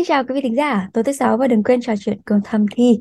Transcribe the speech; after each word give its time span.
Xin 0.00 0.06
chào 0.06 0.24
quý 0.24 0.34
vị 0.34 0.40
thính 0.40 0.56
giả, 0.56 0.88
tôi 0.92 1.04
thứ 1.04 1.12
sáu 1.12 1.36
và 1.36 1.48
đừng 1.48 1.62
quên 1.62 1.80
trò 1.80 1.94
chuyện 2.00 2.18
cùng 2.24 2.40
thầm 2.44 2.66
thi. 2.76 3.00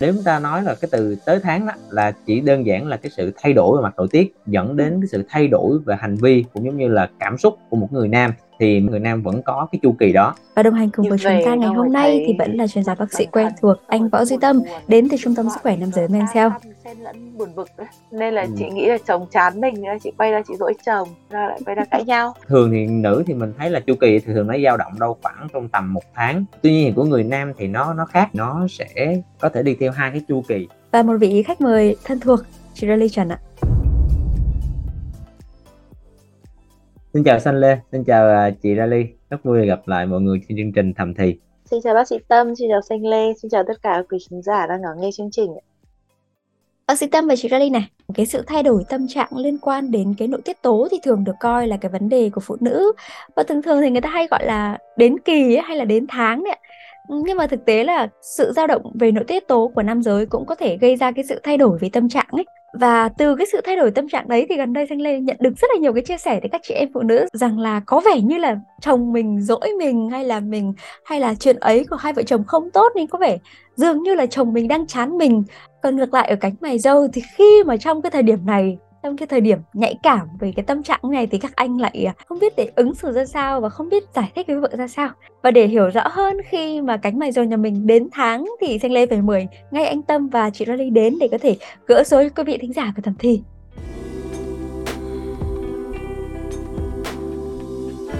Nếu 0.00 0.12
chúng 0.12 0.24
ta 0.24 0.38
nói 0.38 0.62
là 0.62 0.74
cái 0.74 0.88
từ 0.92 1.16
tới 1.26 1.40
tháng 1.42 1.66
đó 1.66 1.72
là 1.90 2.12
chỉ 2.26 2.40
đơn 2.40 2.66
giản 2.66 2.86
là 2.86 2.96
cái 2.96 3.10
sự 3.16 3.32
thay 3.36 3.52
đổi 3.52 3.76
về 3.76 3.82
mặt 3.82 3.94
nội 3.96 4.08
tiết 4.10 4.34
dẫn 4.46 4.76
đến 4.76 5.00
cái 5.00 5.08
sự 5.08 5.24
thay 5.28 5.48
đổi 5.48 5.78
về 5.86 5.96
hành 6.00 6.16
vi 6.16 6.44
cũng 6.52 6.64
giống 6.64 6.76
như 6.76 6.88
là 6.88 7.10
cảm 7.20 7.38
xúc 7.38 7.58
của 7.70 7.76
một 7.76 7.88
người 7.92 8.08
nam 8.08 8.32
thì 8.60 8.80
người 8.80 9.00
nam 9.00 9.22
vẫn 9.22 9.42
có 9.42 9.66
cái 9.72 9.78
chu 9.82 9.92
kỳ 9.92 10.12
đó. 10.12 10.34
Và 10.54 10.62
đồng 10.62 10.74
hành 10.74 10.90
cùng 10.90 11.08
với 11.08 11.18
chúng 11.18 11.44
ta 11.44 11.54
ngày 11.54 11.68
hôm 11.68 11.92
nay 11.92 12.24
thì 12.26 12.34
vẫn 12.38 12.56
là 12.56 12.66
chuyên 12.66 12.84
gia 12.84 12.94
bác 12.94 13.12
sĩ 13.12 13.26
quen 13.26 13.48
thuộc 13.60 13.76
anh 13.86 14.08
Võ 14.08 14.24
Duy 14.24 14.36
Tâm 14.40 14.60
đến 14.88 15.08
từ 15.08 15.16
trung 15.16 15.34
tâm 15.34 15.48
sức 15.54 15.62
khỏe 15.62 15.76
nam 15.76 15.92
giới 15.92 16.08
Mencel 16.08 16.48
xen 16.84 16.98
lẫn 16.98 17.38
buồn 17.38 17.48
bực 17.56 17.68
nên 18.10 18.34
là 18.34 18.42
ừ. 18.42 18.48
chị 18.58 18.70
nghĩ 18.70 18.86
là 18.86 18.98
chồng 19.06 19.26
chán 19.30 19.60
mình 19.60 19.74
chị 20.02 20.10
quay 20.18 20.30
ra 20.32 20.42
chị 20.48 20.54
dỗi 20.58 20.74
chồng 20.86 21.08
ra 21.30 21.46
lại 21.46 21.60
quay 21.66 21.74
ra 21.74 21.84
cãi 21.84 22.04
nhau. 22.04 22.34
Thường 22.46 22.70
thì 22.72 22.86
nữ 22.86 23.22
thì 23.26 23.34
mình 23.34 23.52
thấy 23.58 23.70
là 23.70 23.80
chu 23.80 23.94
kỳ 24.00 24.18
thì 24.18 24.32
thường 24.32 24.46
nó 24.46 24.54
dao 24.64 24.76
động 24.76 24.92
đâu 25.00 25.18
khoảng 25.22 25.48
trong 25.52 25.68
tầm 25.68 25.92
một 25.92 26.02
tháng. 26.14 26.44
Tuy 26.62 26.72
nhiên 26.72 26.94
của 26.94 27.04
người 27.04 27.24
nam 27.24 27.52
thì 27.58 27.66
nó 27.66 27.94
nó 27.94 28.04
khác 28.04 28.28
nó 28.32 28.66
sẽ 28.70 29.16
có 29.40 29.48
thể 29.48 29.62
đi 29.62 29.76
theo 29.80 29.92
hai 29.92 30.10
cái 30.10 30.20
chu 30.28 30.42
kỳ. 30.48 30.68
Và 30.92 31.02
một 31.02 31.16
vị 31.20 31.42
khách 31.42 31.60
mời 31.60 31.96
thân 32.04 32.20
thuộc 32.20 32.40
chị 32.74 32.86
Rally 32.86 33.08
Trần 33.08 33.28
ạ 33.28 33.38
Xin 37.14 37.24
chào 37.24 37.38
Xanh 37.38 37.60
Lê, 37.60 37.76
xin 37.92 38.04
chào 38.04 38.48
uh, 38.48 38.54
chị 38.62 38.74
Rally, 38.76 39.04
rất 39.30 39.44
vui 39.44 39.66
gặp 39.66 39.88
lại 39.88 40.06
mọi 40.06 40.20
người 40.20 40.40
trên 40.48 40.58
chương 40.58 40.72
trình 40.72 40.94
thầm 40.94 41.14
thì. 41.14 41.36
Xin 41.64 41.80
chào 41.84 41.94
bác 41.94 42.08
sĩ 42.08 42.16
Tâm, 42.28 42.54
xin 42.56 42.68
chào 42.70 42.80
Xanh 42.88 43.06
Lê, 43.06 43.32
xin 43.42 43.50
chào 43.50 43.64
tất 43.68 43.82
cả 43.82 44.02
quý 44.10 44.18
khán 44.30 44.42
giả 44.42 44.66
đang 44.66 44.82
lắng 44.82 45.00
nghe 45.00 45.10
chương 45.12 45.30
trình. 45.32 45.50
Bác 46.86 46.98
sĩ 46.98 47.06
Tâm 47.06 47.28
và 47.28 47.36
chị 47.36 47.48
Rally 47.50 47.70
này, 47.70 47.90
cái 48.14 48.26
sự 48.26 48.42
thay 48.46 48.62
đổi 48.62 48.84
tâm 48.88 49.08
trạng 49.08 49.36
liên 49.36 49.58
quan 49.58 49.90
đến 49.90 50.14
cái 50.18 50.28
nội 50.28 50.40
tiết 50.44 50.62
tố 50.62 50.88
thì 50.90 50.98
thường 51.02 51.24
được 51.24 51.36
coi 51.40 51.66
là 51.66 51.76
cái 51.76 51.90
vấn 51.90 52.08
đề 52.08 52.30
của 52.30 52.40
phụ 52.40 52.56
nữ 52.60 52.92
và 53.36 53.42
thường 53.42 53.62
thường 53.62 53.80
thì 53.82 53.90
người 53.90 54.00
ta 54.00 54.08
hay 54.08 54.26
gọi 54.26 54.46
là 54.46 54.78
đến 54.96 55.18
kỳ 55.18 55.54
ấy, 55.56 55.62
hay 55.62 55.76
là 55.76 55.84
đến 55.84 56.06
tháng 56.08 56.44
đấy 56.44 56.58
nhưng 57.08 57.36
mà 57.36 57.46
thực 57.46 57.64
tế 57.64 57.84
là 57.84 58.08
sự 58.22 58.52
dao 58.56 58.66
động 58.66 58.92
về 58.94 59.12
nội 59.12 59.24
tiết 59.24 59.48
tố 59.48 59.72
của 59.74 59.82
nam 59.82 60.02
giới 60.02 60.26
cũng 60.26 60.46
có 60.46 60.54
thể 60.54 60.76
gây 60.76 60.96
ra 60.96 61.12
cái 61.12 61.24
sự 61.28 61.40
thay 61.42 61.56
đổi 61.56 61.78
về 61.78 61.88
tâm 61.92 62.08
trạng 62.08 62.28
ấy 62.30 62.44
và 62.72 63.08
từ 63.08 63.36
cái 63.36 63.46
sự 63.52 63.60
thay 63.64 63.76
đổi 63.76 63.90
tâm 63.90 64.08
trạng 64.08 64.28
đấy 64.28 64.46
thì 64.48 64.56
gần 64.56 64.72
đây 64.72 64.86
Thanh 64.86 65.00
Lê 65.00 65.20
nhận 65.20 65.36
được 65.40 65.52
rất 65.58 65.68
là 65.74 65.78
nhiều 65.80 65.92
cái 65.92 66.02
chia 66.02 66.18
sẻ 66.18 66.40
từ 66.42 66.48
các 66.52 66.60
chị 66.64 66.74
em 66.74 66.88
phụ 66.94 67.00
nữ 67.00 67.26
rằng 67.32 67.58
là 67.58 67.80
có 67.86 68.00
vẻ 68.00 68.20
như 68.20 68.38
là 68.38 68.56
chồng 68.80 69.12
mình 69.12 69.40
dỗi 69.40 69.70
mình 69.78 70.10
hay 70.10 70.24
là 70.24 70.40
mình, 70.40 70.72
hay 71.04 71.20
là 71.20 71.34
chuyện 71.34 71.56
ấy 71.56 71.84
của 71.90 71.96
hai 71.96 72.12
vợ 72.12 72.22
chồng 72.22 72.44
không 72.46 72.70
tốt 72.70 72.92
nên 72.96 73.06
có 73.06 73.18
vẻ 73.18 73.38
dường 73.76 74.02
như 74.02 74.14
là 74.14 74.26
chồng 74.26 74.52
mình 74.52 74.68
đang 74.68 74.86
chán 74.86 75.18
mình. 75.18 75.42
Còn 75.82 75.96
ngược 75.96 76.14
lại 76.14 76.28
ở 76.28 76.36
cánh 76.36 76.54
mày 76.60 76.78
dâu 76.78 77.08
thì 77.12 77.22
khi 77.36 77.64
mà 77.66 77.76
trong 77.76 78.02
cái 78.02 78.10
thời 78.10 78.22
điểm 78.22 78.46
này 78.46 78.78
trong 79.02 79.16
cái 79.16 79.26
thời 79.26 79.40
điểm 79.40 79.58
nhạy 79.72 79.94
cảm 80.02 80.28
về 80.40 80.52
cái 80.56 80.64
tâm 80.64 80.82
trạng 80.82 81.00
này 81.02 81.26
thì 81.26 81.38
các 81.38 81.56
anh 81.56 81.80
lại 81.80 82.04
à, 82.06 82.14
không 82.26 82.38
biết 82.38 82.52
để 82.56 82.70
ứng 82.76 82.94
xử 82.94 83.12
ra 83.12 83.24
sao 83.24 83.60
và 83.60 83.68
không 83.68 83.88
biết 83.88 84.04
giải 84.14 84.32
thích 84.34 84.46
với 84.46 84.60
vợ 84.60 84.68
ra 84.78 84.88
sao 84.88 85.10
và 85.42 85.50
để 85.50 85.66
hiểu 85.66 85.90
rõ 85.90 86.08
hơn 86.10 86.36
khi 86.48 86.80
mà 86.80 86.96
cánh 86.96 87.18
mày 87.18 87.32
rồi 87.32 87.46
nhà 87.46 87.56
mình 87.56 87.86
đến 87.86 88.08
tháng 88.12 88.44
thì 88.60 88.78
xanh 88.78 88.92
lê 88.92 89.06
về 89.06 89.20
mời 89.20 89.46
ngay 89.70 89.86
anh 89.86 90.02
tâm 90.02 90.28
và 90.28 90.50
chị 90.50 90.64
Rally 90.68 90.90
đến 90.90 91.18
để 91.20 91.28
có 91.30 91.38
thể 91.38 91.56
gỡ 91.86 92.04
rối 92.04 92.30
quý 92.36 92.44
vị 92.44 92.58
thính 92.60 92.72
giả 92.72 92.92
của 92.96 93.02
thẩm 93.02 93.14
thi 93.18 93.42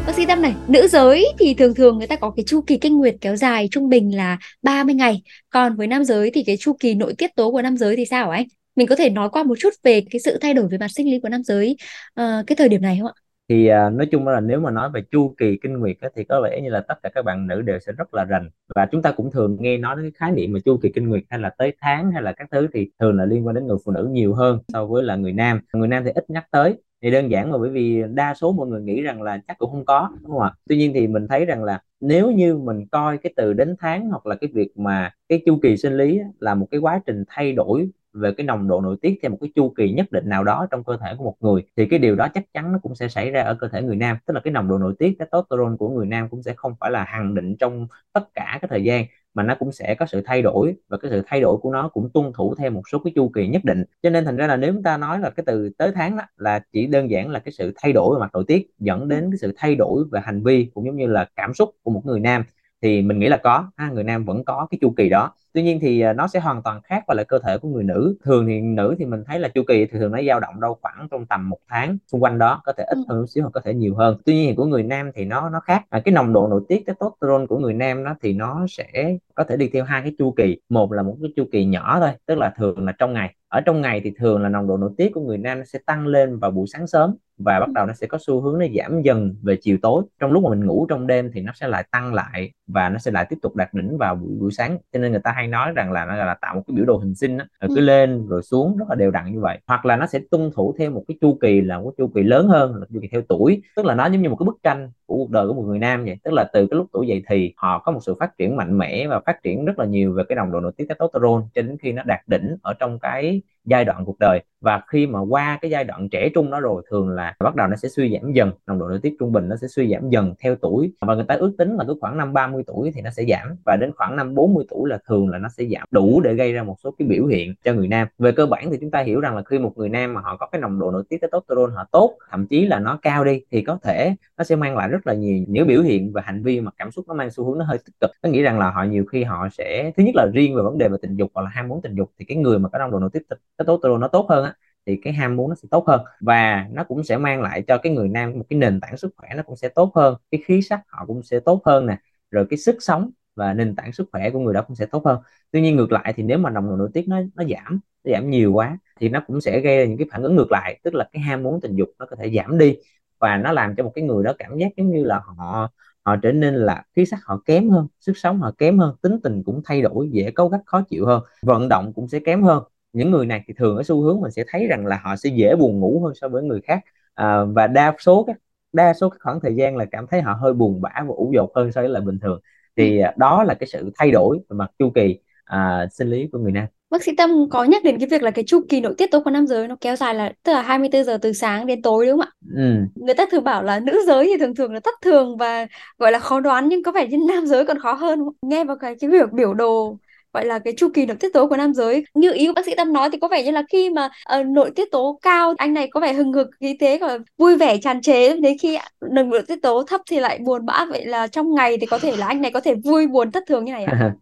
Bác 0.06 0.16
sĩ 0.16 0.26
Tâm 0.26 0.42
này, 0.42 0.54
nữ 0.68 0.88
giới 0.88 1.26
thì 1.38 1.54
thường 1.54 1.74
thường 1.74 1.98
người 1.98 2.06
ta 2.06 2.16
có 2.16 2.30
cái 2.36 2.44
chu 2.46 2.60
kỳ 2.60 2.76
kinh 2.78 2.98
nguyệt 2.98 3.16
kéo 3.20 3.36
dài 3.36 3.68
trung 3.70 3.88
bình 3.88 4.16
là 4.16 4.38
30 4.62 4.94
ngày. 4.94 5.22
Còn 5.50 5.76
với 5.76 5.86
nam 5.86 6.04
giới 6.04 6.30
thì 6.34 6.42
cái 6.46 6.56
chu 6.56 6.72
kỳ 6.80 6.94
nội 6.94 7.14
tiết 7.18 7.36
tố 7.36 7.50
của 7.50 7.62
nam 7.62 7.76
giới 7.76 7.96
thì 7.96 8.04
sao 8.04 8.30
hả 8.30 8.36
anh? 8.36 8.46
Mình 8.80 8.88
có 8.88 8.96
thể 8.96 9.10
nói 9.10 9.28
qua 9.32 9.42
một 9.42 9.54
chút 9.58 9.70
về 9.82 10.02
cái 10.10 10.20
sự 10.20 10.38
thay 10.40 10.54
đổi 10.54 10.68
về 10.68 10.78
mặt 10.78 10.88
sinh 10.90 11.10
lý 11.10 11.20
của 11.20 11.28
nam 11.28 11.42
giới 11.42 11.76
uh, 12.20 12.46
cái 12.46 12.56
thời 12.56 12.68
điểm 12.68 12.82
này 12.82 12.98
không 13.00 13.12
ạ? 13.16 13.20
thì 13.48 13.70
uh, 13.70 13.94
nói 13.94 14.06
chung 14.10 14.28
là 14.28 14.40
nếu 14.40 14.60
mà 14.60 14.70
nói 14.70 14.90
về 14.94 15.02
chu 15.10 15.34
kỳ 15.38 15.58
kinh 15.62 15.72
nguyệt 15.72 15.96
á, 16.00 16.08
thì 16.16 16.24
có 16.24 16.40
vẻ 16.44 16.60
như 16.60 16.70
là 16.70 16.80
tất 16.80 16.94
cả 17.02 17.10
các 17.14 17.24
bạn 17.24 17.46
nữ 17.46 17.62
đều 17.62 17.78
sẽ 17.78 17.92
rất 17.92 18.14
là 18.14 18.24
rành. 18.24 18.50
Và 18.74 18.86
chúng 18.92 19.02
ta 19.02 19.12
cũng 19.12 19.30
thường 19.30 19.56
nghe 19.60 19.78
nói 19.78 19.96
đến 19.96 20.04
cái 20.04 20.12
khái 20.14 20.32
niệm 20.32 20.52
mà 20.52 20.58
chu 20.64 20.76
kỳ 20.82 20.88
kinh 20.94 21.08
nguyệt 21.08 21.22
hay 21.30 21.40
là 21.40 21.50
tới 21.58 21.72
tháng 21.80 22.12
hay 22.12 22.22
là 22.22 22.32
các 22.32 22.48
thứ 22.50 22.68
thì 22.72 22.90
thường 23.00 23.16
là 23.16 23.24
liên 23.24 23.46
quan 23.46 23.54
đến 23.54 23.66
người 23.66 23.76
phụ 23.84 23.92
nữ 23.92 24.08
nhiều 24.10 24.34
hơn 24.34 24.58
so 24.72 24.86
với 24.86 25.02
là 25.02 25.16
người 25.16 25.32
nam. 25.32 25.60
Người 25.72 25.88
nam 25.88 26.04
thì 26.04 26.10
ít 26.14 26.30
nhắc 26.30 26.46
tới. 26.50 26.74
Thì 27.02 27.10
đơn 27.10 27.30
giản 27.30 27.52
là 27.52 27.58
bởi 27.58 27.70
vì 27.70 28.02
đa 28.14 28.34
số 28.34 28.52
mọi 28.52 28.66
người 28.66 28.80
nghĩ 28.80 29.02
rằng 29.02 29.22
là 29.22 29.40
chắc 29.48 29.58
cũng 29.58 29.70
không 29.70 29.84
có 29.84 30.08
đúng 30.20 30.30
không 30.30 30.42
ạ? 30.42 30.52
Tuy 30.68 30.76
nhiên 30.76 30.92
thì 30.94 31.06
mình 31.06 31.28
thấy 31.28 31.44
rằng 31.44 31.64
là 31.64 31.80
nếu 32.00 32.30
như 32.30 32.56
mình 32.58 32.86
coi 32.90 33.18
cái 33.18 33.32
từ 33.36 33.52
đến 33.52 33.74
tháng 33.80 34.08
hoặc 34.10 34.26
là 34.26 34.34
cái 34.34 34.50
việc 34.54 34.78
mà 34.78 35.10
cái 35.28 35.42
chu 35.46 35.58
kỳ 35.62 35.76
sinh 35.76 35.96
lý 35.96 36.20
là 36.40 36.54
một 36.54 36.66
cái 36.70 36.80
quá 36.80 37.00
trình 37.06 37.24
thay 37.28 37.52
đổi 37.52 37.88
về 38.12 38.32
cái 38.36 38.46
nồng 38.46 38.68
độ 38.68 38.80
nội 38.80 38.96
tiết 39.02 39.18
theo 39.22 39.30
một 39.30 39.38
cái 39.40 39.50
chu 39.54 39.72
kỳ 39.76 39.92
nhất 39.92 40.12
định 40.12 40.28
nào 40.28 40.44
đó 40.44 40.66
trong 40.70 40.84
cơ 40.84 40.96
thể 41.00 41.14
của 41.18 41.24
một 41.24 41.36
người, 41.40 41.62
thì 41.76 41.86
cái 41.86 41.98
điều 41.98 42.16
đó 42.16 42.28
chắc 42.34 42.44
chắn 42.54 42.72
nó 42.72 42.78
cũng 42.82 42.94
sẽ 42.94 43.08
xảy 43.08 43.30
ra 43.30 43.42
ở 43.42 43.54
cơ 43.54 43.68
thể 43.68 43.82
người 43.82 43.96
nam. 43.96 44.16
Tức 44.26 44.34
là 44.34 44.40
cái 44.40 44.52
nồng 44.52 44.68
độ 44.68 44.78
nội 44.78 44.94
tiết 44.98 45.18
testosterone 45.18 45.76
của 45.78 45.88
người 45.88 46.06
nam 46.06 46.28
cũng 46.28 46.42
sẽ 46.42 46.54
không 46.56 46.74
phải 46.80 46.90
là 46.90 47.04
hằng 47.04 47.34
định 47.34 47.56
trong 47.56 47.86
tất 48.12 48.34
cả 48.34 48.58
cái 48.62 48.68
thời 48.68 48.84
gian, 48.84 49.04
mà 49.34 49.42
nó 49.42 49.54
cũng 49.58 49.72
sẽ 49.72 49.94
có 49.94 50.06
sự 50.06 50.22
thay 50.24 50.42
đổi, 50.42 50.74
và 50.88 50.98
cái 50.98 51.10
sự 51.10 51.22
thay 51.26 51.40
đổi 51.40 51.56
của 51.56 51.72
nó 51.72 51.88
cũng 51.88 52.10
tuân 52.14 52.32
thủ 52.34 52.54
theo 52.54 52.70
một 52.70 52.82
số 52.92 52.98
cái 53.04 53.12
chu 53.16 53.28
kỳ 53.28 53.48
nhất 53.48 53.64
định. 53.64 53.84
Cho 54.02 54.10
nên 54.10 54.24
thành 54.24 54.36
ra 54.36 54.46
là 54.46 54.56
nếu 54.56 54.72
chúng 54.72 54.82
ta 54.82 54.96
nói 54.96 55.18
là 55.18 55.30
cái 55.30 55.44
từ 55.46 55.70
tới 55.78 55.92
tháng 55.94 56.16
đó 56.16 56.22
là 56.36 56.60
chỉ 56.72 56.86
đơn 56.86 57.10
giản 57.10 57.30
là 57.30 57.38
cái 57.38 57.52
sự 57.52 57.72
thay 57.76 57.92
đổi 57.92 58.14
về 58.14 58.20
mặt 58.20 58.30
nội 58.32 58.44
tiết 58.46 58.70
dẫn 58.78 59.08
đến 59.08 59.30
cái 59.30 59.38
sự 59.38 59.52
thay 59.56 59.74
đổi 59.74 60.04
về 60.12 60.20
hành 60.24 60.42
vi 60.42 60.70
cũng 60.74 60.86
giống 60.86 60.96
như 60.96 61.06
là 61.06 61.28
cảm 61.36 61.54
xúc 61.54 61.70
của 61.82 61.90
một 61.90 62.06
người 62.06 62.20
nam 62.20 62.44
thì 62.82 63.02
mình 63.02 63.18
nghĩ 63.18 63.28
là 63.28 63.36
có. 63.36 63.70
Ha, 63.76 63.90
người 63.90 64.04
nam 64.04 64.24
vẫn 64.24 64.44
có 64.44 64.66
cái 64.70 64.78
chu 64.80 64.94
kỳ 64.96 65.08
đó. 65.08 65.34
Tuy 65.52 65.62
nhiên 65.62 65.78
thì 65.80 66.00
à, 66.00 66.12
nó 66.12 66.26
sẽ 66.26 66.40
hoàn 66.40 66.62
toàn 66.62 66.80
khác 66.82 67.04
với 67.06 67.16
lại 67.16 67.24
cơ 67.24 67.38
thể 67.38 67.58
của 67.58 67.68
người 67.68 67.84
nữ. 67.84 68.16
Thường 68.24 68.46
thì 68.46 68.60
nữ 68.60 68.94
thì 68.98 69.04
mình 69.04 69.24
thấy 69.26 69.38
là 69.38 69.48
chu 69.48 69.62
kỳ 69.68 69.86
thì 69.86 69.98
thường 69.98 70.12
nó 70.12 70.18
dao 70.26 70.40
động 70.40 70.60
đâu 70.60 70.78
khoảng 70.82 71.08
trong 71.10 71.26
tầm 71.26 71.48
một 71.48 71.58
tháng 71.68 71.98
xung 72.06 72.22
quanh 72.22 72.38
đó 72.38 72.60
có 72.64 72.72
thể 72.78 72.84
ít 72.84 72.96
ừ. 72.96 73.04
hơn 73.08 73.20
một 73.20 73.26
xíu 73.28 73.44
hoặc 73.44 73.50
có 73.54 73.60
thể 73.64 73.74
nhiều 73.74 73.94
hơn. 73.94 74.16
Tuy 74.24 74.34
nhiên 74.34 74.56
của 74.56 74.64
người 74.64 74.82
nam 74.82 75.10
thì 75.14 75.24
nó 75.24 75.48
nó 75.50 75.60
khác. 75.60 75.82
À, 75.90 76.00
cái 76.04 76.14
nồng 76.14 76.32
độ 76.32 76.48
nội 76.48 76.62
tiết 76.68 76.86
testosterone 76.86 77.46
của 77.46 77.58
người 77.58 77.74
nam 77.74 78.04
đó 78.04 78.14
thì 78.22 78.32
nó 78.32 78.66
sẽ 78.68 79.16
có 79.34 79.44
thể 79.44 79.56
đi 79.56 79.68
theo 79.72 79.84
hai 79.84 80.02
cái 80.02 80.12
chu 80.18 80.34
kỳ. 80.36 80.56
Một 80.68 80.92
là 80.92 81.02
một 81.02 81.16
cái 81.22 81.32
chu 81.36 81.44
kỳ 81.52 81.64
nhỏ 81.64 82.00
thôi 82.00 82.10
tức 82.26 82.38
là 82.38 82.52
thường 82.56 82.86
là 82.86 82.92
trong 82.92 83.12
ngày. 83.12 83.34
Ở 83.48 83.60
trong 83.60 83.80
ngày 83.80 84.00
thì 84.04 84.12
thường 84.18 84.42
là 84.42 84.48
nồng 84.48 84.66
độ 84.66 84.76
nội 84.76 84.90
tiết 84.96 85.10
của 85.14 85.20
người 85.20 85.38
nam 85.38 85.64
sẽ 85.64 85.78
tăng 85.86 86.06
lên 86.06 86.38
vào 86.38 86.50
buổi 86.50 86.66
sáng 86.72 86.86
sớm 86.86 87.16
và 87.44 87.60
bắt 87.60 87.72
đầu 87.72 87.86
nó 87.86 87.92
sẽ 87.92 88.06
có 88.06 88.18
xu 88.20 88.40
hướng 88.40 88.58
nó 88.58 88.66
giảm 88.76 89.02
dần 89.02 89.34
về 89.42 89.56
chiều 89.62 89.78
tối. 89.82 90.02
Trong 90.20 90.32
lúc 90.32 90.42
mà 90.42 90.50
mình 90.50 90.66
ngủ 90.66 90.86
trong 90.88 91.06
đêm 91.06 91.30
thì 91.34 91.40
nó 91.40 91.52
sẽ 91.54 91.68
lại 91.68 91.84
tăng 91.90 92.14
lại 92.14 92.52
và 92.66 92.88
nó 92.88 92.98
sẽ 92.98 93.10
lại 93.10 93.26
tiếp 93.30 93.36
tục 93.42 93.56
đạt 93.56 93.74
đỉnh 93.74 93.98
vào 93.98 94.14
buổi 94.14 94.36
buổi 94.40 94.50
sáng. 94.52 94.78
Cho 94.92 94.98
nên 94.98 95.10
người 95.10 95.20
ta 95.20 95.32
hay 95.32 95.46
nói 95.46 95.72
rằng 95.72 95.92
là 95.92 96.04
nó 96.04 96.16
là 96.16 96.34
tạo 96.40 96.54
một 96.54 96.62
cái 96.66 96.74
biểu 96.76 96.84
đồ 96.84 96.96
hình 96.96 97.14
sinh 97.14 97.38
đó, 97.38 97.44
rồi 97.60 97.68
cứ 97.68 97.80
ừ. 97.80 97.84
lên 97.84 98.26
rồi 98.26 98.42
xuống 98.42 98.76
rất 98.76 98.84
là 98.88 98.94
đều 98.94 99.10
đặn 99.10 99.32
như 99.32 99.40
vậy. 99.40 99.58
Hoặc 99.66 99.86
là 99.86 99.96
nó 99.96 100.06
sẽ 100.06 100.20
tuân 100.30 100.50
thủ 100.54 100.74
theo 100.78 100.90
một 100.90 101.04
cái 101.08 101.16
chu 101.20 101.38
kỳ 101.40 101.60
là 101.60 101.78
một 101.78 101.84
cái 101.84 101.94
chu 101.98 102.12
kỳ 102.14 102.22
lớn 102.22 102.48
hơn 102.48 102.74
là 102.74 102.86
chu 102.94 103.00
kỳ 103.02 103.08
theo 103.08 103.22
tuổi. 103.28 103.62
Tức 103.76 103.86
là 103.86 103.94
nó 103.94 104.06
giống 104.06 104.22
như 104.22 104.28
một 104.28 104.36
cái 104.36 104.44
bức 104.44 104.58
tranh 104.62 104.90
của 105.06 105.16
cuộc 105.16 105.30
đời 105.30 105.48
của 105.48 105.54
một 105.54 105.62
người 105.62 105.78
nam 105.78 106.04
vậy. 106.04 106.16
Tức 106.24 106.34
là 106.34 106.44
từ 106.52 106.66
cái 106.66 106.76
lúc 106.76 106.86
tuổi 106.92 107.06
dậy 107.06 107.22
thì 107.28 107.54
họ 107.56 107.78
có 107.78 107.92
một 107.92 108.00
sự 108.02 108.14
phát 108.20 108.38
triển 108.38 108.56
mạnh 108.56 108.78
mẽ 108.78 109.06
và 109.06 109.20
phát 109.26 109.42
triển 109.42 109.64
rất 109.64 109.78
là 109.78 109.84
nhiều 109.84 110.12
về 110.12 110.24
cái 110.28 110.36
nồng 110.36 110.52
độ 110.52 110.60
nội 110.60 110.72
tiết 110.76 110.84
testosterone 110.88 111.44
cho 111.54 111.62
đến 111.62 111.76
khi 111.82 111.92
nó 111.92 112.02
đạt 112.06 112.20
đỉnh 112.26 112.56
ở 112.62 112.74
trong 112.74 112.98
cái 112.98 113.42
giai 113.70 113.84
đoạn 113.84 114.04
cuộc 114.04 114.18
đời. 114.18 114.42
Và 114.60 114.82
khi 114.88 115.06
mà 115.06 115.20
qua 115.20 115.58
cái 115.62 115.70
giai 115.70 115.84
đoạn 115.84 116.08
trẻ 116.08 116.28
trung 116.34 116.50
đó 116.50 116.60
rồi, 116.60 116.82
thường 116.90 117.08
là 117.08 117.34
bắt 117.40 117.54
đầu 117.54 117.66
nó 117.66 117.76
sẽ 117.76 117.88
suy 117.88 118.18
giảm 118.20 118.32
dần, 118.32 118.52
nồng 118.66 118.78
độ 118.78 118.88
nội 118.88 118.98
tiết 119.02 119.16
trung 119.20 119.32
bình 119.32 119.48
nó 119.48 119.56
sẽ 119.56 119.68
suy 119.68 119.92
giảm 119.92 120.10
dần 120.10 120.34
theo 120.42 120.56
tuổi. 120.56 120.92
Và 121.00 121.14
người 121.14 121.24
ta 121.24 121.34
ước 121.34 121.54
tính 121.58 121.76
là 121.76 121.84
cứ 121.86 121.96
khoảng 122.00 122.16
năm 122.18 122.32
30 122.32 122.62
tuổi 122.66 122.92
thì 122.94 123.00
nó 123.00 123.10
sẽ 123.10 123.24
giảm, 123.24 123.56
và 123.64 123.76
đến 123.80 123.92
khoảng 123.96 124.16
năm 124.16 124.34
40 124.34 124.64
tuổi 124.70 124.90
là 124.90 124.98
thường 125.08 125.28
là 125.28 125.38
nó 125.38 125.48
sẽ 125.48 125.64
giảm 125.64 125.88
đủ 125.90 126.20
để 126.20 126.34
gây 126.34 126.52
ra 126.52 126.62
một 126.62 126.76
số 126.84 126.94
cái 126.98 127.08
biểu 127.08 127.26
hiện 127.26 127.54
cho 127.64 127.72
người 127.72 127.88
nam. 127.88 128.08
Về 128.18 128.32
cơ 128.32 128.46
bản 128.46 128.70
thì 128.70 128.78
chúng 128.80 128.90
ta 128.90 129.00
hiểu 129.00 129.20
rằng 129.20 129.36
là 129.36 129.42
khi 129.42 129.58
một 129.58 129.72
người 129.76 129.88
nam 129.88 130.14
mà 130.14 130.20
họ 130.20 130.36
có 130.36 130.46
cái 130.46 130.60
nồng 130.60 130.78
độ 130.78 130.90
nội 130.90 131.02
tiết 131.08 131.20
testosterone 131.20 131.74
họ 131.74 131.84
tốt, 131.92 132.16
thậm 132.30 132.46
chí 132.46 132.66
là 132.66 132.78
nó 132.78 132.98
cao 133.02 133.24
đi, 133.24 133.40
thì 133.50 133.62
có 133.62 133.78
thể 133.82 134.14
nó 134.38 134.44
sẽ 134.44 134.56
mang 134.56 134.76
lại 134.76 134.88
rất 134.88 135.06
là 135.06 135.14
nhiều 135.14 135.44
những 135.48 135.66
biểu 135.66 135.82
hiện 135.82 136.12
và 136.12 136.22
hành 136.24 136.42
vi 136.42 136.60
mà 136.60 136.70
cảm 136.76 136.90
xúc 136.90 137.04
nó 137.08 137.14
mang 137.14 137.30
xu 137.30 137.44
hướng 137.44 137.58
nó 137.58 137.64
hơi 137.64 137.78
tích 137.78 137.94
cực. 138.00 138.10
Có 138.22 138.28
nghĩa 138.28 138.42
rằng 138.42 138.58
là 138.58 138.70
họ 138.70 138.84
nhiều 138.84 139.04
khi 139.04 139.24
họ 139.24 139.48
sẽ, 139.52 139.92
thứ 139.96 140.02
nhất 140.02 140.14
là 140.14 140.26
riêng 140.34 140.54
về 140.56 140.62
vấn 140.62 140.78
đề 140.78 140.88
về 140.88 140.96
tình 141.02 141.16
dục 141.16 141.30
hoặc 141.34 141.42
là 141.42 141.50
ham 141.50 141.68
muốn 141.68 141.82
tình 141.82 141.94
dục, 141.94 142.10
thì 142.18 142.24
cái 142.24 142.36
người 142.36 142.58
mà 142.58 142.68
có 142.68 142.78
nồng 142.78 142.90
độ 142.90 142.98
nội 142.98 143.10
tiết 143.12 143.22
testosterone 143.64 144.00
nó 144.00 144.08
tốt 144.08 144.26
hơn 144.28 144.44
á, 144.44 144.54
thì 144.86 145.00
cái 145.02 145.12
ham 145.12 145.36
muốn 145.36 145.48
nó 145.48 145.54
sẽ 145.54 145.68
tốt 145.70 145.84
hơn. 145.88 146.00
Và 146.20 146.66
nó 146.72 146.84
cũng 146.84 147.04
sẽ 147.04 147.18
mang 147.18 147.42
lại 147.42 147.62
cho 147.68 147.78
cái 147.78 147.92
người 147.92 148.08
nam 148.08 148.32
một 148.38 148.44
cái 148.48 148.58
nền 148.58 148.80
tảng 148.80 148.96
sức 148.96 149.14
khỏe 149.16 149.28
nó 149.36 149.42
cũng 149.42 149.56
sẽ 149.56 149.68
tốt 149.68 149.92
hơn, 149.94 150.14
cái 150.30 150.40
khí 150.46 150.62
sắc 150.62 150.80
họ 150.88 151.04
cũng 151.06 151.22
sẽ 151.22 151.40
tốt 151.40 151.62
hơn 151.64 151.86
nè, 151.86 151.98
rồi 152.30 152.46
cái 152.50 152.56
sức 152.58 152.76
sống 152.80 153.10
và 153.36 153.54
nền 153.54 153.76
tảng 153.76 153.92
sức 153.92 154.08
khỏe 154.12 154.30
của 154.30 154.38
người 154.38 154.54
đó 154.54 154.62
cũng 154.66 154.76
sẽ 154.76 154.86
tốt 154.86 155.02
hơn. 155.06 155.18
Tuy 155.52 155.60
nhiên 155.60 155.76
ngược 155.76 155.92
lại 155.92 156.12
thì 156.16 156.22
nếu 156.22 156.38
mà 156.38 156.50
nồng 156.50 156.68
độ 156.68 156.76
nội 156.76 156.88
tiết 156.94 157.08
nó 157.08 157.20
nó 157.34 157.44
giảm 157.44 157.80
nó 158.04 158.12
giảm 158.12 158.30
nhiều 158.30 158.52
quá 158.52 158.78
thì 159.00 159.08
nó 159.08 159.20
cũng 159.26 159.40
sẽ 159.40 159.60
gây 159.60 159.78
ra 159.78 159.84
những 159.84 159.98
cái 159.98 160.06
phản 160.12 160.22
ứng 160.22 160.36
ngược 160.36 160.52
lại, 160.52 160.80
tức 160.82 160.94
là 160.94 161.08
cái 161.12 161.22
ham 161.22 161.42
muốn 161.42 161.60
tình 161.60 161.76
dục 161.76 161.88
nó 161.98 162.06
có 162.10 162.16
thể 162.16 162.30
giảm 162.36 162.58
đi 162.58 162.76
và 163.18 163.36
nó 163.36 163.52
làm 163.52 163.74
cho 163.76 163.84
một 163.84 163.92
cái 163.94 164.04
người 164.04 164.24
đó 164.24 164.32
cảm 164.38 164.58
giác 164.58 164.68
giống 164.76 164.90
như 164.90 165.04
là 165.04 165.20
họ 165.24 165.70
họ 166.04 166.16
trở 166.16 166.32
nên 166.32 166.54
là 166.54 166.84
khí 166.96 167.06
sắc 167.06 167.18
họ 167.24 167.42
kém 167.46 167.70
hơn, 167.70 167.86
sức 168.00 168.12
sống 168.16 168.40
họ 168.40 168.52
kém 168.58 168.78
hơn, 168.78 168.96
tính 169.02 169.20
tình 169.22 169.42
cũng 169.44 169.60
thay 169.64 169.82
đổi, 169.82 170.08
dễ 170.12 170.30
cấu 170.30 170.48
gắt, 170.48 170.60
khó 170.66 170.82
chịu 170.88 171.06
hơn, 171.06 171.22
vận 171.42 171.68
động 171.68 171.92
cũng 171.92 172.08
sẽ 172.08 172.18
kém 172.20 172.42
hơn 172.42 172.62
những 172.92 173.10
người 173.10 173.26
này 173.26 173.42
thì 173.46 173.54
thường 173.58 173.76
ở 173.76 173.82
xu 173.82 174.00
hướng 174.02 174.20
mình 174.20 174.30
sẽ 174.30 174.44
thấy 174.48 174.66
rằng 174.66 174.86
là 174.86 175.00
họ 175.04 175.16
sẽ 175.16 175.30
dễ 175.30 175.56
buồn 175.56 175.80
ngủ 175.80 176.02
hơn 176.04 176.14
so 176.20 176.28
với 176.28 176.42
người 176.42 176.60
khác 176.60 176.80
à, 177.14 177.44
và 177.44 177.66
đa 177.66 177.94
số 177.98 178.24
các 178.26 178.36
đa 178.72 178.94
số 178.94 179.08
các 179.10 179.18
khoảng 179.20 179.40
thời 179.40 179.54
gian 179.54 179.76
là 179.76 179.84
cảm 179.84 180.06
thấy 180.10 180.20
họ 180.22 180.32
hơi 180.32 180.52
buồn 180.52 180.80
bã 180.80 180.90
và 180.96 181.14
ủ 181.16 181.32
dột 181.34 181.50
hơn 181.54 181.72
so 181.72 181.80
với 181.80 181.90
lại 181.90 182.02
bình 182.02 182.18
thường 182.22 182.40
thì 182.76 183.00
ừ. 183.00 183.06
đó 183.16 183.44
là 183.44 183.54
cái 183.54 183.66
sự 183.66 183.90
thay 183.98 184.10
đổi 184.10 184.38
về 184.48 184.54
mặt 184.54 184.70
chu 184.78 184.90
kỳ 184.94 185.18
à, 185.44 185.86
sinh 185.92 186.10
lý 186.10 186.28
của 186.32 186.38
người 186.38 186.52
nam 186.52 186.66
Bác 186.90 187.02
sĩ 187.02 187.12
Tâm 187.16 187.30
có 187.50 187.64
nhắc 187.64 187.84
đến 187.84 187.98
cái 187.98 188.08
việc 188.08 188.22
là 188.22 188.30
cái 188.30 188.44
chu 188.46 188.60
kỳ 188.68 188.80
nội 188.80 188.94
tiết 188.98 189.10
tố 189.10 189.20
của 189.20 189.30
nam 189.30 189.46
giới 189.46 189.68
nó 189.68 189.76
kéo 189.80 189.96
dài 189.96 190.14
là 190.14 190.32
tức 190.42 190.52
là 190.52 190.62
24 190.62 191.04
giờ 191.04 191.18
từ 191.22 191.32
sáng 191.32 191.66
đến 191.66 191.82
tối 191.82 192.06
đúng 192.06 192.20
không 192.20 192.28
ạ? 192.28 192.32
ừ. 192.56 193.02
Người 193.04 193.14
ta 193.14 193.26
thường 193.30 193.44
bảo 193.44 193.62
là 193.62 193.80
nữ 193.80 194.02
giới 194.06 194.24
thì 194.24 194.38
thường 194.38 194.54
thường 194.54 194.72
là 194.72 194.80
thất 194.80 194.94
thường 195.02 195.36
và 195.36 195.66
gọi 195.98 196.12
là 196.12 196.18
khó 196.18 196.40
đoán 196.40 196.68
nhưng 196.68 196.82
có 196.82 196.92
vẻ 196.92 197.06
như 197.06 197.18
nam 197.28 197.46
giới 197.46 197.64
còn 197.64 197.78
khó 197.78 197.92
hơn. 197.92 198.20
Nghe 198.42 198.64
vào 198.64 198.76
cái 198.76 198.94
cái 199.00 199.10
biểu 199.10 199.26
biểu 199.32 199.54
đồ 199.54 199.96
gọi 200.32 200.44
là 200.44 200.58
cái 200.58 200.74
chu 200.76 200.88
kỳ 200.94 201.06
nội 201.06 201.16
tiết 201.20 201.32
tố 201.32 201.46
của 201.46 201.56
nam 201.56 201.74
giới 201.74 202.04
như 202.14 202.32
ý 202.32 202.46
của 202.46 202.52
bác 202.52 202.66
sĩ 202.66 202.74
Tâm 202.76 202.92
nói 202.92 203.08
thì 203.12 203.18
có 203.20 203.28
vẻ 203.28 203.42
như 203.42 203.50
là 203.50 203.62
khi 203.72 203.90
mà 203.90 204.10
uh, 204.40 204.46
nội 204.46 204.70
tiết 204.76 204.90
tố 204.92 205.18
cao 205.22 205.54
anh 205.58 205.74
này 205.74 205.88
có 205.90 206.00
vẻ 206.00 206.12
hừng 206.12 206.32
hực 206.32 206.46
khí 206.60 206.76
thế 206.80 206.98
và 207.00 207.18
vui 207.38 207.56
vẻ 207.56 207.76
tràn 207.76 208.00
trề 208.00 208.36
đến 208.36 208.56
khi 208.62 208.78
nồng 209.10 209.30
nội 209.30 209.42
tiết 209.48 209.62
tố 209.62 209.82
thấp 209.82 210.00
thì 210.10 210.20
lại 210.20 210.38
buồn 210.38 210.66
bã. 210.66 210.84
Vậy 210.90 211.06
là 211.06 211.26
trong 211.26 211.54
ngày 211.54 211.78
thì 211.80 211.86
có 211.86 211.98
thể 211.98 212.16
là 212.16 212.26
anh 212.26 212.42
này 212.42 212.50
có 212.50 212.60
thể 212.60 212.74
vui 212.84 213.06
buồn 213.06 213.30
thất 213.30 213.44
thường 213.48 213.64
như 213.64 213.72
này 213.72 213.84
ạ? 213.84 214.12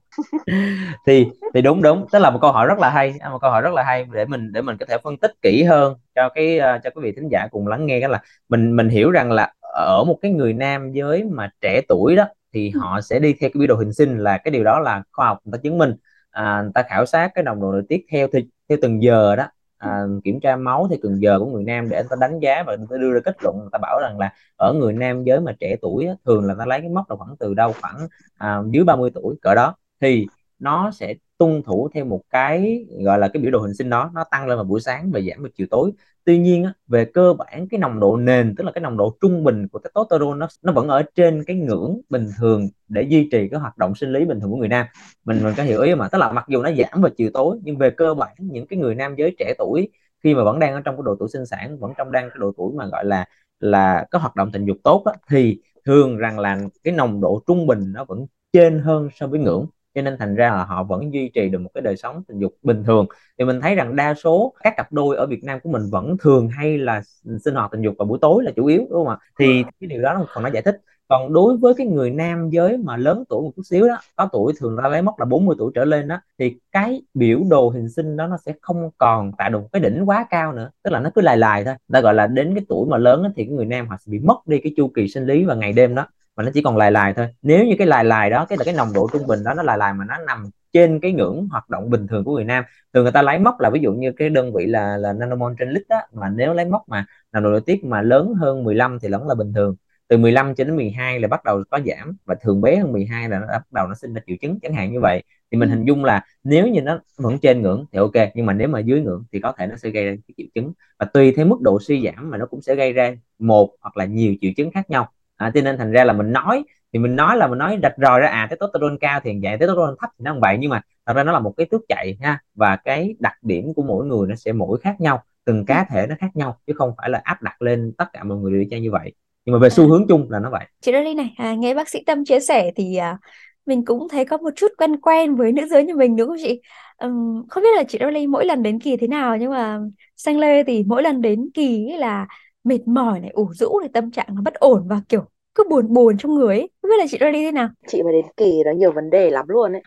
Thì 1.07 1.27
thì 1.55 1.63
đúng 1.63 1.83
đúng. 1.83 2.07
Tức 2.13 2.19
là 2.19 2.31
một 2.31 2.39
câu 2.43 2.53
hỏi 2.53 2.67
rất 2.67 2.79
là 2.79 2.91
hay. 2.91 3.15
Một 3.31 3.39
câu 3.41 3.51
hỏi 3.51 3.63
rất 3.63 3.75
là 3.75 3.83
hay 3.83 4.07
để 4.13 4.25
mình 4.25 4.53
để 4.53 4.63
mình 4.63 4.77
có 4.81 4.87
thể 4.89 4.97
phân 5.05 5.17
tích 5.17 5.33
kỹ 5.43 5.63
hơn 5.63 5.95
cho 6.15 6.29
cái 6.29 6.59
uh, 6.59 6.83
cho 6.85 6.91
quý 6.95 7.01
vị 7.03 7.13
thính 7.17 7.29
giả 7.33 7.47
cùng 7.51 7.67
lắng 7.67 7.87
nghe. 7.87 8.01
Cái 8.01 8.09
là 8.09 8.21
mình 8.49 8.77
mình 8.77 8.89
hiểu 8.89 9.11
rằng 9.11 9.33
là 9.33 9.53
ở 9.61 10.05
một 10.05 10.19
cái 10.23 10.31
người 10.33 10.53
nam 10.53 10.93
giới 10.93 11.25
mà 11.25 11.51
trẻ 11.61 11.81
tuổi 11.89 12.17
đó 12.17 12.25
thì 12.53 12.73
ừ. 12.75 12.81
họ 12.81 13.01
sẽ 13.01 13.19
đi 13.19 13.35
theo 13.41 13.51
cái 13.55 13.59
biểu 13.59 13.67
đồ 13.67 13.75
hình 13.77 13.93
sinh 13.93 14.19
là 14.19 14.39
cái 14.39 14.53
điều 14.53 14.65
đó 14.65 14.81
là 14.81 15.03
khoa 15.13 15.27
học 15.27 15.39
người 15.45 15.53
ta 15.53 15.63
chứng 15.63 15.79
minh. 15.79 15.95
À, 16.31 16.63
người 16.63 16.73
ta 16.75 16.83
khảo 16.83 17.07
sát 17.07 17.31
cái 17.35 17.45
nồng 17.45 17.61
độ 17.61 17.73
nội 17.73 17.83
tiết 17.89 18.07
theo 18.11 18.29
theo 18.69 18.79
từng 18.83 19.03
giờ 19.03 19.37
đó. 19.37 19.47
À, 19.79 20.03
kiểm 20.25 20.41
tra 20.41 20.57
máu 20.57 20.87
theo 20.91 20.99
từng 21.03 21.23
giờ 21.23 21.39
của 21.39 21.47
người 21.47 21.65
nam 21.65 21.89
để 21.89 21.97
người 21.97 22.09
ta 22.11 22.17
đánh 22.21 22.41
giá 22.41 22.63
và 22.67 22.77
người 22.77 22.87
ta 22.91 22.97
đưa 22.97 23.13
ra 23.13 23.21
kết 23.25 23.37
luận. 23.43 23.59
Người 23.59 23.69
ta 23.73 23.79
bảo 23.83 24.01
rằng 24.03 24.19
là 24.19 24.33
ở 24.57 24.73
người 24.73 24.93
nam 24.93 25.25
giới 25.25 25.41
mà 25.41 25.53
trẻ 25.61 25.77
tuổi 25.83 26.07
á, 26.07 26.15
thường 26.27 26.45
là 26.45 26.55
ta 26.59 26.67
lấy 26.67 26.81
cái 26.81 26.89
mốc 26.89 27.11
là 27.11 27.17
khoảng 27.17 27.37
từ 27.37 27.55
đâu 27.55 27.73
khoảng 27.81 28.09
à, 28.39 28.59
dưới 28.71 28.85
30 28.85 29.11
tuổi 29.15 29.37
cỡ 29.43 29.55
đó 29.55 29.75
thì 30.01 30.27
nó 30.59 30.91
sẽ 30.91 31.15
tuân 31.39 31.63
thủ 31.63 31.89
theo 31.95 32.05
một 32.05 32.21
cái 32.31 32.87
gọi 33.05 33.19
là 33.19 33.29
cái 33.29 33.43
biểu 33.43 33.51
đồ 33.51 33.59
hình 33.61 33.75
sinh 33.75 33.91
đó. 33.91 34.11
Nó 34.15 34.25
tăng 34.31 34.47
lên 34.47 34.57
vào 34.59 34.65
buổi 34.65 34.81
sáng 34.81 35.11
và 35.13 35.21
giảm 35.21 35.43
vào 35.43 35.51
chiều 35.55 35.67
tối 35.71 35.93
tuy 36.29 36.39
nhiên 36.39 36.65
á, 36.65 36.73
về 36.89 37.05
cơ 37.05 37.35
bản 37.35 37.69
cái 37.71 37.81
nồng 37.81 38.01
độ 38.01 38.17
nền 38.17 38.55
tức 38.57 38.65
là 38.65 38.73
cái 38.73 38.83
nồng 38.83 38.97
độ 38.97 39.17
trung 39.21 39.45
bình 39.45 39.69
của 39.69 39.79
testosterone 39.79 40.39
nó 40.39 40.49
nó 40.63 40.73
vẫn 40.73 40.89
ở 40.89 41.03
trên 41.15 41.45
cái 41.47 41.57
ngưỡng 41.57 42.01
bình 42.11 42.29
thường 42.39 42.69
để 42.89 43.03
duy 43.03 43.29
trì 43.33 43.49
cái 43.49 43.61
hoạt 43.61 43.79
động 43.79 43.95
sinh 43.95 44.13
lý 44.13 44.25
bình 44.25 44.41
thường 44.41 44.51
của 44.51 44.57
người 44.57 44.69
nam. 44.69 44.87
Mình 45.25 45.45
mình 45.45 45.55
có 45.57 45.63
hiểu 45.63 45.83
ý 45.83 45.95
mà 45.95 46.09
tức 46.09 46.19
là 46.19 46.33
mặc 46.33 46.45
dù 46.49 46.63
nó 46.63 46.71
giảm 46.73 47.03
vào 47.03 47.11
chiều 47.17 47.31
tối 47.35 47.59
nhưng 47.63 47.79
về 47.79 47.91
cơ 47.91 48.15
bản 48.15 48.37
những 48.39 48.67
cái 48.67 48.79
người 48.79 48.95
nam 48.95 49.15
giới 49.19 49.35
trẻ 49.39 49.55
tuổi 49.59 49.89
khi 50.25 50.35
mà 50.35 50.45
vẫn 50.45 50.59
đang 50.59 50.75
ở 50.75 50.81
trong 50.85 50.97
cái 50.97 51.03
độ 51.07 51.17
tuổi 51.19 51.29
sinh 51.33 51.47
sản 51.47 51.79
vẫn 51.79 51.93
trong 51.99 52.13
đang 52.13 52.29
cái 52.31 52.37
độ 52.41 52.53
tuổi 52.57 52.73
mà 52.77 52.87
gọi 52.87 53.05
là 53.05 53.25
là 53.61 54.07
có 54.11 54.19
hoạt 54.19 54.37
động 54.37 54.53
tình 54.53 54.65
dục 54.65 54.77
tốt 54.85 55.03
đó, 55.07 55.13
thì 55.31 55.61
thường 55.85 56.17
rằng 56.19 56.39
là 56.39 56.59
cái 56.85 56.95
nồng 56.95 57.21
độ 57.21 57.43
trung 57.47 57.67
bình 57.67 57.93
nó 57.93 58.05
vẫn 58.05 58.27
trên 58.53 58.79
hơn 58.79 59.09
so 59.15 59.27
với 59.27 59.41
ngưỡng 59.41 59.67
cho 59.99 60.03
nên 60.03 60.17
thành 60.19 60.35
ra 60.35 60.51
là 60.51 60.65
họ 60.65 60.83
vẫn 60.83 61.13
duy 61.13 61.31
trì 61.35 61.49
được 61.49 61.59
một 61.59 61.71
cái 61.75 61.83
đời 61.83 61.97
sống 61.97 62.23
tình 62.29 62.39
dục 62.39 62.55
bình 62.63 62.85
thường. 62.85 63.07
Thì 63.39 63.45
mình 63.45 63.61
thấy 63.61 63.75
rằng 63.75 63.97
đa 63.97 64.15
số 64.15 64.55
các 64.65 64.75
cặp 64.77 64.93
đôi 64.93 65.17
ở 65.17 65.27
Việt 65.27 65.45
Nam 65.45 65.61
của 65.63 65.71
mình 65.71 65.83
vẫn 65.91 66.17
thường 66.21 66.49
hay 66.49 66.79
là 66.79 67.03
sinh 67.45 67.55
hoạt 67.55 67.71
tình 67.71 67.83
dục 67.83 67.95
vào 67.99 68.07
buổi 68.07 68.19
tối 68.21 68.45
là 68.45 68.53
chủ 68.57 68.67
yếu 68.67 68.81
đúng 68.91 69.05
không 69.05 69.09
ạ? 69.09 69.19
Thì 69.39 69.63
cái 69.81 69.89
điều 69.89 70.03
đó 70.03 70.15
nó 70.15 70.27
còn 70.35 70.45
nó 70.45 70.51
giải 70.51 70.63
thích. 70.63 70.81
Còn 71.09 71.33
đối 71.33 71.57
với 71.57 71.75
cái 71.75 71.87
người 71.87 72.11
nam 72.11 72.51
giới 72.51 72.77
mà 72.77 72.97
lớn 72.97 73.25
tuổi 73.29 73.43
một 73.43 73.51
chút 73.57 73.63
xíu 73.63 73.89
đó 73.89 73.99
có 74.17 74.29
tuổi 74.33 74.53
thường 74.59 74.77
ra 74.77 74.89
lấy 74.89 75.03
mốc 75.03 75.19
là 75.19 75.25
40 75.25 75.57
tuổi 75.59 75.73
trở 75.75 75.85
lên 75.85 76.09
đó 76.09 76.21
thì 76.39 76.57
cái 76.73 77.03
biểu 77.15 77.41
đồ 77.51 77.69
hình 77.69 77.89
sinh 77.89 78.17
đó 78.17 78.27
nó 78.27 78.37
sẽ 78.47 78.53
không 78.61 78.91
còn 78.99 79.33
tạo 79.39 79.51
được 79.51 79.59
một 79.59 79.69
cái 79.73 79.81
đỉnh 79.81 80.09
quá 80.09 80.27
cao 80.31 80.53
nữa. 80.53 80.71
Tức 80.83 80.91
là 80.91 81.01
nó 81.01 81.11
cứ 81.15 81.21
lài 81.21 81.37
lài 81.37 81.65
thôi. 81.65 81.75
Ta 81.93 82.01
gọi 82.01 82.15
là 82.15 82.27
đến 82.27 82.55
cái 82.55 82.65
tuổi 82.69 82.87
mà 82.91 82.97
lớn 82.99 83.23
đó, 83.23 83.29
thì 83.37 83.45
cái 83.45 83.55
người 83.55 83.67
nam 83.67 83.89
họ 83.89 83.97
sẽ 84.01 84.11
bị 84.11 84.19
mất 84.19 84.47
đi 84.47 84.59
cái 84.59 84.73
chu 84.77 84.89
kỳ 84.89 85.09
sinh 85.09 85.27
lý 85.27 85.45
và 85.45 85.55
ngày 85.55 85.73
đêm 85.73 85.95
đó 85.95 86.07
mà 86.39 86.45
nó 86.45 86.51
chỉ 86.55 86.63
còn 86.63 86.77
lài 86.77 86.93
lài 86.93 87.15
thôi. 87.15 87.29
Nếu 87.43 87.65
như 87.67 87.75
cái 87.79 87.87
lài 87.87 88.05
lài 88.05 88.31
đó 88.31 88.47
cái 88.49 88.59
là 88.59 88.65
cái 88.65 88.75
nồng 88.75 88.93
độ 88.95 89.09
trung 89.13 89.27
bình 89.27 89.45
đó 89.45 89.55
nó 89.55 89.63
lài 89.63 89.79
lài 89.79 89.95
mà 89.95 90.05
nó 90.09 90.19
nằm 90.27 90.51
trên 90.73 91.01
cái 91.01 91.13
ngưỡng 91.13 91.49
hoạt 91.51 91.71
động 91.71 91.91
bình 91.91 92.07
thường 92.07 92.25
của 92.25 92.35
người 92.35 92.45
nam 92.45 92.65
thường 92.95 93.03
người 93.05 93.13
ta 93.13 93.23
lấy 93.23 93.39
mốc 93.39 93.61
là 93.61 93.71
ví 93.71 93.81
dụ 93.81 93.93
như 93.93 94.13
cái 94.13 94.31
đơn 94.31 94.53
vị 94.53 94.67
là 94.67 94.97
là 94.97 95.13
nanomol 95.13 95.53
trên 95.59 95.71
lít 95.71 95.83
đó 95.89 95.97
mà 96.13 96.29
nếu 96.29 96.55
lấy 96.55 96.65
mốc 96.65 96.89
mà 96.89 97.07
nồng 97.33 97.43
độ 97.43 97.51
nội 97.51 97.61
tiết 97.67 97.85
mà 97.85 98.03
lớn 98.03 98.35
hơn 98.35 98.65
15 98.65 98.99
thì 99.03 99.09
vẫn 99.09 99.29
là 99.29 99.35
bình 99.35 99.53
thường. 99.53 99.77
Từ 100.09 100.17
15 100.19 100.55
cho 100.55 100.65
đến 100.65 100.77
12 100.77 101.21
là 101.21 101.29
bắt 101.29 101.45
đầu 101.45 101.63
có 101.71 101.81
giảm 101.87 102.17
và 102.25 102.35
thường 102.43 102.61
bé 102.61 102.77
hơn 102.77 102.93
12 102.93 103.29
là 103.29 103.39
nó 103.39 103.47
bắt 103.47 103.73
đầu 103.73 103.87
nó 103.87 103.95
sinh 103.95 104.15
ra 104.15 104.21
triệu 104.27 104.37
chứng 104.41 104.61
chẳng 104.61 104.75
hạn 104.75 104.93
như 104.93 105.01
vậy. 105.01 105.23
Thì 105.53 105.59
mình 105.59 105.69
ừ. 105.69 105.75
hình 105.75 105.85
dung 105.85 106.05
là 106.05 106.25
nếu 106.45 106.67
như 106.69 106.83
nó 106.83 107.01
vẫn 107.17 107.39
trên 107.39 107.63
ngưỡng 107.63 107.87
thì 107.93 107.99
ok 107.99 108.15
nhưng 108.35 108.47
mà 108.47 108.53
nếu 108.53 108.69
mà 108.69 108.79
dưới 108.81 109.01
ngưỡng 109.01 109.25
thì 109.33 109.41
có 109.41 109.53
thể 109.59 109.67
nó 109.67 109.77
sẽ 109.77 109.91
gây 109.91 110.05
ra 110.05 110.11
cái 110.29 110.35
triệu 110.37 110.47
chứng. 110.55 110.73
Và 110.99 111.07
tùy 111.07 111.33
theo 111.37 111.47
mức 111.47 111.61
độ 111.61 111.79
suy 111.81 112.05
giảm 112.05 112.31
mà 112.31 112.39
nó 112.39 112.47
cũng 112.47 112.63
sẽ 112.63 112.75
gây 112.75 112.93
ra 112.93 113.17
một 113.39 113.71
hoặc 113.81 113.97
là 113.97 114.05
nhiều 114.05 114.35
triệu 114.41 114.53
chứng 114.57 114.71
khác 114.71 114.91
nhau 114.91 115.09
à, 115.39 115.51
cho 115.55 115.61
nên 115.61 115.79
thành 115.79 115.93
ra 115.93 116.05
là 116.05 116.13
mình 116.13 116.33
nói 116.33 116.65
thì 116.93 116.99
mình 116.99 117.17
nói 117.17 117.37
là 117.37 117.47
mình 117.47 117.59
nói 117.59 117.79
rạch 117.83 117.95
ròi 117.97 118.21
ra 118.21 118.29
à 118.29 118.47
testosterone 118.51 118.97
cao 119.01 119.21
thì 119.25 119.31
vậy 119.43 119.57
testosterone 119.61 119.95
thấp 120.01 120.11
thì 120.19 120.23
nó 120.23 120.33
không 120.33 120.41
vậy. 120.41 120.57
Nhưng 120.61 120.71
mà 120.71 120.81
thật 121.07 121.13
ra 121.17 121.25
nó 121.25 121.33
là 121.33 121.39
một 121.39 121.55
cái 121.57 121.67
thước 121.67 121.81
chạy 121.89 122.19
ha 122.23 122.39
và 122.55 122.77
cái 122.77 123.15
đặc 123.19 123.35
điểm 123.43 123.75
của 123.75 123.83
mỗi 123.83 124.07
người 124.07 124.29
nó 124.29 124.35
sẽ 124.35 124.53
mỗi 124.53 124.79
khác 124.81 125.01
nhau 125.01 125.23
từng 125.45 125.65
cá 125.65 125.87
thể 125.91 126.07
nó 126.09 126.15
khác 126.19 126.37
nhau 126.37 126.59
chứ 126.67 126.73
không 126.77 126.93
phải 126.99 127.11
là 127.11 127.21
áp 127.25 127.43
đặt 127.43 127.63
lên 127.63 127.93
tất 127.99 128.05
cả 128.13 128.25
mọi 128.25 128.39
người 128.39 128.65
đều 128.65 128.81
như 128.81 128.91
vậy. 128.91 129.15
Nhưng 129.45 129.53
mà 129.53 129.59
về 129.59 129.71
xu 129.71 129.85
à. 129.85 129.87
hướng 129.87 130.07
chung 130.09 130.31
là 130.31 130.39
nó 130.39 130.51
vậy. 130.51 130.65
Chị 130.81 130.93
Dolly 130.93 131.15
này 131.15 131.35
à, 131.37 131.55
nghe 131.55 131.75
bác 131.75 131.89
sĩ 131.89 132.03
Tâm 132.07 132.25
chia 132.25 132.41
sẻ 132.41 132.71
thì 132.77 132.97
à, 132.97 133.19
mình 133.67 133.85
cũng 133.85 134.09
thấy 134.09 134.25
có 134.25 134.37
một 134.37 134.51
chút 134.57 134.73
quen 134.79 135.01
quen 135.01 135.37
với 135.37 135.53
nữ 135.53 135.67
giới 135.71 135.85
như 135.85 135.97
mình 135.97 136.17
đúng 136.17 136.29
không 136.29 136.37
chị? 136.43 136.61
Um, 136.99 137.47
không 137.49 137.63
biết 137.63 137.77
là 137.77 137.83
chị 137.89 137.99
Dolly 138.01 138.27
mỗi 138.27 138.45
lần 138.45 138.63
đến 138.63 138.81
kỳ 138.81 138.97
thế 138.97 139.07
nào 139.07 139.37
nhưng 139.37 139.51
mà 139.51 139.79
xanh 140.17 140.39
lê 140.39 140.65
thì 140.65 140.85
mỗi 140.87 141.03
lần 141.03 141.21
đến 141.21 141.49
kỳ 141.55 141.87
là 141.99 142.27
mệt 142.69 142.89
mỏi 142.89 143.21
này 143.21 143.31
ủ 143.31 143.51
rũ 143.55 143.81
này 143.81 143.91
tâm 143.93 144.11
trạng 144.11 144.27
nó 144.29 144.43
bất 144.43 144.55
ổn 144.55 144.89
và 144.89 145.01
kiểu 145.09 145.25
cứ 145.55 145.65
buồn 145.71 145.93
buồn 145.95 146.19
trong 146.19 146.35
người 146.35 146.57
ấy. 146.57 146.71
Không 146.83 146.91
biết 146.91 146.97
là 146.99 147.07
chị 147.11 147.19
đi 147.19 147.45
thế 147.45 147.53
nào? 147.53 147.69
Chị 147.89 148.03
mà 148.03 148.13
đến 148.13 148.25
kỳ 148.37 148.63
nó 148.65 148.73
nhiều 148.73 148.93
vấn 148.93 149.11
đề 149.11 149.31
lắm 149.31 149.45
luôn 149.49 149.73
ấy. 149.73 149.83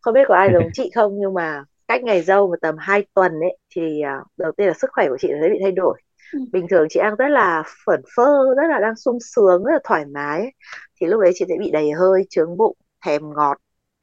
Không 0.00 0.14
biết 0.14 0.24
có 0.28 0.34
ai 0.34 0.50
giống 0.52 0.68
chị 0.72 0.90
không 0.94 1.12
nhưng 1.20 1.34
mà 1.34 1.64
cách 1.88 2.02
ngày 2.02 2.22
dâu 2.22 2.50
mà 2.50 2.56
tầm 2.62 2.74
2 2.78 3.04
tuần 3.14 3.32
ấy 3.32 3.58
thì 3.76 4.02
uh, 4.20 4.26
đầu 4.36 4.52
tiên 4.52 4.66
là 4.66 4.74
sức 4.74 4.90
khỏe 4.92 5.08
của 5.08 5.16
chị 5.20 5.28
sẽ 5.42 5.48
bị 5.48 5.58
thay 5.62 5.72
đổi. 5.72 6.00
Ừ. 6.32 6.38
bình 6.52 6.66
thường 6.70 6.86
chị 6.90 7.00
đang 7.00 7.14
rất 7.14 7.28
là 7.28 7.62
phẩn 7.86 8.00
phơ 8.16 8.54
rất 8.56 8.68
là 8.70 8.78
đang 8.80 8.96
sung 8.96 9.18
sướng 9.20 9.64
rất 9.64 9.72
là 9.72 9.78
thoải 9.84 10.04
mái 10.06 10.40
ấy. 10.40 10.52
thì 11.00 11.06
lúc 11.06 11.20
đấy 11.20 11.32
chị 11.34 11.44
sẽ 11.48 11.54
bị 11.58 11.70
đầy 11.70 11.92
hơi 11.92 12.26
trướng 12.30 12.56
bụng 12.56 12.76
thèm 13.04 13.22
ngọt 13.34 13.56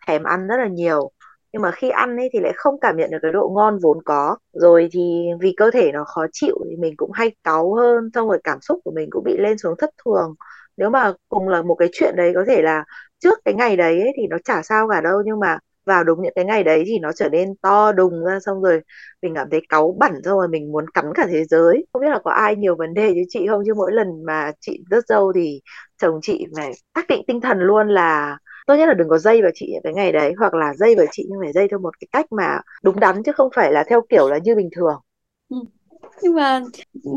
thèm 0.07 0.23
ăn 0.23 0.47
rất 0.47 0.55
là 0.57 0.67
nhiều 0.67 1.11
nhưng 1.55 1.61
mà 1.61 1.71
khi 1.71 1.89
ăn 1.89 2.17
ấy 2.17 2.29
thì 2.33 2.39
lại 2.39 2.53
không 2.55 2.79
cảm 2.81 2.97
nhận 2.97 3.11
được 3.11 3.17
cái 3.21 3.31
độ 3.31 3.51
ngon 3.55 3.77
vốn 3.83 3.97
có. 4.05 4.37
Rồi 4.53 4.89
thì 4.91 5.25
vì 5.41 5.53
cơ 5.57 5.71
thể 5.71 5.91
nó 5.93 6.03
khó 6.03 6.25
chịu 6.31 6.55
thì 6.69 6.75
mình 6.77 6.93
cũng 6.97 7.11
hay 7.11 7.35
cáu 7.43 7.73
hơn 7.75 8.09
xong 8.13 8.27
rồi 8.29 8.39
cảm 8.43 8.61
xúc 8.61 8.79
của 8.83 8.91
mình 8.91 9.09
cũng 9.11 9.23
bị 9.23 9.37
lên 9.37 9.57
xuống 9.57 9.75
thất 9.77 9.89
thường. 10.05 10.35
Nếu 10.77 10.89
mà 10.89 11.13
cùng 11.29 11.47
là 11.49 11.61
một 11.61 11.75
cái 11.75 11.89
chuyện 11.93 12.15
đấy 12.17 12.31
có 12.35 12.43
thể 12.47 12.61
là 12.61 12.83
trước 13.19 13.39
cái 13.45 13.53
ngày 13.53 13.77
đấy 13.77 14.01
ấy, 14.01 14.13
thì 14.17 14.27
nó 14.29 14.37
chả 14.45 14.61
sao 14.61 14.87
cả 14.89 15.01
đâu 15.01 15.21
nhưng 15.25 15.39
mà 15.39 15.57
vào 15.85 16.03
đúng 16.03 16.21
những 16.23 16.33
cái 16.35 16.45
ngày 16.45 16.63
đấy 16.63 16.83
thì 16.87 16.99
nó 16.99 17.11
trở 17.11 17.29
nên 17.29 17.55
to 17.61 17.91
đùng 17.91 18.23
ra 18.25 18.39
xong 18.45 18.61
rồi 18.61 18.81
mình 19.21 19.33
cảm 19.35 19.49
thấy 19.51 19.61
cáu 19.69 19.95
bẩn 19.99 20.11
xong 20.25 20.37
rồi 20.39 20.47
mình 20.47 20.71
muốn 20.71 20.85
cắn 20.93 21.05
cả 21.15 21.27
thế 21.31 21.43
giới. 21.45 21.85
Không 21.93 22.01
biết 22.01 22.09
là 22.09 22.19
có 22.23 22.31
ai 22.31 22.55
nhiều 22.55 22.75
vấn 22.75 22.93
đề 22.93 23.13
như 23.13 23.23
chị 23.29 23.47
không? 23.49 23.61
Chứ 23.65 23.73
mỗi 23.73 23.91
lần 23.93 24.07
mà 24.25 24.51
chị 24.59 24.83
rớt 24.91 25.03
dâu 25.07 25.33
thì 25.35 25.61
chồng 25.97 26.19
chị 26.21 26.45
phải 26.55 26.71
xác 26.95 27.07
định 27.07 27.23
tinh 27.27 27.41
thần 27.41 27.59
luôn 27.59 27.87
là 27.89 28.37
tốt 28.65 28.75
nhất 28.75 28.85
là 28.87 28.93
đừng 28.93 29.09
có 29.09 29.17
dây 29.17 29.41
vào 29.41 29.51
chị 29.55 29.67
những 29.71 29.81
cái 29.83 29.93
ngày 29.93 30.11
đấy 30.11 30.33
hoặc 30.39 30.53
là 30.53 30.73
dây 30.73 30.95
vào 30.95 31.05
chị 31.11 31.25
nhưng 31.29 31.39
phải 31.41 31.53
dây 31.53 31.67
theo 31.69 31.79
một 31.79 31.99
cái 31.99 32.07
cách 32.11 32.25
mà 32.31 32.59
đúng 32.83 32.99
đắn 32.99 33.23
chứ 33.23 33.31
không 33.31 33.49
phải 33.55 33.71
là 33.71 33.83
theo 33.89 34.01
kiểu 34.09 34.29
là 34.29 34.37
như 34.37 34.55
bình 34.55 34.69
thường. 34.75 34.95
Ừ. 35.49 35.57
nhưng 36.23 36.35
mà 36.35 36.61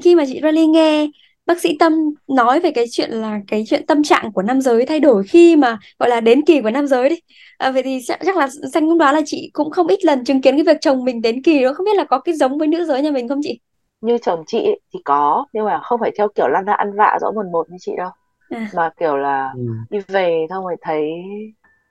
khi 0.04 0.14
mà 0.14 0.25
chị 0.26 0.40
Rally 0.42 0.66
nghe 0.66 1.08
bác 1.46 1.61
sĩ 1.61 1.76
Tâm 1.80 1.92
nói 2.28 2.61
về 2.61 2.70
cái 2.70 2.84
chuyện 2.90 3.11
là 3.11 3.40
cái 3.49 3.64
chuyện 3.68 3.87
tâm 3.87 4.02
trạng 4.02 4.32
của 4.32 4.42
nam 4.42 4.61
giới 4.61 4.87
thay 4.87 5.00
đổi 5.00 5.25
khi 5.25 5.56
mà 5.56 5.78
gọi 5.99 6.08
là 6.08 6.20
đến 6.20 6.42
kỳ 6.46 6.61
của 6.62 6.70
nam 6.70 6.87
giới 6.87 7.08
đi. 7.08 7.16
À, 7.58 7.70
vậy 7.70 7.82
thì 7.82 8.00
chắc, 8.06 8.20
chắc 8.26 8.37
là 8.37 8.49
xanh 8.75 8.88
cũng 8.88 8.99
đoán 8.99 9.14
là 9.14 9.20
chị 9.26 9.50
cũng 9.52 9.70
không 9.70 9.87
ít 9.87 10.04
lần 10.04 10.25
chứng 10.25 10.42
kiến 10.42 10.56
cái 10.56 10.64
việc 10.64 10.78
chồng 10.80 11.04
mình 11.04 11.23
đến 11.23 11.42
kỳ 11.42 11.62
đó. 11.64 11.73
Không 11.75 11.84
biết 11.87 11.96
là 11.96 12.04
có 12.04 12.20
cái 12.20 12.34
giống 12.34 12.58
với 12.58 12.68
nữ 12.68 12.84
giới 12.84 13.02
nhà 13.02 13.11
mình 13.11 13.28
không 13.28 13.40
chị? 13.42 13.61
Như 14.00 14.18
chồng 14.18 14.44
chị 14.46 14.58
thì 14.94 15.00
có 15.04 15.46
nhưng 15.52 15.64
mà 15.64 15.80
không 15.82 16.00
phải 16.00 16.11
theo 16.18 16.28
kiểu 16.34 16.49
lăn 16.49 16.64
ra 16.64 16.73
ăn 16.73 16.92
vạ 16.96 17.18
rõ 17.20 17.30
một 17.30 17.46
một 17.52 17.70
như 17.70 17.76
chị 17.80 17.92
đâu 17.96 18.11
à. 18.50 18.69
mà 18.75 18.90
kiểu 18.97 19.17
là 19.17 19.52
ừ. 19.57 19.62
đi 19.90 19.99
về 20.09 20.47
xong 20.50 20.64
rồi 20.64 20.76
thấy 20.81 21.11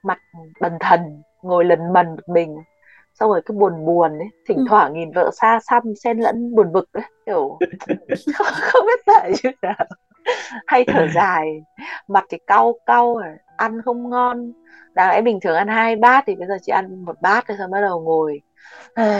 mặt 0.02 0.18
bần 0.60 0.72
thần 0.80 1.22
ngồi 1.42 1.64
lần 1.64 1.92
mần 1.92 2.06
một 2.06 2.28
mình 2.28 2.56
xong 3.14 3.30
rồi 3.30 3.42
cứ 3.46 3.54
buồn 3.54 3.86
buồn 3.86 4.18
ấy 4.18 4.28
thỉnh 4.48 4.56
ừ. 4.56 4.64
thoảng 4.68 4.94
nhìn 4.94 5.10
vợ 5.14 5.30
xa 5.40 5.60
xăm 5.70 5.82
xen 6.04 6.18
lẫn 6.18 6.54
buồn 6.54 6.72
vực 6.72 6.88
ấy 6.92 7.04
kiểu 7.26 7.58
không, 8.34 8.46
không 8.50 8.86
biết 8.86 9.00
tại 9.06 9.32
như 9.42 9.50
nào 9.62 9.86
hay 10.66 10.84
thở 10.86 11.06
dài 11.14 11.62
mặt 12.08 12.24
thì 12.30 12.38
cau 12.46 12.74
cau 12.86 13.20
ăn 13.56 13.82
không 13.82 14.10
ngon 14.10 14.52
đáng 14.94 15.10
lẽ 15.10 15.22
bình 15.22 15.40
thường 15.40 15.56
ăn 15.56 15.68
hai 15.68 15.96
bát 15.96 16.24
thì 16.26 16.34
bây 16.34 16.48
giờ 16.48 16.56
chỉ 16.62 16.72
ăn 16.72 17.04
một 17.04 17.16
bát 17.22 17.48
rồi 17.48 17.58
xong 17.58 17.70
bắt 17.70 17.80
đầu 17.80 18.00
ngồi 18.00 18.40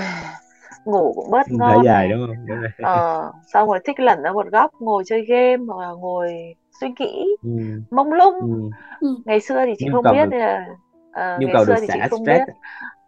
ngủ 0.84 1.12
cũng 1.16 1.30
bớt 1.30 1.46
ngon 1.50 1.84
dài 1.84 2.08
đúng 2.08 2.26
không 2.26 2.56
ờ, 2.82 3.32
xong 3.52 3.68
rồi 3.68 3.78
thích 3.84 4.00
lẩn 4.00 4.22
ra 4.22 4.32
một 4.32 4.46
góc 4.52 4.70
ngồi 4.80 5.02
chơi 5.06 5.24
game 5.24 5.64
hoặc 5.68 5.86
là 5.86 5.92
ngồi 5.92 6.54
suy 6.80 6.88
nghĩ 6.98 7.36
ừ. 7.42 7.50
mông 7.90 8.12
lung 8.12 8.34
ừ. 8.40 8.70
ừ. 9.00 9.16
ngày 9.24 9.40
xưa 9.40 9.66
thì 9.66 9.72
chị 9.78 9.86
Nhu 9.86 10.02
không 10.02 10.14
biết 10.14 10.26
được, 10.30 10.38
là 10.38 10.66
uh, 11.10 11.42
ngày 11.42 11.64
xưa 11.66 11.74
thì 11.80 11.86
chị 11.92 12.00
không 12.10 12.24
stress. 12.24 12.38
biết 12.38 12.54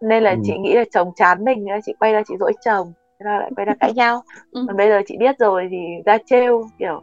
nên 0.01 0.23
là 0.23 0.31
ừ. 0.31 0.37
chị 0.45 0.59
nghĩ 0.59 0.75
là 0.75 0.85
chồng 0.93 1.13
chán 1.17 1.45
mình 1.45 1.67
chị 1.85 1.95
quay 1.99 2.13
ra 2.13 2.23
chị 2.29 2.35
dỗi 2.41 2.53
chồng 2.65 2.93
thế 3.19 3.25
là 3.25 3.39
lại 3.39 3.51
quay 3.57 3.65
ra 3.65 3.75
cãi 3.81 3.93
nhau 3.93 4.23
ừ. 4.51 4.65
còn 4.67 4.77
bây 4.77 4.89
giờ 4.89 5.01
chị 5.07 5.17
biết 5.19 5.39
rồi 5.39 5.69
thì 5.71 5.77
ra 6.07 6.19
trêu 6.27 6.67
kiểu 6.79 7.03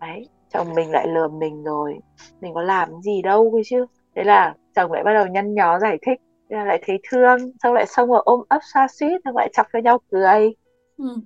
đấy 0.00 0.28
chồng 0.52 0.74
mình 0.74 0.90
lại 0.90 1.06
lừa 1.08 1.28
mình 1.28 1.64
rồi 1.64 1.98
mình 2.40 2.54
có 2.54 2.62
làm 2.62 3.02
gì 3.02 3.22
đâu 3.22 3.50
cơ 3.52 3.58
chứ 3.66 3.86
thế 4.16 4.24
là 4.24 4.54
chồng 4.74 4.92
lại 4.92 5.04
bắt 5.04 5.12
đầu 5.12 5.26
nhăn 5.26 5.54
nhó 5.54 5.78
giải 5.78 5.98
thích 6.06 6.20
rồi 6.48 6.66
lại 6.66 6.82
thấy 6.86 6.98
thương 7.10 7.52
xong 7.62 7.74
lại 7.74 7.86
xong 7.86 8.08
rồi 8.08 8.22
ôm 8.24 8.40
ấp 8.48 8.60
xoa 8.72 8.88
suýt 8.88 9.18
xong 9.24 9.36
lại 9.36 9.50
chọc 9.52 9.66
cho 9.72 9.78
nhau 9.78 9.98
cười 10.10 10.54
ừ. 10.98 11.16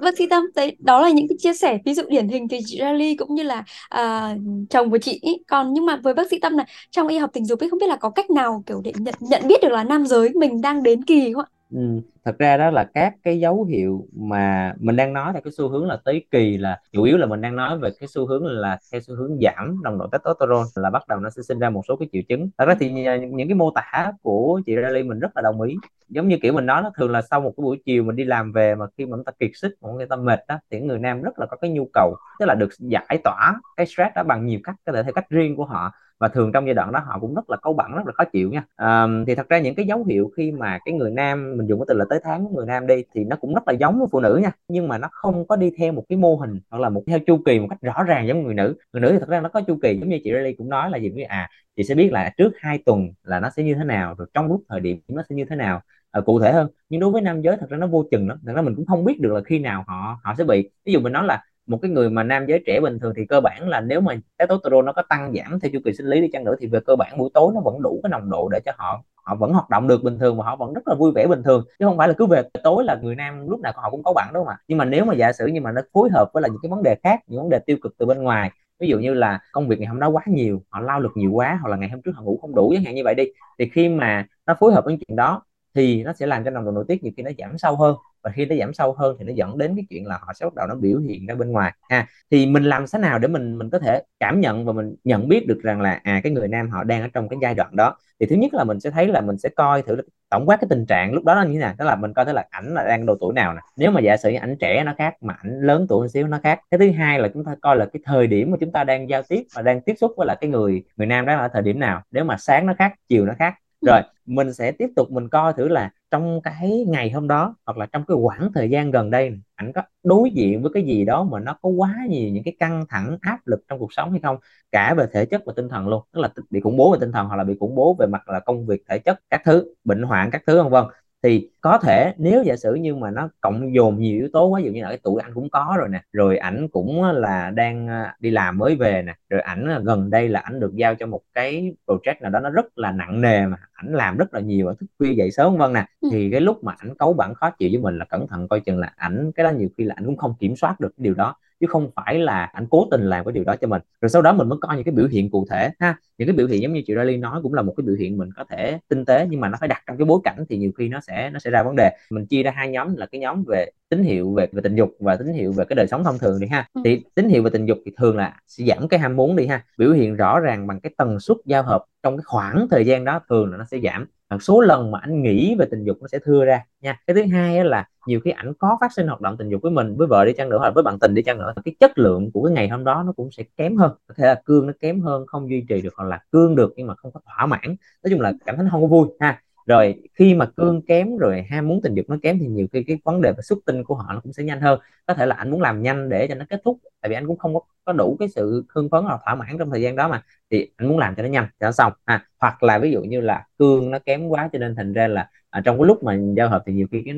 Vâng 0.00 0.14
Thi 0.18 0.26
Tâm, 0.30 0.44
đấy 0.54 0.76
đó 0.78 1.00
là 1.02 1.10
những 1.10 1.28
cái 1.28 1.36
chia 1.38 1.54
sẻ 1.54 1.78
ví 1.84 1.94
dụ 1.94 2.02
điển 2.08 2.28
hình 2.28 2.48
từ 2.48 2.56
chị 2.66 2.78
Rally 2.80 3.16
cũng 3.16 3.34
như 3.34 3.42
là 3.42 3.64
à, 3.88 4.34
chồng 4.70 4.90
của 4.90 4.98
chị 4.98 5.18
ý. 5.22 5.32
Còn 5.48 5.72
nhưng 5.72 5.86
mà 5.86 5.96
với 6.02 6.14
bác 6.14 6.30
sĩ 6.30 6.38
Tâm 6.42 6.56
này 6.56 6.66
trong 6.90 7.08
y 7.08 7.18
học 7.18 7.30
tình 7.32 7.44
dục 7.44 7.60
ấy 7.60 7.70
không 7.70 7.78
biết 7.78 7.86
là 7.88 7.96
có 7.96 8.10
cách 8.10 8.30
nào 8.30 8.62
kiểu 8.66 8.80
để 8.84 8.92
nhận 8.96 9.14
nhận 9.20 9.42
biết 9.48 9.56
được 9.62 9.68
là 9.72 9.84
nam 9.84 10.06
giới 10.06 10.28
mình 10.34 10.60
đang 10.60 10.82
đến 10.82 11.04
kỳ 11.04 11.32
không 11.32 11.44
ạ? 11.44 11.59
Ừ, 11.70 11.78
thật 12.24 12.36
ra 12.38 12.56
đó 12.56 12.70
là 12.70 12.84
các 12.94 13.14
cái 13.22 13.40
dấu 13.40 13.64
hiệu 13.64 14.06
mà 14.12 14.72
mình 14.80 14.96
đang 14.96 15.12
nói 15.12 15.32
theo 15.32 15.42
cái 15.44 15.52
xu 15.56 15.68
hướng 15.68 15.86
là 15.86 15.98
tới 16.04 16.26
kỳ 16.30 16.56
là 16.58 16.80
chủ 16.92 17.02
yếu 17.02 17.16
là 17.16 17.26
mình 17.26 17.40
đang 17.40 17.56
nói 17.56 17.78
về 17.78 17.90
cái 18.00 18.08
xu 18.08 18.26
hướng 18.26 18.44
là 18.46 18.78
theo 18.92 19.00
xu 19.00 19.14
hướng 19.16 19.38
giảm 19.40 19.82
nồng 19.82 19.98
độ 19.98 20.06
testosterone 20.12 20.64
là 20.74 20.90
bắt 20.90 21.08
đầu 21.08 21.20
nó 21.20 21.30
sẽ 21.30 21.42
sinh 21.42 21.58
ra 21.58 21.70
một 21.70 21.82
số 21.88 21.96
cái 21.96 22.08
triệu 22.12 22.22
chứng. 22.28 22.50
Thật 22.58 22.64
ra 22.68 22.74
thì 22.80 23.04
ờ, 23.04 23.16
những 23.16 23.48
cái 23.48 23.54
mô 23.54 23.70
tả 23.74 24.12
của 24.22 24.60
chị 24.66 24.76
Riley 24.76 25.02
mình 25.02 25.18
rất 25.20 25.28
là 25.36 25.42
đồng 25.42 25.60
ý. 25.60 25.80
Giống 26.08 26.28
như 26.28 26.36
kiểu 26.42 26.52
mình 26.52 26.66
nói 26.66 26.82
nó 26.82 26.90
thường 26.96 27.10
là 27.10 27.22
sau 27.22 27.40
một 27.40 27.52
cái 27.56 27.62
buổi 27.62 27.82
chiều 27.84 28.04
mình 28.04 28.16
đi 28.16 28.24
làm 28.24 28.52
về 28.52 28.74
mà 28.74 28.86
khi 28.98 29.06
mà 29.06 29.16
người 29.16 29.24
ta 29.26 29.32
kiệt 29.40 29.50
sức 29.54 29.74
mà 29.80 29.88
người 29.92 30.06
ta 30.06 30.16
mệt 30.16 30.40
đó 30.48 30.58
thì 30.70 30.80
người 30.80 30.98
nam 30.98 31.22
rất 31.22 31.38
là 31.38 31.46
có 31.46 31.56
cái 31.56 31.70
nhu 31.70 31.88
cầu 31.92 32.16
tức 32.38 32.46
là 32.46 32.54
được 32.54 32.68
giải 32.78 33.18
tỏa 33.24 33.54
cái 33.76 33.86
stress 33.86 34.10
đó 34.16 34.22
bằng 34.22 34.46
nhiều 34.46 34.60
cách 34.64 34.74
có 34.86 34.92
thể 34.92 35.02
theo 35.02 35.12
cách 35.12 35.28
riêng 35.30 35.56
của 35.56 35.64
họ 35.64 35.92
và 36.20 36.28
thường 36.28 36.52
trong 36.52 36.66
giai 36.66 36.74
đoạn 36.74 36.92
đó 36.92 37.00
họ 37.06 37.18
cũng 37.20 37.34
rất 37.34 37.50
là 37.50 37.56
câu 37.62 37.72
bẩn 37.72 37.92
rất 37.96 38.06
là 38.06 38.12
khó 38.12 38.24
chịu 38.24 38.50
nha. 38.50 38.64
À, 38.76 39.06
thì 39.26 39.34
thật 39.34 39.48
ra 39.48 39.58
những 39.58 39.74
cái 39.74 39.86
dấu 39.86 40.04
hiệu 40.04 40.30
khi 40.36 40.52
mà 40.52 40.78
cái 40.84 40.94
người 40.94 41.10
nam 41.10 41.56
mình 41.56 41.66
dùng 41.66 41.80
cái 41.80 41.86
từ 41.88 41.94
là 41.94 42.04
tới 42.10 42.20
tháng 42.24 42.44
của 42.44 42.54
người 42.56 42.66
nam 42.66 42.86
đi 42.86 43.04
thì 43.14 43.24
nó 43.24 43.36
cũng 43.36 43.54
rất 43.54 43.62
là 43.68 43.72
giống 43.72 43.98
với 43.98 44.08
phụ 44.12 44.20
nữ 44.20 44.40
nha. 44.42 44.50
Nhưng 44.68 44.88
mà 44.88 44.98
nó 44.98 45.08
không 45.12 45.46
có 45.46 45.56
đi 45.56 45.70
theo 45.78 45.92
một 45.92 46.04
cái 46.08 46.18
mô 46.18 46.36
hình 46.36 46.60
hoặc 46.70 46.78
là 46.78 46.88
một 46.88 47.02
theo 47.06 47.18
chu 47.26 47.38
kỳ 47.46 47.58
một 47.60 47.66
cách 47.70 47.78
rõ 47.82 48.02
ràng 48.06 48.26
giống 48.26 48.42
người 48.42 48.54
nữ. 48.54 48.76
Người 48.92 49.00
nữ 49.02 49.12
thì 49.12 49.18
thật 49.18 49.28
ra 49.28 49.40
nó 49.40 49.48
có 49.48 49.60
chu 49.60 49.78
kỳ 49.82 49.98
giống 50.00 50.08
như 50.08 50.18
chị 50.24 50.30
Riley 50.32 50.54
cũng 50.58 50.68
nói 50.68 50.90
là 50.90 50.98
gì? 50.98 51.10
Như 51.10 51.22
à 51.28 51.48
chị 51.76 51.82
sẽ 51.84 51.94
biết 51.94 52.12
là 52.12 52.32
trước 52.36 52.52
hai 52.60 52.78
tuần 52.86 53.08
là 53.22 53.40
nó 53.40 53.50
sẽ 53.50 53.62
như 53.62 53.74
thế 53.74 53.84
nào 53.84 54.14
rồi 54.18 54.28
trong 54.34 54.46
lúc 54.46 54.62
thời 54.68 54.80
điểm 54.80 55.00
nó 55.08 55.22
sẽ 55.28 55.34
như 55.36 55.44
thế 55.50 55.56
nào 55.56 55.80
à, 56.10 56.20
cụ 56.20 56.40
thể 56.40 56.52
hơn. 56.52 56.68
Nhưng 56.88 57.00
đối 57.00 57.10
với 57.10 57.22
nam 57.22 57.42
giới 57.42 57.56
thật 57.56 57.66
ra 57.70 57.76
nó 57.78 57.86
vô 57.86 58.04
chừng 58.10 58.28
lắm. 58.28 58.38
Thật 58.46 58.52
ra 58.56 58.62
mình 58.62 58.74
cũng 58.76 58.86
không 58.86 59.04
biết 59.04 59.20
được 59.20 59.32
là 59.34 59.40
khi 59.46 59.58
nào 59.58 59.84
họ 59.86 60.20
họ 60.24 60.34
sẽ 60.38 60.44
bị. 60.44 60.70
Ví 60.84 60.92
dụ 60.92 61.00
mình 61.00 61.12
nói 61.12 61.24
là 61.26 61.44
một 61.70 61.78
cái 61.82 61.90
người 61.90 62.10
mà 62.10 62.22
nam 62.22 62.46
giới 62.46 62.62
trẻ 62.66 62.80
bình 62.80 62.98
thường 62.98 63.12
thì 63.16 63.26
cơ 63.26 63.40
bản 63.40 63.68
là 63.68 63.80
nếu 63.80 64.00
mà 64.00 64.14
testosterone 64.38 64.82
nó 64.86 64.92
có 64.92 65.02
tăng 65.08 65.32
giảm 65.36 65.60
theo 65.60 65.70
chu 65.72 65.78
kỳ 65.84 65.92
sinh 65.92 66.06
lý 66.06 66.20
đi 66.20 66.28
chăng 66.32 66.44
nữa 66.44 66.54
thì 66.60 66.66
về 66.66 66.80
cơ 66.86 66.96
bản 66.96 67.18
buổi 67.18 67.30
tối 67.34 67.52
nó 67.54 67.60
vẫn 67.60 67.82
đủ 67.82 68.00
cái 68.02 68.10
nồng 68.10 68.30
độ 68.30 68.48
để 68.48 68.60
cho 68.64 68.72
họ 68.76 69.02
họ 69.24 69.34
vẫn 69.34 69.52
hoạt 69.52 69.70
động 69.70 69.88
được 69.88 70.02
bình 70.02 70.18
thường 70.18 70.38
và 70.38 70.44
họ 70.44 70.56
vẫn 70.56 70.72
rất 70.72 70.88
là 70.88 70.94
vui 70.94 71.12
vẻ 71.14 71.26
bình 71.26 71.42
thường. 71.42 71.64
Chứ 71.78 71.84
không 71.84 71.96
phải 71.96 72.08
là 72.08 72.14
cứ 72.18 72.26
về 72.26 72.42
tối 72.64 72.84
là 72.84 72.98
người 73.02 73.14
nam 73.14 73.48
lúc 73.48 73.60
nào 73.60 73.72
họ 73.76 73.90
cũng 73.90 74.02
có 74.02 74.12
bạn, 74.12 74.30
đúng 74.34 74.44
không 74.44 74.48
ạ? 74.48 74.58
Nhưng 74.68 74.78
mà 74.78 74.84
nếu 74.84 75.04
mà 75.04 75.14
giả 75.14 75.32
sử 75.32 75.46
như 75.46 75.60
mà 75.60 75.72
nó 75.72 75.80
phối 75.92 76.08
hợp 76.12 76.30
với 76.34 76.42
là 76.42 76.48
những 76.48 76.58
cái 76.62 76.70
vấn 76.70 76.82
đề 76.82 76.96
khác, 77.02 77.20
những 77.26 77.40
vấn 77.40 77.50
đề 77.50 77.58
tiêu 77.58 77.76
cực 77.82 77.94
từ 77.98 78.06
bên 78.06 78.22
ngoài, 78.22 78.50
ví 78.80 78.88
dụ 78.88 78.98
như 78.98 79.14
là 79.14 79.40
công 79.52 79.68
việc 79.68 79.78
ngày 79.78 79.88
hôm 79.88 80.00
đó 80.00 80.08
quá 80.08 80.22
nhiều, 80.26 80.62
họ 80.70 80.80
lao 80.80 81.00
lực 81.00 81.12
nhiều 81.14 81.32
quá 81.32 81.58
hoặc 81.62 81.68
là 81.70 81.76
ngày 81.76 81.88
hôm 81.88 82.02
trước 82.02 82.12
họ 82.14 82.22
ngủ 82.22 82.38
không 82.40 82.54
đủ, 82.54 82.72
chẳng 82.74 82.84
hạn 82.84 82.94
như 82.94 83.02
vậy 83.04 83.14
đi, 83.14 83.24
thì 83.58 83.68
khi 83.72 83.88
mà 83.88 84.26
nó 84.46 84.54
phối 84.60 84.72
hợp 84.72 84.84
với 84.84 84.98
chuyện 85.08 85.16
đó 85.16 85.42
thì 85.74 86.02
nó 86.04 86.12
sẽ 86.12 86.26
làm 86.26 86.44
cho 86.44 86.50
nồng 86.50 86.64
độ 86.64 86.70
nội 86.70 86.84
tiết 86.88 87.02
nhiều 87.02 87.12
khi 87.16 87.22
nó 87.22 87.30
giảm 87.38 87.58
sâu 87.58 87.76
hơn 87.76 87.96
và 88.22 88.30
khi 88.30 88.46
nó 88.46 88.56
giảm 88.56 88.74
sâu 88.74 88.92
hơn 88.92 89.16
thì 89.18 89.24
nó 89.24 89.32
dẫn 89.32 89.58
đến 89.58 89.72
cái 89.76 89.84
chuyện 89.90 90.06
là 90.06 90.18
họ 90.22 90.32
sẽ 90.32 90.46
bắt 90.46 90.54
đầu 90.54 90.66
nó 90.66 90.74
biểu 90.74 90.98
hiện 90.98 91.26
ra 91.26 91.34
bên 91.34 91.52
ngoài. 91.52 91.72
Ha 91.90 92.06
thì 92.30 92.46
mình 92.46 92.64
làm 92.64 92.84
thế 92.92 92.98
nào 92.98 93.18
để 93.18 93.28
mình 93.28 93.58
mình 93.58 93.70
có 93.70 93.78
thể 93.78 94.02
cảm 94.20 94.40
nhận 94.40 94.64
và 94.64 94.72
mình 94.72 94.94
nhận 95.04 95.28
biết 95.28 95.46
được 95.46 95.60
rằng 95.62 95.80
là 95.80 96.00
à 96.02 96.20
cái 96.22 96.32
người 96.32 96.48
nam 96.48 96.70
họ 96.70 96.84
đang 96.84 97.02
ở 97.02 97.08
trong 97.12 97.28
cái 97.28 97.38
giai 97.42 97.54
đoạn 97.54 97.76
đó? 97.76 97.96
Thì 98.20 98.26
thứ 98.26 98.36
nhất 98.36 98.54
là 98.54 98.64
mình 98.64 98.80
sẽ 98.80 98.90
thấy 98.90 99.08
là 99.08 99.20
mình 99.20 99.38
sẽ 99.38 99.48
coi 99.48 99.82
thử 99.82 99.96
tổng 100.30 100.46
quát 100.46 100.56
cái 100.60 100.66
tình 100.70 100.86
trạng 100.86 101.12
lúc 101.12 101.24
đó 101.24 101.34
nó 101.34 101.42
như 101.42 101.52
thế 101.52 101.58
nào. 101.58 101.74
Đó 101.78 101.84
là 101.84 101.96
mình 101.96 102.12
coi 102.14 102.24
thấy 102.24 102.34
là 102.34 102.44
ảnh 102.50 102.74
là 102.74 102.84
đang 102.88 103.06
độ 103.06 103.16
tuổi 103.20 103.32
nào 103.34 103.54
nè. 103.54 103.60
Nếu 103.76 103.90
mà 103.90 104.00
giả 104.00 104.16
sử 104.16 104.34
ảnh 104.34 104.56
trẻ 104.60 104.84
nó 104.84 104.94
khác 104.98 105.14
mà 105.20 105.34
ảnh 105.42 105.60
lớn 105.60 105.86
tuổi 105.88 106.00
một 106.00 106.08
xíu 106.08 106.26
nó 106.26 106.40
khác. 106.42 106.60
Cái 106.70 106.78
thứ 106.78 106.90
hai 106.90 107.18
là 107.18 107.28
chúng 107.34 107.44
ta 107.44 107.56
coi 107.60 107.76
là 107.76 107.86
cái 107.92 108.00
thời 108.04 108.26
điểm 108.26 108.50
mà 108.50 108.56
chúng 108.60 108.72
ta 108.72 108.84
đang 108.84 109.08
giao 109.08 109.22
tiếp 109.28 109.42
và 109.54 109.62
đang 109.62 109.80
tiếp 109.80 109.94
xúc 110.00 110.12
với 110.16 110.26
lại 110.26 110.36
cái 110.40 110.50
người 110.50 110.82
người 110.96 111.06
nam 111.06 111.26
đó 111.26 111.36
là 111.36 111.48
thời 111.48 111.62
điểm 111.62 111.78
nào. 111.80 112.02
Nếu 112.10 112.24
mà 112.24 112.36
sáng 112.38 112.66
nó 112.66 112.74
khác, 112.78 112.92
chiều 113.08 113.26
nó 113.26 113.34
khác 113.38 113.54
rồi 113.86 114.00
mình 114.26 114.52
sẽ 114.52 114.72
tiếp 114.72 114.88
tục 114.96 115.10
mình 115.10 115.28
coi 115.28 115.52
thử 115.52 115.68
là 115.68 115.90
trong 116.10 116.40
cái 116.42 116.84
ngày 116.88 117.10
hôm 117.10 117.28
đó 117.28 117.56
hoặc 117.66 117.78
là 117.78 117.86
trong 117.86 118.04
cái 118.08 118.16
khoảng 118.22 118.52
thời 118.52 118.70
gian 118.70 118.90
gần 118.90 119.10
đây 119.10 119.40
ảnh 119.54 119.72
có 119.72 119.82
đối 120.02 120.30
diện 120.30 120.62
với 120.62 120.70
cái 120.74 120.82
gì 120.82 121.04
đó 121.04 121.24
mà 121.24 121.40
nó 121.40 121.58
có 121.62 121.68
quá 121.68 121.96
nhiều 122.08 122.30
những 122.30 122.44
cái 122.44 122.56
căng 122.58 122.84
thẳng 122.88 123.18
áp 123.20 123.38
lực 123.46 123.60
trong 123.68 123.78
cuộc 123.78 123.92
sống 123.92 124.10
hay 124.10 124.20
không? 124.22 124.36
Cả 124.72 124.94
về 124.94 125.06
thể 125.12 125.26
chất 125.26 125.42
và 125.46 125.52
tinh 125.56 125.68
thần 125.68 125.88
luôn 125.88 126.02
tức 126.12 126.20
là 126.20 126.28
bị 126.50 126.60
khủng 126.60 126.76
bố 126.76 126.92
về 126.92 126.98
tinh 127.00 127.12
thần 127.12 127.26
hoặc 127.26 127.36
là 127.36 127.44
bị 127.44 127.56
khủng 127.60 127.74
bố 127.74 127.96
về 127.98 128.06
mặt 128.06 128.28
là 128.28 128.40
công 128.40 128.66
việc 128.66 128.82
thể 128.88 128.98
chất 128.98 129.20
các 129.30 129.42
thứ 129.44 129.74
bệnh 129.84 130.02
hoạn 130.02 130.30
các 130.30 130.42
thứ 130.46 130.62
vân 130.62 130.72
vân 130.72 130.84
thì 131.22 131.50
có 131.60 131.78
thể 131.78 132.14
nếu 132.18 132.42
giả 132.42 132.56
sử 132.56 132.74
như 132.74 132.94
mà 132.94 133.10
nó 133.10 133.28
cộng 133.40 133.74
dồn 133.74 133.98
nhiều 134.00 134.18
yếu 134.18 134.28
tố 134.32 134.46
quá 134.46 134.60
dụ 134.60 134.72
như 134.72 134.82
là 134.82 134.88
cái 134.88 134.98
tuổi 135.02 135.22
anh 135.22 135.34
cũng 135.34 135.50
có 135.50 135.74
rồi 135.78 135.88
nè 135.88 136.02
rồi 136.12 136.38
ảnh 136.38 136.68
cũng 136.68 137.04
là 137.04 137.50
đang 137.50 137.88
à, 137.88 138.16
đi 138.20 138.30
làm 138.30 138.58
mới 138.58 138.76
về 138.76 139.02
nè 139.02 139.14
rồi 139.28 139.40
ảnh 139.40 139.84
gần 139.84 140.10
đây 140.10 140.28
là 140.28 140.40
ảnh 140.40 140.60
được 140.60 140.74
giao 140.74 140.94
cho 140.94 141.06
một 141.06 141.20
cái 141.34 141.74
project 141.86 142.14
nào 142.20 142.30
đó 142.30 142.40
nó 142.40 142.50
rất 142.50 142.78
là 142.78 142.92
nặng 142.92 143.20
nề 143.20 143.46
mà 143.46 143.56
ảnh 143.72 143.92
làm 143.94 144.16
rất 144.16 144.34
là 144.34 144.40
nhiều 144.40 144.66
và 144.66 144.74
thức 144.80 144.86
khuya 144.98 145.12
dậy 145.14 145.30
sớm 145.30 145.56
vân 145.56 145.72
nè 145.72 145.86
ừ. 146.00 146.08
thì 146.12 146.30
cái 146.30 146.40
lúc 146.40 146.64
mà 146.64 146.74
ảnh 146.78 146.94
cấu 146.98 147.12
bản 147.12 147.34
khó 147.34 147.50
chịu 147.50 147.68
với 147.72 147.80
mình 147.82 147.98
là 147.98 148.04
cẩn 148.04 148.26
thận 148.26 148.48
coi 148.48 148.60
chừng 148.60 148.78
là 148.78 148.92
ảnh 148.96 149.32
cái 149.34 149.44
đó 149.44 149.50
nhiều 149.50 149.68
khi 149.78 149.84
là 149.84 149.94
ảnh 149.96 150.06
cũng 150.06 150.16
không 150.16 150.34
kiểm 150.40 150.56
soát 150.56 150.80
được 150.80 150.88
cái 150.96 151.04
điều 151.04 151.14
đó 151.14 151.34
chứ 151.60 151.66
không 151.66 151.90
phải 151.96 152.18
là 152.18 152.44
anh 152.44 152.66
cố 152.70 152.88
tình 152.90 153.02
làm 153.02 153.24
cái 153.24 153.32
điều 153.32 153.44
đó 153.44 153.56
cho 153.56 153.68
mình. 153.68 153.82
Rồi 154.00 154.08
sau 154.08 154.22
đó 154.22 154.32
mình 154.32 154.48
mới 154.48 154.58
coi 154.60 154.76
những 154.76 154.84
cái 154.84 154.94
biểu 154.94 155.06
hiện 155.06 155.30
cụ 155.30 155.46
thể 155.50 155.70
ha. 155.80 155.96
Những 156.18 156.28
cái 156.28 156.36
biểu 156.36 156.46
hiện 156.46 156.62
giống 156.62 156.72
như 156.72 156.82
chị 156.86 156.94
Riley 156.98 157.16
nói 157.16 157.40
cũng 157.42 157.54
là 157.54 157.62
một 157.62 157.74
cái 157.76 157.84
biểu 157.86 157.96
hiện 157.96 158.18
mình 158.18 158.30
có 158.36 158.44
thể 158.50 158.78
tinh 158.88 159.04
tế 159.04 159.26
nhưng 159.30 159.40
mà 159.40 159.48
nó 159.48 159.56
phải 159.60 159.68
đặt 159.68 159.82
trong 159.86 159.96
cái 159.96 160.04
bối 160.04 160.20
cảnh 160.24 160.44
thì 160.48 160.56
nhiều 160.56 160.70
khi 160.78 160.88
nó 160.88 161.00
sẽ 161.00 161.30
nó 161.30 161.38
sẽ 161.38 161.50
ra 161.50 161.62
vấn 161.62 161.76
đề. 161.76 161.90
Mình 162.10 162.26
chia 162.26 162.42
ra 162.42 162.50
hai 162.50 162.68
nhóm 162.68 162.96
là 162.96 163.06
cái 163.06 163.20
nhóm 163.20 163.44
về 163.48 163.70
tín 163.88 164.02
hiệu 164.02 164.34
về 164.34 164.46
về 164.52 164.60
tình 164.62 164.74
dục 164.74 164.90
và 165.00 165.16
tín 165.16 165.26
hiệu 165.32 165.52
về 165.52 165.64
cái 165.68 165.76
đời 165.76 165.86
sống 165.86 166.04
thông 166.04 166.18
thường 166.18 166.40
đi 166.40 166.46
ha. 166.46 166.68
Ừ. 166.74 166.80
thì 166.84 167.02
tín 167.14 167.28
hiệu 167.28 167.42
về 167.42 167.50
tình 167.50 167.66
dục 167.66 167.78
thì 167.84 167.92
thường 167.96 168.16
là 168.16 168.36
sẽ 168.46 168.64
giảm 168.64 168.88
cái 168.88 169.00
ham 169.00 169.16
muốn 169.16 169.36
đi 169.36 169.46
ha. 169.46 169.64
Biểu 169.78 169.92
hiện 169.92 170.16
rõ 170.16 170.40
ràng 170.40 170.66
bằng 170.66 170.80
cái 170.80 170.92
tần 170.96 171.20
suất 171.20 171.36
giao 171.44 171.62
hợp 171.62 171.84
trong 172.02 172.16
cái 172.16 172.24
khoảng 172.26 172.66
thời 172.70 172.86
gian 172.86 173.04
đó 173.04 173.20
thường 173.28 173.50
là 173.50 173.56
nó 173.56 173.64
sẽ 173.64 173.78
giảm 173.84 174.06
số 174.38 174.60
lần 174.60 174.90
mà 174.90 174.98
anh 175.02 175.22
nghĩ 175.22 175.54
về 175.58 175.66
tình 175.70 175.84
dục 175.84 175.96
nó 176.00 176.08
sẽ 176.08 176.18
thưa 176.24 176.44
ra 176.44 176.60
nha. 176.80 176.96
Cái 177.06 177.14
thứ 177.14 177.22
hai 177.32 177.64
là 177.64 177.84
nhiều 178.06 178.20
khi 178.24 178.30
ảnh 178.30 178.52
có 178.58 178.78
phát 178.80 178.92
sinh 178.92 179.06
hoạt 179.06 179.20
động 179.20 179.36
tình 179.38 179.48
dục 179.48 179.62
với 179.62 179.70
mình, 179.72 179.96
với 179.96 180.06
vợ 180.06 180.24
đi 180.24 180.32
chăng 180.36 180.48
nữa 180.48 180.58
hoặc 180.58 180.72
với 180.74 180.82
bạn 180.82 180.98
tình 180.98 181.14
đi 181.14 181.22
chăng 181.22 181.38
nữa 181.38 181.52
cái 181.64 181.74
chất 181.80 181.98
lượng 181.98 182.30
của 182.32 182.42
cái 182.44 182.52
ngày 182.54 182.68
hôm 182.68 182.84
đó 182.84 183.02
nó 183.06 183.12
cũng 183.12 183.28
sẽ 183.32 183.42
kém 183.56 183.76
hơn. 183.76 183.92
Có 184.06 184.14
thể 184.18 184.26
là 184.26 184.42
cương 184.44 184.66
nó 184.66 184.72
kém 184.80 185.00
hơn, 185.00 185.26
không 185.26 185.50
duy 185.50 185.64
trì 185.68 185.80
được 185.82 185.94
hoặc 185.96 186.04
là 186.04 186.20
cương 186.32 186.56
được 186.56 186.72
nhưng 186.76 186.86
mà 186.86 186.94
không 186.94 187.12
có 187.12 187.20
thỏa 187.26 187.46
mãn. 187.46 187.60
Nói 188.04 188.10
chung 188.10 188.20
là 188.20 188.32
cảm 188.46 188.56
thấy 188.56 188.64
nó 188.64 188.70
không 188.70 188.80
có 188.82 188.86
vui 188.88 189.08
ha 189.20 189.42
rồi 189.70 190.02
khi 190.14 190.34
mà 190.34 190.46
cương 190.56 190.82
kém 190.86 191.16
rồi 191.16 191.42
ham 191.50 191.68
muốn 191.68 191.80
tình 191.82 191.94
dục 191.94 192.06
nó 192.08 192.16
kém 192.22 192.38
thì 192.38 192.46
nhiều 192.46 192.66
khi 192.72 192.84
cái 192.84 192.98
vấn 193.04 193.20
đề 193.22 193.32
về 193.32 193.42
xuất 193.42 193.58
tinh 193.66 193.84
của 193.84 193.94
họ 193.94 194.12
nó 194.14 194.20
cũng 194.20 194.32
sẽ 194.32 194.42
nhanh 194.44 194.60
hơn. 194.60 194.80
Có 195.06 195.14
thể 195.14 195.26
là 195.26 195.34
anh 195.36 195.50
muốn 195.50 195.60
làm 195.62 195.82
nhanh 195.82 196.08
để 196.08 196.26
cho 196.28 196.34
nó 196.34 196.44
kết 196.50 196.60
thúc 196.64 196.78
tại 197.00 197.08
vì 197.10 197.14
anh 197.14 197.26
cũng 197.26 197.38
không 197.38 197.54
có, 197.54 197.60
có 197.84 197.92
đủ 197.92 198.16
cái 198.20 198.28
sự 198.28 198.64
hưng 198.74 198.88
phấn 198.90 199.02
hoặc 199.04 199.20
thỏa 199.24 199.34
mãn 199.34 199.58
trong 199.58 199.70
thời 199.70 199.82
gian 199.82 199.96
đó 199.96 200.08
mà. 200.08 200.22
Thì 200.50 200.70
anh 200.76 200.88
muốn 200.88 200.98
làm 200.98 201.14
cho 201.14 201.22
nó 201.22 201.28
nhanh 201.28 201.46
cho 201.60 201.66
nó 201.66 201.72
xong 201.72 201.92
à, 202.04 202.26
hoặc 202.38 202.62
là 202.62 202.78
ví 202.78 202.92
dụ 202.92 203.02
như 203.02 203.20
là 203.20 203.44
cương 203.58 203.90
nó 203.90 203.98
kém 204.06 204.28
quá 204.28 204.48
cho 204.52 204.58
nên 204.58 204.74
thành 204.76 204.92
ra 204.92 205.08
là 205.08 205.30
à, 205.50 205.62
trong 205.64 205.78
cái 205.78 205.86
lúc 205.86 206.02
mà 206.04 206.18
giao 206.36 206.48
hợp 206.48 206.62
thì 206.66 206.72
nhiều 206.72 206.86
khi 206.92 207.02
cái 207.04 207.14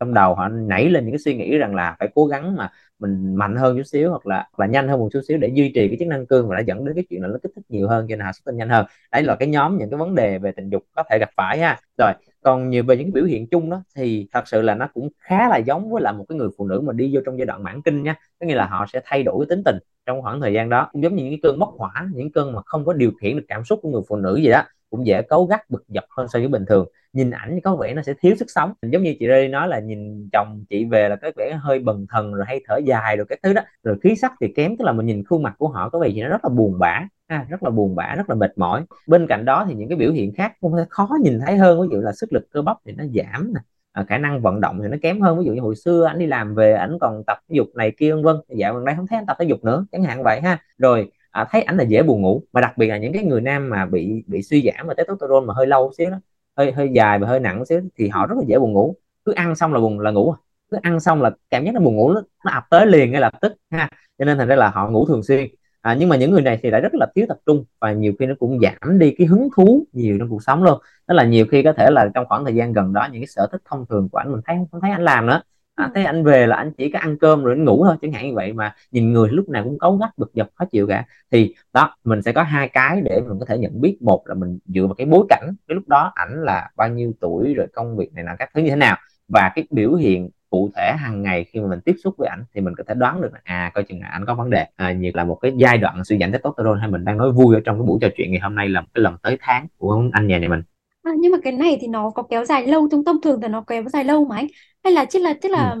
trong 0.00 0.14
đầu 0.14 0.34
họ 0.34 0.48
nảy 0.48 0.88
lên 0.90 1.04
những 1.04 1.12
cái 1.12 1.18
suy 1.18 1.36
nghĩ 1.36 1.58
rằng 1.58 1.74
là 1.74 1.96
phải 1.98 2.08
cố 2.14 2.26
gắng 2.26 2.56
mà 2.56 2.70
mình 2.98 3.34
mạnh 3.34 3.56
hơn 3.56 3.76
chút 3.76 3.82
xíu 3.82 4.10
hoặc 4.10 4.26
là 4.26 4.48
và 4.56 4.66
nhanh 4.66 4.88
hơn 4.88 5.00
một 5.00 5.08
chút 5.12 5.20
xíu 5.28 5.38
để 5.38 5.48
duy 5.54 5.72
trì 5.74 5.88
cái 5.88 5.96
chức 5.98 6.08
năng 6.08 6.26
cương 6.26 6.48
và 6.48 6.56
đã 6.56 6.62
dẫn 6.62 6.84
đến 6.84 6.94
cái 6.94 7.04
chuyện 7.10 7.22
là 7.22 7.28
nó 7.28 7.38
kích 7.42 7.52
thích 7.56 7.64
nhiều 7.68 7.88
hơn 7.88 8.06
cho 8.08 8.16
nên 8.16 8.26
họ 8.26 8.32
xuất 8.32 8.42
tinh 8.44 8.56
nhanh 8.56 8.68
hơn. 8.68 8.86
Đấy 9.12 9.22
là 9.22 9.36
cái 9.36 9.48
nhóm 9.48 9.78
những 9.78 9.90
cái 9.90 9.98
vấn 9.98 10.14
đề 10.14 10.38
về 10.38 10.52
tình 10.52 10.70
dục 10.70 10.82
có 10.92 11.02
thể 11.10 11.18
gặp 11.18 11.30
phải 11.36 11.58
ha. 11.58 11.78
Rồi, 11.98 12.12
còn 12.42 12.68
nhiều 12.70 12.82
về 12.82 12.96
những 12.96 13.06
cái 13.06 13.12
biểu 13.12 13.24
hiện 13.24 13.46
chung 13.50 13.70
đó 13.70 13.82
thì 13.96 14.28
thật 14.32 14.48
sự 14.48 14.62
là 14.62 14.74
nó 14.74 14.88
cũng 14.94 15.08
khá 15.18 15.48
là 15.48 15.56
giống 15.56 15.90
với 15.90 16.02
là 16.02 16.12
một 16.12 16.24
cái 16.28 16.38
người 16.38 16.48
phụ 16.58 16.66
nữ 16.66 16.80
mà 16.80 16.92
đi 16.92 17.10
vô 17.14 17.20
trong 17.26 17.38
giai 17.38 17.46
đoạn 17.46 17.62
mãn 17.62 17.82
kinh 17.82 18.02
nha. 18.02 18.14
Có 18.40 18.46
nghĩa 18.46 18.54
là 18.54 18.66
họ 18.66 18.86
sẽ 18.92 19.00
thay 19.04 19.22
đổi 19.22 19.46
cái 19.46 19.56
tính 19.56 19.62
tình 19.64 19.76
trong 20.06 20.22
khoảng 20.22 20.40
thời 20.40 20.52
gian 20.52 20.68
đó, 20.68 20.88
cũng 20.92 21.02
giống 21.02 21.16
như 21.16 21.24
những 21.24 21.32
cái 21.32 21.40
cơn 21.42 21.58
bốc 21.58 21.74
hỏa, 21.78 22.08
những 22.14 22.32
cơn 22.32 22.52
mà 22.52 22.62
không 22.66 22.84
có 22.84 22.92
điều 22.92 23.10
khiển 23.20 23.36
được 23.36 23.44
cảm 23.48 23.64
xúc 23.64 23.78
của 23.82 23.90
người 23.90 24.02
phụ 24.08 24.16
nữ 24.16 24.36
gì 24.36 24.50
đó 24.50 24.62
cũng 24.90 25.06
dễ 25.06 25.22
cấu 25.22 25.44
gắt 25.44 25.70
bực 25.70 25.84
dọc 25.88 26.04
hơn 26.16 26.28
so 26.28 26.38
với 26.38 26.48
bình 26.48 26.64
thường. 26.68 26.86
Nhìn 27.12 27.30
ảnh 27.30 27.60
có 27.64 27.76
vẻ 27.76 27.94
nó 27.94 28.02
sẽ 28.02 28.14
thiếu 28.20 28.34
sức 28.38 28.50
sống. 28.50 28.72
Giống 28.82 29.02
như 29.02 29.14
chị 29.18 29.26
Rê 29.28 29.48
nói 29.48 29.68
là 29.68 29.80
nhìn 29.80 30.28
chồng 30.32 30.64
chị 30.70 30.84
về 30.84 31.08
là 31.08 31.16
cái 31.16 31.32
vẻ 31.36 31.58
hơi 31.62 31.78
bần 31.78 32.06
thần 32.10 32.34
rồi 32.34 32.44
hay 32.46 32.60
thở 32.66 32.76
dài 32.84 33.16
rồi 33.16 33.26
cái 33.28 33.38
thứ 33.42 33.52
đó. 33.52 33.62
Rồi 33.84 33.98
khí 34.02 34.16
sắc 34.16 34.32
thì 34.40 34.52
kém 34.56 34.76
tức 34.76 34.84
là 34.84 34.92
mình 34.92 35.06
nhìn 35.06 35.24
khuôn 35.24 35.42
mặt 35.42 35.54
của 35.58 35.68
họ 35.68 35.88
có 35.88 35.98
vẻ 35.98 36.08
gì 36.08 36.22
nó 36.22 36.28
rất 36.28 36.44
là 36.44 36.48
buồn 36.48 36.78
bã. 36.78 37.00
À, 37.26 37.46
rất 37.48 37.62
là 37.62 37.70
buồn 37.70 37.94
bã 37.94 38.14
rất 38.16 38.30
là 38.30 38.34
mệt 38.34 38.58
mỏi. 38.58 38.84
Bên 39.06 39.26
cạnh 39.26 39.44
đó 39.44 39.64
thì 39.68 39.74
những 39.74 39.88
cái 39.88 39.98
biểu 39.98 40.12
hiện 40.12 40.32
khác 40.34 40.52
cũng 40.60 40.74
khó 40.90 41.08
nhìn 41.22 41.38
thấy 41.46 41.56
hơn. 41.56 41.80
Ví 41.80 41.88
dụ 41.92 42.00
là 42.00 42.12
sức 42.12 42.32
lực 42.32 42.46
cơ 42.50 42.62
bắp 42.62 42.76
thì 42.86 42.92
nó 42.92 43.04
giảm 43.14 43.52
nè. 43.54 43.60
À, 43.92 44.04
khả 44.08 44.18
năng 44.18 44.42
vận 44.42 44.60
động 44.60 44.78
thì 44.82 44.88
nó 44.88 44.96
kém 45.02 45.20
hơn. 45.20 45.38
Ví 45.38 45.44
dụ 45.44 45.52
như 45.52 45.60
hồi 45.60 45.76
xưa 45.76 46.04
anh 46.04 46.18
đi 46.18 46.26
làm 46.26 46.54
về 46.54 46.72
ảnh 46.72 46.98
còn 47.00 47.22
tập 47.26 47.38
thể 47.48 47.54
dục 47.56 47.66
này 47.74 47.92
kia 47.98 48.14
vân 48.14 48.22
vân. 48.22 48.36
Dạo 48.48 48.74
gần 48.74 48.84
đây 48.84 48.94
không 48.96 49.06
thấy 49.06 49.18
anh 49.18 49.26
tập 49.26 49.36
thể 49.40 49.44
dục 49.44 49.64
nữa. 49.64 49.86
Chẳng 49.92 50.02
hạn 50.02 50.22
vậy 50.22 50.40
ha. 50.40 50.58
Rồi 50.78 51.10
à, 51.30 51.46
thấy 51.50 51.62
ảnh 51.62 51.76
là 51.76 51.84
dễ 51.84 52.02
buồn 52.02 52.22
ngủ. 52.22 52.42
Mà 52.52 52.60
đặc 52.60 52.78
biệt 52.78 52.86
là 52.86 52.98
những 52.98 53.12
cái 53.12 53.24
người 53.24 53.40
nam 53.40 53.70
mà 53.70 53.86
bị 53.86 54.24
bị 54.26 54.42
suy 54.42 54.62
giảm 54.62 54.86
và 54.86 54.94
testosterone 54.94 55.46
mà 55.46 55.54
hơi 55.54 55.66
lâu 55.66 55.92
xíu 55.98 56.10
đó 56.10 56.20
hơi 56.56 56.72
hơi 56.72 56.88
dài 56.92 57.18
và 57.18 57.28
hơi 57.28 57.40
nặng 57.40 57.64
xíu 57.64 57.80
thì 57.98 58.08
họ 58.08 58.26
rất 58.26 58.34
là 58.38 58.44
dễ 58.46 58.58
buồn 58.58 58.72
ngủ. 58.72 58.96
Cứ 59.24 59.32
ăn 59.32 59.54
xong 59.56 59.72
là 59.74 59.80
buồn 59.80 60.00
là 60.00 60.10
ngủ 60.10 60.30
à. 60.32 60.36
cứ 60.70 60.78
ăn 60.82 61.00
xong 61.00 61.22
là 61.22 61.30
cảm 61.50 61.64
giác 61.64 61.74
nó 61.74 61.80
buồn 61.80 61.96
ngủ 61.96 62.12
nó, 62.12 62.22
nó 62.44 62.52
ập 62.52 62.64
tới 62.70 62.86
liền 62.86 63.10
ngay 63.12 63.20
lập 63.20 63.32
tức 63.40 63.52
ha. 63.70 63.88
Cho 64.18 64.24
nên 64.24 64.38
thành 64.38 64.48
ra 64.48 64.56
là 64.56 64.70
họ 64.70 64.90
ngủ 64.90 65.06
thường 65.06 65.22
xuyên. 65.22 65.46
À, 65.80 65.94
nhưng 65.98 66.08
mà 66.08 66.16
những 66.16 66.30
người 66.30 66.42
này 66.42 66.58
thì 66.62 66.70
lại 66.70 66.80
rất 66.80 66.94
là 66.94 67.06
thiếu 67.14 67.26
tập 67.28 67.38
trung 67.46 67.64
và 67.80 67.92
nhiều 67.92 68.12
khi 68.18 68.26
nó 68.26 68.34
cũng 68.38 68.58
giảm 68.60 68.98
đi 68.98 69.14
cái 69.18 69.26
hứng 69.26 69.48
thú 69.56 69.86
nhiều 69.92 70.16
trong 70.18 70.28
cuộc 70.30 70.42
sống 70.42 70.62
luôn. 70.64 70.78
Đó 71.06 71.14
là 71.14 71.24
nhiều 71.24 71.46
khi 71.50 71.62
có 71.62 71.72
thể 71.72 71.90
là 71.90 72.08
trong 72.14 72.26
khoảng 72.28 72.44
thời 72.44 72.54
gian 72.54 72.72
gần 72.72 72.92
đó 72.92 73.08
những 73.12 73.20
cái 73.22 73.26
sở 73.26 73.48
thích 73.52 73.62
thông 73.64 73.86
thường 73.86 74.08
của 74.12 74.18
anh 74.18 74.32
mình 74.32 74.40
thấy 74.46 74.56
không 74.70 74.80
thấy 74.80 74.90
anh 74.90 75.02
làm 75.04 75.26
nữa 75.26 75.42
à, 75.80 75.90
thấy 75.94 76.04
anh 76.04 76.24
về 76.24 76.46
là 76.46 76.56
anh 76.56 76.72
chỉ 76.72 76.90
có 76.90 76.98
ăn 76.98 77.18
cơm 77.18 77.44
rồi 77.44 77.54
anh 77.54 77.64
ngủ 77.64 77.84
thôi 77.84 77.96
chẳng 78.02 78.12
hạn 78.12 78.28
như 78.28 78.34
vậy 78.34 78.52
mà 78.52 78.74
nhìn 78.90 79.12
người 79.12 79.28
lúc 79.32 79.48
nào 79.48 79.64
cũng 79.64 79.78
cấu 79.78 79.96
gắt 79.96 80.18
bực 80.18 80.30
dọc 80.34 80.48
khó 80.54 80.64
chịu 80.64 80.86
cả. 80.86 81.04
Thì 81.30 81.54
đó 81.72 81.96
mình 82.04 82.22
sẽ 82.22 82.32
có 82.32 82.42
hai 82.42 82.68
cái 82.68 83.00
để 83.00 83.20
mình 83.28 83.38
có 83.38 83.46
thể 83.46 83.58
nhận 83.58 83.80
biết. 83.80 83.96
Một 84.02 84.22
là 84.26 84.34
mình 84.34 84.58
dựa 84.66 84.86
vào 84.86 84.94
cái 84.94 85.06
bối 85.06 85.26
cảnh 85.28 85.54
cái 85.68 85.74
lúc 85.74 85.88
đó 85.88 86.12
ảnh 86.14 86.44
là 86.44 86.70
bao 86.76 86.88
nhiêu 86.88 87.12
tuổi 87.20 87.54
rồi 87.54 87.66
công 87.72 87.96
việc 87.96 88.12
này 88.14 88.24
là 88.24 88.36
các 88.38 88.50
thứ 88.54 88.62
như 88.62 88.70
thế 88.70 88.76
nào. 88.76 88.96
Và 89.28 89.52
cái 89.54 89.66
biểu 89.70 89.94
hiện 89.94 90.30
cụ 90.50 90.70
thể 90.76 90.92
hàng 90.98 91.22
ngày 91.22 91.44
khi 91.44 91.60
mà 91.60 91.66
mình 91.68 91.80
tiếp 91.80 91.94
xúc 92.04 92.14
với 92.18 92.28
ảnh 92.28 92.44
thì 92.54 92.60
mình 92.60 92.74
có 92.74 92.84
thể 92.88 92.94
đoán 92.94 93.22
được 93.22 93.32
là 93.32 93.40
à 93.44 93.70
coi 93.74 93.84
chừng 93.84 94.00
là 94.00 94.06
anh 94.06 94.26
có 94.26 94.34
vấn 94.34 94.50
đề. 94.50 94.66
À, 94.76 94.92
như 94.92 95.10
là 95.14 95.24
một 95.24 95.34
cái 95.34 95.52
giai 95.56 95.78
đoạn 95.78 96.04
suy 96.04 96.18
giảm 96.18 96.32
testosterone 96.32 96.80
hay 96.80 96.90
mình 96.90 97.04
đang 97.04 97.18
nói 97.18 97.32
vui 97.32 97.54
ở 97.54 97.60
trong 97.64 97.78
cái 97.78 97.86
buổi 97.86 97.98
trò 98.02 98.08
chuyện 98.16 98.32
ngày 98.32 98.40
hôm 98.40 98.54
nay 98.54 98.68
là 98.68 98.80
một 98.80 98.86
cái 98.94 99.02
lần 99.02 99.16
tới 99.22 99.38
tháng 99.40 99.66
của 99.78 100.02
anh 100.12 100.26
nhà 100.26 100.38
này 100.38 100.48
mình. 100.48 100.62
À, 101.02 101.12
nhưng 101.18 101.32
mà 101.32 101.38
cái 101.42 101.52
này 101.52 101.78
thì 101.80 101.86
nó 101.86 102.10
có 102.10 102.22
kéo 102.22 102.44
dài 102.44 102.66
lâu 102.66 102.88
thông 102.90 103.04
thông 103.04 103.20
thường 103.22 103.40
thì 103.40 103.48
nó 103.48 103.64
kéo 103.66 103.82
dài 103.92 104.04
lâu 104.04 104.24
mà 104.24 104.36
anh 104.36 104.46
hay 104.84 104.92
là 104.92 105.04
chứ 105.04 105.18
là 105.18 105.34
tức 105.42 105.48
ừ. 105.54 105.62
là 105.62 105.76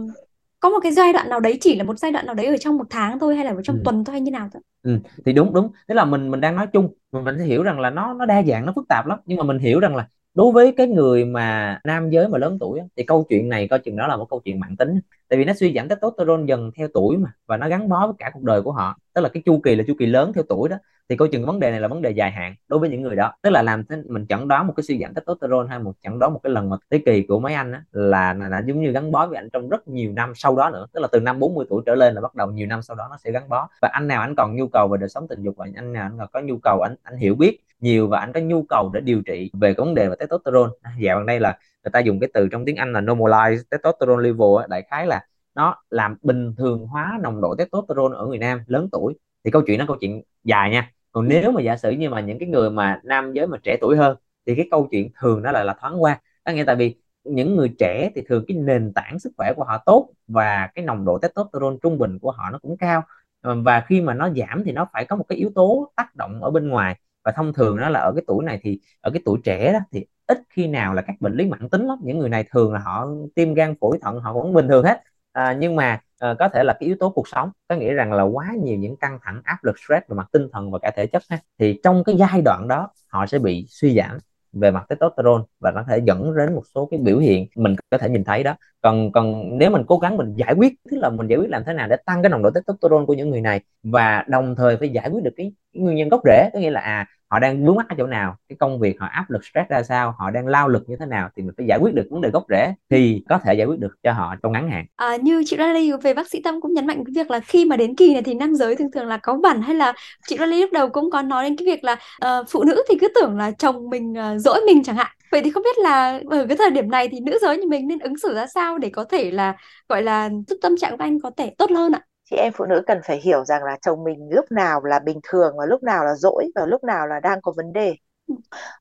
có 0.60 0.68
một 0.70 0.78
cái 0.82 0.92
giai 0.92 1.12
đoạn 1.12 1.28
nào 1.28 1.40
đấy 1.40 1.58
chỉ 1.60 1.76
là 1.76 1.84
một 1.84 1.98
giai 1.98 2.12
đoạn 2.12 2.26
nào 2.26 2.34
đấy 2.34 2.46
ở 2.46 2.56
trong 2.60 2.76
một 2.78 2.86
tháng 2.90 3.18
thôi 3.18 3.36
hay 3.36 3.44
là 3.44 3.50
ở 3.50 3.62
trong 3.62 3.78
Ừ. 3.78 3.84
tuần 3.84 4.04
thôi 4.04 4.12
hay 4.12 4.20
như 4.20 4.30
nào 4.30 4.48
thôi? 4.52 4.62
Ừ, 4.82 4.98
thì 5.26 5.32
đúng 5.32 5.52
đúng. 5.54 5.72
Tức 5.88 5.94
là 5.94 6.04
mình 6.04 6.30
mình 6.30 6.40
đang 6.40 6.56
nói 6.56 6.66
chung 6.72 6.94
mình 7.12 7.24
mình 7.24 7.34
sẽ 7.38 7.44
hiểu 7.44 7.62
rằng 7.62 7.80
là 7.80 7.90
nó 7.90 8.14
nó 8.14 8.26
đa 8.26 8.42
dạng 8.42 8.66
nó 8.66 8.72
phức 8.76 8.88
tạp 8.88 9.06
lắm. 9.06 9.18
Nhưng 9.26 9.38
mà 9.38 9.44
mình 9.44 9.58
hiểu 9.58 9.80
rằng 9.80 9.96
là 9.96 10.08
đối 10.34 10.52
với 10.52 10.72
cái 10.76 10.86
người 10.86 11.24
mà 11.24 11.78
nam 11.84 12.10
giới 12.10 12.28
mà 12.28 12.38
lớn 12.38 12.58
tuổi 12.60 12.78
á, 12.78 12.86
thì 12.96 13.04
câu 13.04 13.26
chuyện 13.28 13.48
này 13.48 13.68
coi 13.68 13.78
chừng 13.78 13.96
đó 13.96 14.06
là 14.06 14.16
một 14.16 14.26
câu 14.30 14.40
chuyện 14.44 14.60
mãn 14.60 14.76
tính. 14.76 15.00
Tại 15.28 15.38
vì 15.38 15.44
nó 15.44 15.52
suy 15.54 15.72
giảm 15.74 15.88
testosterone 15.88 16.44
dần 16.48 16.70
theo 16.76 16.88
tuổi 16.94 17.16
mà 17.18 17.32
và 17.46 17.56
nó 17.56 17.68
gắn 17.68 17.88
bó 17.88 18.06
với 18.06 18.14
cả 18.18 18.30
cuộc 18.34 18.42
đời 18.42 18.62
của 18.62 18.72
họ. 18.72 18.98
Tức 19.14 19.20
là 19.22 19.28
cái 19.28 19.42
chu 19.46 19.60
kỳ 19.64 19.74
là 19.76 19.84
chu 19.86 19.94
kỳ 19.98 20.06
lớn 20.06 20.32
theo 20.34 20.44
tuổi 20.48 20.68
đó 20.68 20.76
thì 21.10 21.16
câu 21.16 21.28
chuyện 21.28 21.46
vấn 21.46 21.60
đề 21.60 21.70
này 21.70 21.80
là 21.80 21.88
vấn 21.88 22.02
đề 22.02 22.10
dài 22.10 22.30
hạn 22.30 22.54
đối 22.68 22.80
với 22.80 22.88
những 22.88 23.02
người 23.02 23.16
đó. 23.16 23.32
Tức 23.42 23.50
là 23.50 23.62
làm 23.62 23.84
thế 23.84 23.96
mình 24.08 24.26
chẩn 24.26 24.48
đoán 24.48 24.66
một 24.66 24.72
cái 24.76 24.84
suy 24.84 24.98
giảm 25.00 25.14
testosterone 25.14 25.68
hay 25.68 25.78
một 25.78 25.92
chẩn 26.02 26.18
đoán 26.18 26.32
một 26.32 26.40
cái 26.42 26.52
lần 26.52 26.70
mà 26.70 26.76
thế 26.90 27.02
kỳ 27.06 27.22
của 27.22 27.40
mấy 27.40 27.54
anh 27.54 27.72
á, 27.72 27.84
là, 27.92 28.34
là, 28.34 28.48
là 28.48 28.62
giống 28.66 28.82
như 28.82 28.90
gắn 28.92 29.12
bó 29.12 29.26
với 29.26 29.36
anh 29.36 29.50
trong 29.52 29.68
rất 29.68 29.88
nhiều 29.88 30.12
năm 30.12 30.32
sau 30.34 30.56
đó 30.56 30.70
nữa. 30.70 30.86
Tức 30.92 31.00
là 31.00 31.08
từ 31.12 31.20
năm 31.20 31.38
40 31.38 31.66
tuổi 31.70 31.82
trở 31.86 31.94
lên 31.94 32.14
là 32.14 32.20
bắt 32.20 32.34
đầu 32.34 32.50
nhiều 32.50 32.66
năm 32.66 32.82
sau 32.82 32.96
đó 32.96 33.06
nó 33.10 33.16
sẽ 33.24 33.30
gắn 33.30 33.48
bó. 33.48 33.68
Và 33.82 33.88
anh 33.92 34.08
nào 34.08 34.20
anh 34.20 34.34
còn 34.36 34.56
nhu 34.56 34.68
cầu 34.68 34.88
về 34.88 34.98
đời 35.00 35.08
sống 35.08 35.28
tình 35.28 35.42
dục 35.42 35.56
và 35.56 35.66
anh 35.74 35.92
nào 35.92 36.02
anh 36.02 36.18
còn 36.18 36.28
có 36.32 36.40
nhu 36.40 36.58
cầu 36.62 36.80
anh 36.80 36.94
anh 37.02 37.16
hiểu 37.16 37.34
biết 37.34 37.60
nhiều 37.80 38.08
và 38.08 38.18
anh 38.20 38.32
có 38.32 38.40
nhu 38.40 38.62
cầu 38.68 38.90
để 38.94 39.00
điều 39.00 39.22
trị 39.22 39.50
về 39.52 39.74
cái 39.74 39.84
vấn 39.86 39.94
đề 39.94 40.08
về 40.08 40.16
testosterone. 40.18 40.70
Dạo 40.98 41.16
gần 41.18 41.26
đây 41.26 41.40
là 41.40 41.58
người 41.84 41.90
ta 41.92 41.98
dùng 41.98 42.20
cái 42.20 42.30
từ 42.34 42.48
trong 42.48 42.64
tiếng 42.64 42.76
Anh 42.76 42.92
là 42.92 43.00
normalize 43.00 43.56
testosterone 43.70 44.22
level 44.22 44.60
á, 44.60 44.66
đại 44.68 44.82
khái 44.90 45.06
là 45.06 45.24
nó 45.54 45.82
làm 45.90 46.16
bình 46.22 46.54
thường 46.58 46.86
hóa 46.86 47.18
nồng 47.22 47.40
độ 47.40 47.54
testosterone 47.54 48.16
ở 48.16 48.26
người 48.26 48.38
nam 48.38 48.60
lớn 48.66 48.88
tuổi. 48.92 49.14
Thì 49.44 49.50
câu 49.50 49.62
chuyện 49.66 49.78
nó 49.78 49.84
câu 49.86 49.96
chuyện 50.00 50.22
dài 50.44 50.70
nha 50.70 50.90
còn 51.12 51.28
nếu 51.28 51.52
mà 51.52 51.60
giả 51.62 51.76
sử 51.76 51.90
như 51.90 52.10
mà 52.10 52.20
những 52.20 52.38
cái 52.38 52.48
người 52.48 52.70
mà 52.70 53.00
nam 53.04 53.32
giới 53.32 53.46
mà 53.46 53.58
trẻ 53.62 53.76
tuổi 53.80 53.96
hơn 53.96 54.16
thì 54.46 54.54
cái 54.54 54.68
câu 54.70 54.88
chuyện 54.90 55.08
thường 55.20 55.42
nó 55.42 55.52
lại 55.52 55.64
là 55.64 55.74
thoáng 55.80 56.02
qua. 56.02 56.20
Có 56.44 56.52
nghĩa 56.52 56.64
tại 56.64 56.76
vì 56.76 56.96
những 57.24 57.56
người 57.56 57.74
trẻ 57.78 58.10
thì 58.14 58.22
thường 58.28 58.44
cái 58.48 58.56
nền 58.56 58.92
tảng 58.94 59.18
sức 59.18 59.32
khỏe 59.36 59.52
của 59.56 59.64
họ 59.64 59.78
tốt 59.86 60.08
và 60.28 60.68
cái 60.74 60.84
nồng 60.84 61.04
độ 61.04 61.18
testosterone 61.18 61.76
trung 61.82 61.98
bình 61.98 62.18
của 62.18 62.30
họ 62.30 62.50
nó 62.50 62.58
cũng 62.58 62.76
cao. 62.76 63.02
Ờ, 63.40 63.62
và 63.62 63.80
khi 63.80 64.00
mà 64.00 64.14
nó 64.14 64.30
giảm 64.36 64.62
thì 64.64 64.72
nó 64.72 64.86
phải 64.92 65.04
có 65.04 65.16
một 65.16 65.24
cái 65.28 65.38
yếu 65.38 65.50
tố 65.54 65.92
tác 65.96 66.16
động 66.16 66.42
ở 66.42 66.50
bên 66.50 66.68
ngoài. 66.68 67.00
Và 67.24 67.32
thông 67.36 67.52
thường 67.52 67.76
nó 67.76 67.88
là 67.88 68.00
ở 68.00 68.12
cái 68.16 68.24
tuổi 68.26 68.44
này 68.44 68.58
thì 68.62 68.80
ở 69.00 69.10
cái 69.10 69.22
tuổi 69.24 69.38
trẻ 69.44 69.72
đó 69.72 69.78
thì 69.92 70.06
ít 70.26 70.38
khi 70.50 70.66
nào 70.66 70.94
là 70.94 71.02
các 71.02 71.14
bệnh 71.20 71.34
lý 71.34 71.46
mãn 71.46 71.68
tính 71.68 71.86
lắm. 71.86 71.98
Những 72.02 72.18
người 72.18 72.28
này 72.28 72.44
thường 72.50 72.72
là 72.72 72.78
họ 72.80 73.08
tim 73.34 73.54
gan 73.54 73.74
phổi 73.80 73.98
thận 74.02 74.20
họ 74.20 74.32
vẫn 74.32 74.52
bình 74.54 74.68
thường 74.68 74.84
hết. 74.84 75.02
À, 75.32 75.52
nhưng 75.60 75.76
mà 75.76 76.00
à, 76.20 76.34
có 76.38 76.48
thể 76.48 76.64
là 76.64 76.72
cái 76.80 76.86
yếu 76.86 76.96
tố 77.00 77.10
cuộc 77.10 77.28
sống 77.28 77.50
có 77.68 77.76
nghĩa 77.76 77.92
rằng 77.94 78.12
là 78.12 78.22
quá 78.22 78.46
nhiều 78.62 78.78
những 78.78 78.96
căng 78.96 79.18
thẳng 79.22 79.40
áp 79.44 79.58
lực 79.64 79.76
stress 79.78 80.08
về 80.08 80.14
mặt 80.16 80.28
tinh 80.32 80.48
thần 80.52 80.70
và 80.70 80.78
cả 80.82 80.90
thể 80.96 81.06
chất 81.06 81.22
ha. 81.30 81.38
thì 81.58 81.80
trong 81.82 82.04
cái 82.04 82.16
giai 82.16 82.42
đoạn 82.44 82.66
đó 82.68 82.88
họ 83.08 83.26
sẽ 83.26 83.38
bị 83.38 83.66
suy 83.68 83.96
giảm 83.96 84.18
về 84.52 84.70
mặt 84.70 84.86
testosterone 84.88 85.42
và 85.60 85.70
nó 85.74 85.84
thể 85.88 86.00
dẫn 86.04 86.36
đến 86.36 86.54
một 86.54 86.62
số 86.74 86.88
cái 86.90 87.00
biểu 87.00 87.18
hiện 87.18 87.46
mình 87.56 87.76
có 87.90 87.98
thể 87.98 88.08
nhìn 88.08 88.24
thấy 88.24 88.42
đó 88.42 88.56
còn 88.82 89.12
còn 89.12 89.58
nếu 89.58 89.70
mình 89.70 89.82
cố 89.88 89.98
gắng 89.98 90.16
mình 90.16 90.34
giải 90.36 90.54
quyết 90.54 90.72
tức 90.90 90.96
là 90.96 91.10
mình 91.10 91.26
giải 91.26 91.38
quyết 91.38 91.50
làm 91.50 91.62
thế 91.66 91.72
nào 91.72 91.88
để 91.88 91.96
tăng 92.06 92.22
cái 92.22 92.30
nồng 92.30 92.42
độ 92.42 92.50
testosterone 92.50 93.06
của 93.06 93.14
những 93.14 93.30
người 93.30 93.40
này 93.40 93.60
và 93.82 94.24
đồng 94.28 94.54
thời 94.56 94.76
phải 94.76 94.88
giải 94.88 95.10
quyết 95.10 95.24
được 95.24 95.32
cái, 95.36 95.52
cái 95.74 95.82
nguyên 95.82 95.96
nhân 95.96 96.08
gốc 96.08 96.20
rễ 96.24 96.50
có 96.52 96.58
nghĩa 96.58 96.70
là 96.70 96.80
à 96.80 97.06
họ 97.30 97.38
đang 97.38 97.66
vướng 97.66 97.76
mắc 97.76 97.88
ở 97.88 97.94
chỗ 97.98 98.06
nào? 98.06 98.36
Cái 98.48 98.56
công 98.60 98.80
việc 98.80 99.00
họ 99.00 99.06
áp 99.06 99.30
lực 99.30 99.44
stress 99.44 99.70
ra 99.70 99.82
sao? 99.82 100.14
Họ 100.18 100.30
đang 100.30 100.46
lao 100.46 100.68
lực 100.68 100.84
như 100.88 100.96
thế 101.00 101.06
nào? 101.06 101.28
Thì 101.36 101.42
mình 101.42 101.52
phải 101.56 101.66
giải 101.66 101.78
quyết 101.82 101.94
được 101.94 102.06
vấn 102.10 102.20
đề 102.20 102.30
gốc 102.30 102.44
rễ 102.48 102.74
thì 102.90 103.22
có 103.28 103.38
thể 103.38 103.54
giải 103.54 103.66
quyết 103.66 103.78
được 103.78 103.96
cho 104.02 104.12
họ 104.12 104.34
trong 104.42 104.52
ngắn 104.52 104.70
hạn. 104.70 104.84
À, 104.96 105.16
như 105.16 105.42
chị 105.46 105.56
Rally 105.56 105.92
về 106.02 106.14
bác 106.14 106.28
sĩ 106.28 106.42
Tâm 106.42 106.60
cũng 106.60 106.74
nhấn 106.74 106.86
mạnh 106.86 107.04
cái 107.04 107.12
việc 107.14 107.30
là 107.30 107.40
khi 107.40 107.64
mà 107.64 107.76
đến 107.76 107.96
kỳ 107.96 108.12
này 108.12 108.22
thì 108.22 108.34
nam 108.34 108.54
giới 108.54 108.76
thường 108.76 108.90
thường 108.90 109.06
là 109.06 109.16
có 109.16 109.34
bẩn 109.42 109.62
hay 109.62 109.74
là 109.74 109.92
chị 110.26 110.36
Rally 110.38 110.60
lúc 110.60 110.72
đầu 110.72 110.88
cũng 110.88 111.10
có 111.10 111.22
nói 111.22 111.44
đến 111.44 111.56
cái 111.56 111.66
việc 111.66 111.84
là 111.84 111.92
uh, 111.92 112.46
phụ 112.50 112.64
nữ 112.64 112.82
thì 112.88 112.98
cứ 113.00 113.08
tưởng 113.14 113.38
là 113.38 113.50
chồng 113.50 113.90
mình 113.90 114.12
uh, 114.12 114.40
dỗi 114.40 114.60
mình 114.66 114.82
chẳng 114.82 114.96
hạn. 114.96 115.10
Vậy 115.30 115.42
thì 115.44 115.50
không 115.50 115.62
biết 115.62 115.78
là 115.78 116.20
ở 116.30 116.46
cái 116.46 116.56
thời 116.56 116.70
điểm 116.70 116.90
này 116.90 117.08
thì 117.08 117.20
nữ 117.20 117.38
giới 117.42 117.58
như 117.58 117.68
mình 117.68 117.88
nên 117.88 117.98
ứng 117.98 118.18
xử 118.18 118.34
ra 118.34 118.46
sao 118.46 118.78
để 118.78 118.90
có 118.90 119.04
thể 119.04 119.30
là 119.30 119.56
gọi 119.88 120.02
là 120.02 120.30
giúp 120.48 120.56
tâm 120.62 120.76
trạng 120.76 120.98
của 120.98 121.04
anh 121.04 121.20
có 121.20 121.30
thể 121.36 121.52
tốt 121.58 121.70
hơn 121.70 121.92
ạ? 121.92 122.00
Chị 122.30 122.36
em 122.36 122.52
phụ 122.52 122.64
nữ 122.64 122.82
cần 122.86 123.00
phải 123.04 123.20
hiểu 123.20 123.44
rằng 123.44 123.64
là 123.64 123.76
chồng 123.82 124.04
mình 124.04 124.28
lúc 124.30 124.44
nào 124.52 124.84
là 124.84 124.98
bình 124.98 125.20
thường 125.22 125.54
và 125.58 125.66
lúc 125.66 125.82
nào 125.82 126.04
là 126.04 126.14
dỗi 126.14 126.48
và 126.54 126.66
lúc 126.66 126.84
nào 126.84 127.06
là 127.06 127.20
đang 127.20 127.40
có 127.42 127.52
vấn 127.56 127.72
đề. 127.72 127.94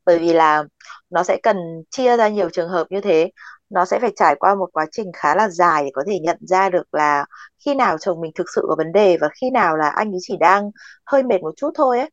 Bởi 0.05 0.19
vì 0.19 0.33
là 0.33 0.63
nó 1.09 1.23
sẽ 1.23 1.37
cần 1.43 1.57
chia 1.89 2.17
ra 2.17 2.27
nhiều 2.27 2.49
trường 2.49 2.69
hợp 2.69 2.87
như 2.89 3.01
thế. 3.01 3.31
Nó 3.69 3.85
sẽ 3.85 3.99
phải 3.99 4.11
trải 4.15 4.35
qua 4.39 4.55
một 4.55 4.69
quá 4.73 4.85
trình 4.91 5.11
khá 5.13 5.35
là 5.35 5.49
dài 5.49 5.83
để 5.83 5.89
có 5.93 6.03
thể 6.07 6.19
nhận 6.19 6.37
ra 6.41 6.69
được 6.69 6.93
là 6.93 7.25
khi 7.65 7.75
nào 7.75 7.97
chồng 7.97 8.21
mình 8.21 8.31
thực 8.35 8.47
sự 8.55 8.65
có 8.69 8.75
vấn 8.77 8.91
đề 8.91 9.17
và 9.21 9.29
khi 9.41 9.49
nào 9.49 9.77
là 9.77 9.89
anh 9.89 10.11
ấy 10.11 10.19
chỉ 10.21 10.37
đang 10.39 10.71
hơi 11.05 11.23
mệt 11.23 11.41
một 11.41 11.53
chút 11.57 11.71
thôi 11.75 11.99
ấy 11.99 12.09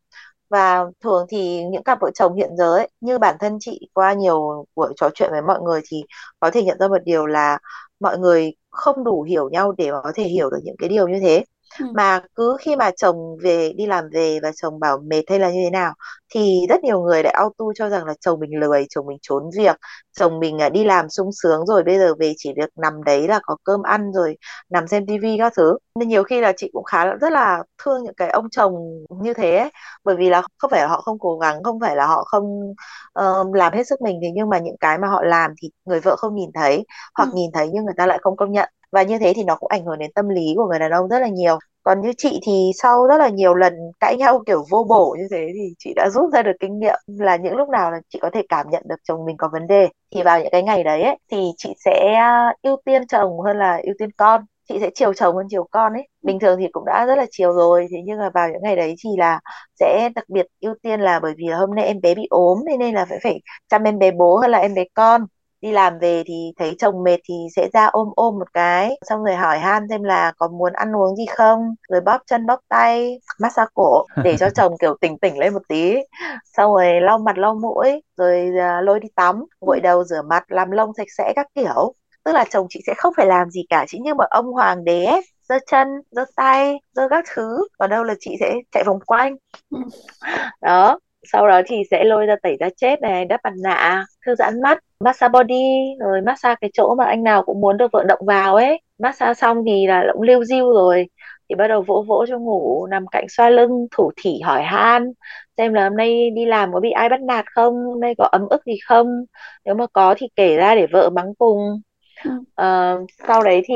và 0.50 0.85
thường 1.04 1.26
thì 1.28 1.64
những 1.64 1.82
cặp 1.82 1.98
vợ 2.00 2.11
chồng 2.14 2.35
hiện 2.35 2.50
giờ 2.59 2.76
ấy 2.76 2.88
như 3.00 3.18
bản 3.18 3.37
thân 3.40 3.56
chị 3.61 3.88
qua 3.92 4.12
nhiều 4.12 4.64
buổi 4.76 4.92
trò 4.96 5.11
chuyện 5.14 5.30
với 5.30 5.42
mọi 5.42 5.61
người 5.61 5.80
thì 5.90 6.02
có 6.40 6.50
thể 6.50 6.62
nhận 6.62 6.78
ra 6.80 6.88
một 6.88 6.98
điều 7.04 7.26
là 7.26 7.59
mọi 8.00 8.18
người 8.18 8.54
không 8.70 9.04
đủ 9.04 9.22
hiểu 9.22 9.48
nhau 9.50 9.72
để 9.78 9.90
có 10.02 10.12
thể 10.14 10.24
hiểu 10.24 10.50
được 10.50 10.59
những 10.64 10.76
cái 10.78 10.88
điều 10.88 11.09
như 11.09 11.18
thế 11.20 11.44
ừ. 11.80 11.87
mà 11.94 12.20
cứ 12.35 12.56
khi 12.61 12.76
mà 12.76 12.90
chồng 12.96 13.16
về 13.42 13.72
đi 13.76 13.87
làm 13.87 14.04
về 14.12 14.38
và 14.42 14.50
chồng 14.62 14.80
bảo 14.80 14.98
mệt 14.98 15.22
hay 15.28 15.38
là 15.38 15.50
như 15.50 15.61
thế 15.64 15.70
nào 15.70 15.92
thì 16.35 16.61
rất 16.69 16.85
nhiều 16.85 17.01
người 17.01 17.23
lại 17.23 17.33
auto 17.33 17.65
cho 17.75 17.89
rằng 17.89 18.05
là 18.07 18.15
chồng 18.21 18.41
mình 18.41 18.61
lười 18.61 18.87
chồng 18.91 19.07
mình 19.07 19.19
trốn 19.23 19.51
việc 19.57 19.77
chồng 20.12 20.41
mình 20.41 20.59
à, 20.59 20.69
đi 20.69 20.85
làm 20.85 21.09
sung 21.09 21.31
sướng 21.33 21.67
rồi 21.67 21.83
bây 21.83 21.99
giờ 21.99 22.15
về 22.19 22.33
chỉ 22.37 22.53
được 22.53 22.67
nằm 22.77 23.05
đấy 23.05 23.29
là 23.29 23.41
có 23.43 23.57
cơm 23.65 23.83
ăn 23.83 24.12
rồi 24.12 24.37
nằm 24.71 24.87
xem 24.87 25.07
tivi 25.07 25.37
các 25.39 25.53
thứ 25.57 25.79
nên 25.95 26.09
nhiều 26.09 26.25
khi 26.25 26.41
là 26.41 26.53
chị 26.57 26.71
cũng 26.73 26.85
khá 26.85 27.05
rất 27.15 27.33
là 27.33 27.62
thương 27.85 28.05
những 28.05 28.15
cái 28.15 28.31
ông 28.31 28.51
chồng 28.51 28.75
như 29.23 29.35
thế 29.35 29.57
ấy. 29.57 29.71
bởi 30.05 30.17
vì 30.17 30.31
là 30.31 30.43
không 30.59 30.71
phải 30.71 30.81
là 30.81 30.87
họ 30.87 31.01
không 31.01 31.19
cố 31.19 31.39
gắng 31.39 31.62
không 31.62 31.81
phải 31.81 31.97
là 31.97 32.07
họ 32.07 32.25
không 32.25 32.73
uh, 33.21 33.55
làm 33.55 33.73
hết 33.73 33.87
sức 33.87 34.01
mình 34.03 34.19
thì 34.23 34.29
nhưng 34.35 34.49
mà 34.49 34.59
những 34.59 34.77
cái 34.81 34.99
mà 34.99 35.09
họ 35.09 35.23
làm 35.23 35.51
thì 35.62 35.71
người 35.85 36.01
vợ 36.01 36.17
không 36.17 36.35
nhìn 36.35 36.51
thấy 36.55 36.85
hoặc 37.15 37.29
ừ. 37.33 37.37
nhìn 37.37 37.51
thấy 37.53 37.71
nhưng 37.73 37.85
người 37.85 37.95
ta 37.97 38.07
lại 38.07 38.19
không 38.23 38.37
công 38.37 38.53
nhận 38.53 38.69
và 38.93 39.03
như 39.03 39.19
thế 39.19 39.33
thì 39.37 39.45
nó 39.45 39.57
cũng 39.57 39.69
ảnh 39.69 39.85
hưởng 39.85 39.99
đến 39.99 40.11
tâm 40.15 40.29
lý 40.29 40.55
của 40.57 40.67
người 40.67 40.79
đàn 40.79 40.91
ông 40.91 41.09
rất 41.09 41.19
là 41.19 41.29
nhiều 41.29 41.59
còn 41.87 42.01
như 42.01 42.12
chị 42.18 42.40
thì 42.46 42.70
sau 42.83 43.07
rất 43.07 43.16
là 43.18 43.29
nhiều 43.29 43.55
lần 43.55 43.72
cãi 44.01 44.16
nhau 44.18 44.42
kiểu 44.46 44.64
vô 44.70 44.87
bổ 44.88 45.16
như 45.18 45.25
thế 45.31 45.49
thì 45.55 45.75
chị 45.79 45.92
đã 45.96 46.09
rút 46.11 46.33
ra 46.33 46.42
được 46.42 46.53
kinh 46.61 46.79
nghiệm 46.79 46.99
là 47.07 47.37
những 47.37 47.57
lúc 47.57 47.68
nào 47.68 47.90
là 47.90 48.01
chị 48.09 48.18
có 48.22 48.31
thể 48.35 48.42
cảm 48.49 48.66
nhận 48.70 48.83
được 48.88 48.96
chồng 49.09 49.25
mình 49.27 49.37
có 49.37 49.49
vấn 49.53 49.66
đề. 49.66 49.88
Thì 50.14 50.22
vào 50.22 50.40
những 50.40 50.49
cái 50.53 50.62
ngày 50.62 50.85
đấy 50.85 51.03
ấy, 51.03 51.16
thì 51.33 51.38
chị 51.57 51.75
sẽ 51.85 52.12
à, 52.14 52.53
ưu 52.62 52.77
tiên 52.85 53.07
chồng 53.07 53.40
hơn 53.40 53.59
là 53.59 53.81
ưu 53.83 53.94
tiên 53.99 54.11
con. 54.16 54.44
Chị 54.68 54.79
sẽ 54.81 54.90
chiều 54.94 55.12
chồng 55.14 55.37
hơn 55.37 55.46
chiều 55.51 55.68
con 55.70 55.92
ấy. 55.92 56.09
Bình 56.22 56.38
thường 56.38 56.59
thì 56.61 56.66
cũng 56.72 56.85
đã 56.87 57.07
rất 57.07 57.18
là 57.18 57.27
chiều 57.31 57.53
rồi 57.53 57.87
thế 57.90 57.96
nhưng 58.05 58.18
mà 58.18 58.31
vào 58.35 58.49
những 58.49 58.62
ngày 58.62 58.77
đấy 58.77 58.94
thì 59.05 59.11
là 59.18 59.40
sẽ 59.81 60.09
đặc 60.14 60.25
biệt 60.29 60.46
ưu 60.61 60.75
tiên 60.83 61.01
là 61.01 61.20
bởi 61.20 61.35
vì 61.38 61.44
là 61.49 61.57
hôm 61.57 61.75
nay 61.75 61.85
em 61.85 62.01
bé 62.01 62.14
bị 62.14 62.27
ốm 62.31 62.59
nên 62.66 62.79
nên 62.79 62.94
là 62.94 63.05
phải 63.09 63.18
phải 63.22 63.40
chăm 63.68 63.83
em 63.83 63.99
bé 63.99 64.11
bố 64.11 64.37
hơn 64.37 64.51
là 64.51 64.59
em 64.59 64.75
bé 64.75 64.85
con 64.94 65.27
đi 65.61 65.73
làm 65.73 65.99
về 65.99 66.23
thì 66.27 66.53
thấy 66.59 66.75
chồng 66.79 67.03
mệt 67.03 67.16
thì 67.29 67.35
sẽ 67.57 67.69
ra 67.73 67.87
ôm 67.87 68.09
ôm 68.16 68.38
một 68.38 68.53
cái. 68.53 68.99
Xong 69.09 69.25
rồi 69.25 69.37
hỏi 69.37 69.59
han 69.59 69.88
xem 69.88 70.03
là 70.03 70.33
có 70.37 70.49
muốn 70.49 70.73
ăn 70.73 70.97
uống 70.97 71.16
gì 71.16 71.27
không? 71.27 71.75
Rồi 71.88 72.01
bóp 72.01 72.23
chân 72.27 72.47
bóp 72.47 72.61
tay 72.69 73.21
massage 73.40 73.69
cổ 73.75 74.05
để 74.25 74.37
cho 74.37 74.51
chồng 74.51 74.73
kiểu 74.81 74.97
tỉnh 75.01 75.19
tỉnh 75.19 75.38
lên 75.38 75.53
một 75.53 75.62
tí. 75.69 75.97
Xong 76.45 76.75
rồi 76.75 77.01
lau 77.01 77.19
mặt 77.19 77.38
lau 77.38 77.55
mũi 77.55 78.03
rồi 78.16 78.51
uh, 78.51 78.85
lôi 78.85 79.01
đi 79.01 79.09
tắm 79.14 79.45
gội 79.61 79.81
đầu 79.81 80.05
rửa 80.05 80.23
mặt 80.23 80.45
làm 80.49 80.71
lông 80.71 80.92
sạch 80.97 81.09
sẽ 81.19 81.33
các 81.37 81.47
kiểu. 81.55 81.95
Tức 82.25 82.33
là 82.33 82.45
chồng 82.51 82.66
chị 82.71 82.81
sẽ 82.87 82.95
không 82.97 83.14
phải 83.16 83.27
làm 83.27 83.51
gì 83.51 83.64
cả 83.69 83.85
chỉ 83.88 83.99
như 83.99 84.14
một 84.14 84.27
ông 84.31 84.47
hoàng 84.47 84.85
đế 84.85 85.21
giơ 85.49 85.59
chân 85.71 85.88
giơ 86.11 86.25
tay 86.37 86.79
giơ 86.92 87.09
các 87.09 87.25
thứ. 87.35 87.59
Còn 87.79 87.90
đâu 87.90 88.05
là 88.05 88.14
chị 88.21 88.37
sẽ 88.40 88.55
chạy 88.73 88.85
vòng 88.87 89.01
quanh. 89.07 89.37
Đó 90.61 90.99
sau 91.33 91.49
đó 91.49 91.62
thì 91.67 91.83
sẽ 91.91 92.05
lôi 92.05 92.27
ra 92.27 92.37
tẩy 92.43 92.57
da 92.61 92.69
chết 92.77 93.01
này, 93.01 93.25
đắp 93.25 93.41
mặt 93.45 93.53
nạ, 93.62 94.05
thư 94.27 94.35
giãn 94.35 94.62
mắt, 94.62 94.79
massage 95.01 95.33
body, 95.33 95.55
rồi 96.01 96.21
massage 96.21 96.57
cái 96.61 96.71
chỗ 96.75 96.95
mà 96.99 97.05
anh 97.05 97.23
nào 97.25 97.43
cũng 97.43 97.61
muốn 97.61 97.77
được 97.77 97.93
vận 97.93 98.07
động 98.07 98.21
vào 98.27 98.55
ấy. 98.57 98.81
Massage 98.99 99.35
xong 99.35 99.62
thì 99.67 99.87
là 99.87 100.05
cũng 100.12 100.23
lưu 100.23 100.45
diêu 100.45 100.73
rồi, 100.73 101.07
thì 101.49 101.55
bắt 101.55 101.69
đầu 101.69 101.83
vỗ 101.83 102.05
vỗ 102.09 102.27
cho 102.29 102.39
ngủ, 102.39 102.87
nằm 102.87 103.07
cạnh 103.07 103.25
xoa 103.29 103.51
lưng, 103.51 103.87
thủ 103.91 104.11
thỉ 104.17 104.41
hỏi 104.45 104.62
han, 104.62 105.12
xem 105.57 105.75
là 105.75 105.85
hôm 105.85 105.97
nay 105.97 106.31
đi 106.31 106.47
làm 106.47 106.73
có 106.73 106.81
bị 106.81 106.91
ai 106.91 107.09
bắt 107.09 107.21
nạt 107.21 107.45
không, 107.55 107.75
hôm 107.75 108.01
nay 108.01 108.15
có 108.19 108.25
ấm 108.33 108.49
ức 108.51 108.62
gì 108.67 108.75
không. 108.87 109.25
Nếu 109.65 109.75
mà 109.75 109.87
có 109.93 110.15
thì 110.19 110.29
kể 110.37 110.57
ra 110.57 110.75
để 110.75 110.87
vợ 110.93 111.11
mắng 111.11 111.35
cùng 111.39 111.81
uh, 112.29 113.07
sau 113.29 113.42
đấy 113.44 113.62
thì 113.66 113.74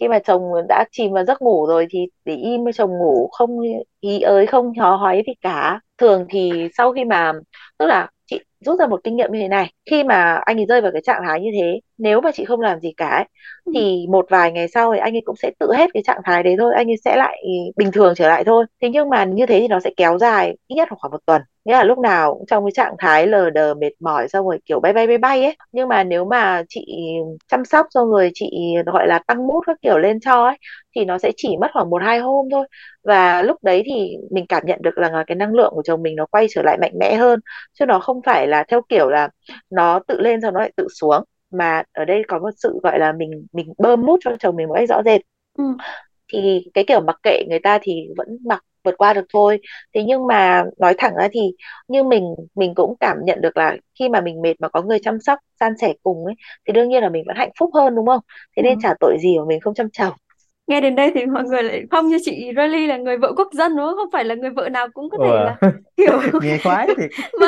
khi 0.00 0.08
mà 0.08 0.18
chồng 0.18 0.42
đã 0.68 0.84
chìm 0.92 1.12
vào 1.12 1.24
giấc 1.24 1.42
ngủ 1.42 1.66
rồi 1.66 1.86
thì 1.90 2.06
để 2.24 2.34
im 2.36 2.64
cho 2.64 2.72
chồng 2.72 2.90
ngủ 2.90 3.28
không 3.32 3.50
ý 4.00 4.20
ới 4.20 4.46
không 4.46 4.72
hò 4.78 4.96
hói 4.96 5.22
gì 5.26 5.32
cả. 5.40 5.80
Thường 5.98 6.26
thì 6.30 6.68
sau 6.76 6.92
khi 6.92 7.04
mà 7.04 7.32
tức 7.78 7.86
là 7.86 8.08
chị 8.26 8.40
rút 8.60 8.78
ra 8.80 8.86
một 8.86 9.00
kinh 9.04 9.16
nghiệm 9.16 9.32
như 9.32 9.40
thế 9.40 9.48
này 9.48 9.72
khi 9.90 10.04
mà 10.04 10.40
anh 10.44 10.56
ấy 10.60 10.66
rơi 10.66 10.80
vào 10.80 10.92
cái 10.92 11.02
trạng 11.02 11.22
thái 11.26 11.40
như 11.40 11.50
thế 11.60 11.80
nếu 11.98 12.20
mà 12.20 12.30
chị 12.34 12.44
không 12.44 12.60
làm 12.60 12.80
gì 12.80 12.92
cả 12.96 13.08
ấy, 13.08 13.24
Ừ. 13.64 13.72
thì 13.74 14.06
một 14.10 14.26
vài 14.30 14.52
ngày 14.52 14.68
sau 14.68 14.92
thì 14.92 14.98
anh 14.98 15.14
ấy 15.16 15.22
cũng 15.24 15.36
sẽ 15.36 15.50
tự 15.58 15.72
hết 15.76 15.90
cái 15.94 16.02
trạng 16.02 16.20
thái 16.24 16.42
đấy 16.42 16.56
thôi 16.58 16.72
anh 16.76 16.90
ấy 16.90 16.96
sẽ 17.04 17.16
lại 17.16 17.42
bình 17.76 17.92
thường 17.92 18.14
trở 18.16 18.28
lại 18.28 18.44
thôi. 18.44 18.64
Thế 18.82 18.88
nhưng 18.88 19.08
mà 19.08 19.24
như 19.24 19.46
thế 19.46 19.60
thì 19.60 19.68
nó 19.68 19.80
sẽ 19.80 19.90
kéo 19.96 20.18
dài 20.18 20.56
ít 20.66 20.74
nhất 20.76 20.88
khoảng 20.90 21.10
một 21.12 21.20
tuần 21.26 21.42
nghĩa 21.64 21.72
là 21.72 21.84
lúc 21.84 21.98
nào 21.98 22.34
cũng 22.34 22.46
trong 22.46 22.64
cái 22.64 22.70
trạng 22.74 22.94
thái 22.98 23.26
lờ 23.26 23.50
đờ 23.50 23.74
mệt 23.74 23.90
mỏi 24.00 24.28
xong 24.28 24.46
rồi 24.46 24.58
kiểu 24.66 24.80
bay 24.80 24.92
bay 24.92 25.06
bay 25.06 25.18
bay 25.18 25.42
ấy. 25.44 25.56
Nhưng 25.72 25.88
mà 25.88 26.04
nếu 26.04 26.24
mà 26.24 26.62
chị 26.68 26.86
chăm 27.48 27.64
sóc 27.64 27.86
xong 27.90 28.10
rồi 28.10 28.30
chị 28.34 28.50
gọi 28.86 29.06
là 29.08 29.18
tăng 29.26 29.46
mút 29.46 29.60
các 29.66 29.76
kiểu 29.82 29.98
lên 29.98 30.20
cho 30.20 30.44
ấy 30.44 30.56
thì 30.96 31.04
nó 31.04 31.18
sẽ 31.18 31.32
chỉ 31.36 31.56
mất 31.60 31.68
khoảng 31.72 31.90
một 31.90 32.02
hai 32.02 32.18
hôm 32.18 32.48
thôi. 32.50 32.66
Và 33.04 33.42
lúc 33.42 33.56
đấy 33.64 33.82
thì 33.86 34.16
mình 34.30 34.46
cảm 34.48 34.62
nhận 34.66 34.82
được 34.82 34.98
là 34.98 35.24
cái 35.26 35.36
năng 35.36 35.54
lượng 35.54 35.72
của 35.74 35.82
chồng 35.84 36.02
mình 36.02 36.16
nó 36.16 36.26
quay 36.26 36.46
trở 36.50 36.62
lại 36.62 36.78
mạnh 36.80 36.92
mẽ 37.00 37.14
hơn. 37.16 37.40
Chứ 37.78 37.86
nó 37.86 37.98
không 38.00 38.20
phải 38.26 38.46
là 38.46 38.64
theo 38.68 38.80
kiểu 38.88 39.08
là 39.10 39.28
nó 39.70 39.98
tự 40.08 40.20
lên 40.20 40.40
rồi 40.40 40.52
nó 40.52 40.60
lại 40.60 40.72
tự 40.76 40.86
xuống. 41.00 41.24
Mà 41.50 41.82
ở 41.92 42.04
đây 42.04 42.22
có 42.28 42.38
một 42.38 42.50
sự 42.56 42.80
gọi 42.82 42.98
là 42.98 43.12
mình 43.12 43.46
mình 43.52 43.72
bơm 43.78 44.00
mút 44.06 44.16
cho 44.24 44.30
chồng 44.40 44.56
mình 44.56 44.68
một 44.68 44.74
cách 44.78 44.88
rõ 44.88 45.02
rệt. 45.04 45.20
Ừ. 45.58 45.64
thì 46.32 46.64
cái 46.74 46.84
kiểu 46.88 47.00
mặc 47.00 47.16
kệ 47.22 47.44
người 47.50 47.58
ta 47.62 47.78
thì 47.82 47.92
vẫn 48.16 48.28
mặc 48.46 48.64
vượt 48.84 48.94
qua 48.98 49.12
được 49.14 49.24
thôi. 49.32 49.60
Thế 49.94 50.02
nhưng 50.06 50.26
mà 50.26 50.64
nói 50.78 50.94
thẳng 50.98 51.12
ra 51.18 51.28
thì 51.32 51.40
như 51.88 52.02
mình 52.04 52.34
mình 52.54 52.74
cũng 52.74 52.94
cảm 53.00 53.16
nhận 53.24 53.40
được 53.40 53.56
là 53.56 53.76
khi 53.98 54.08
mà 54.08 54.20
mình 54.20 54.42
mệt 54.42 54.54
mà 54.60 54.68
có 54.68 54.82
người 54.82 54.98
chăm 55.02 55.20
sóc 55.20 55.38
san 55.60 55.72
sẻ 55.80 55.92
cùng 56.02 56.24
ấy 56.26 56.34
thì 56.66 56.72
đương 56.72 56.88
nhiên 56.88 57.02
là 57.02 57.08
mình 57.08 57.24
vẫn 57.26 57.36
hạnh 57.36 57.50
phúc 57.58 57.70
hơn 57.74 57.94
đúng 57.94 58.06
không? 58.06 58.20
Thế 58.56 58.62
Ừ. 58.62 58.68
nên 58.68 58.78
chả 58.78 58.94
tội 59.00 59.16
gì 59.22 59.38
mà 59.38 59.44
mình 59.48 59.60
không 59.60 59.74
chăm 59.74 59.90
chồng 59.92 60.12
Nghe 60.66 60.80
đến 60.80 60.94
đây 60.94 61.10
thì 61.14 61.26
mọi 61.26 61.44
người 61.44 61.62
lại 61.62 61.82
không 61.90 62.08
như 62.08 62.18
chị 62.24 62.50
Riley 62.56 62.86
là 62.86 62.96
người 62.96 63.16
vợ 63.18 63.32
quốc 63.36 63.48
dân 63.52 63.76
đúng 63.76 63.86
không? 63.86 63.96
Không 63.96 64.10
phải 64.12 64.24
là 64.24 64.34
người 64.34 64.50
vợ 64.50 64.68
nào 64.68 64.88
cũng 64.94 65.10
có 65.10 65.18
thể 65.24 65.30
là 65.30 65.56
hiểu 65.98 66.20
nghe 66.42 66.58
khoái 66.62 66.86
thiệt 66.86 67.10
mà 67.40 67.46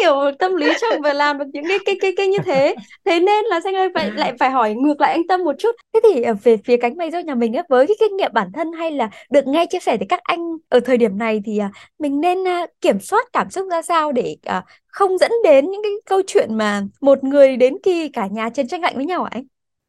hiểu 0.00 0.14
tâm 0.38 0.54
lý 0.54 0.72
chồng 0.80 1.02
và 1.02 1.12
làm 1.12 1.38
được 1.38 1.44
những 1.52 1.64
cái 1.68 1.78
cái 1.86 1.96
cái 2.00 2.12
cái 2.16 2.28
như 2.28 2.38
thế 2.44 2.74
thế 3.04 3.20
nên 3.20 3.44
là 3.44 3.60
Xanh 3.60 3.76
ơi 3.76 3.88
phải 3.94 4.10
lại 4.10 4.32
phải 4.38 4.50
hỏi 4.50 4.74
ngược 4.74 5.00
lại 5.00 5.12
anh 5.12 5.26
Tâm 5.28 5.44
một 5.44 5.54
chút 5.58 5.76
thế 5.94 6.00
thì 6.02 6.22
ở 6.22 6.34
về 6.42 6.56
phía 6.64 6.76
cánh 6.76 6.96
mày 6.96 7.10
râu 7.10 7.20
nhà 7.20 7.34
mình 7.34 7.52
á 7.52 7.62
với 7.68 7.86
cái 7.86 7.96
kinh 8.00 8.16
nghiệm 8.16 8.30
bản 8.34 8.52
thân 8.54 8.72
hay 8.72 8.90
là 8.90 9.10
được 9.30 9.46
nghe 9.46 9.66
chia 9.66 9.80
sẻ 9.80 9.96
từ 9.96 10.06
các 10.08 10.20
anh 10.22 10.40
ở 10.68 10.80
thời 10.80 10.96
điểm 10.96 11.18
này 11.18 11.42
thì 11.44 11.58
à, 11.58 11.70
mình 11.98 12.20
nên 12.20 12.48
à, 12.48 12.66
kiểm 12.80 13.00
soát 13.00 13.26
cảm 13.32 13.50
xúc 13.50 13.66
ra 13.70 13.82
sao 13.82 14.12
để 14.12 14.36
không 14.86 15.18
dẫn 15.18 15.32
đến 15.44 15.70
những 15.70 15.82
cái 15.82 15.92
câu 16.06 16.22
chuyện 16.26 16.54
mà 16.54 16.82
một 17.00 17.24
người 17.24 17.56
đến 17.56 17.76
kỳ 17.82 18.08
cả 18.08 18.26
nhà 18.26 18.48
chiến 18.50 18.68
tranh 18.68 18.80
lạnh 18.80 18.96
với 18.96 19.06
nhau 19.06 19.22
hả 19.24 19.30
anh? 19.32 19.44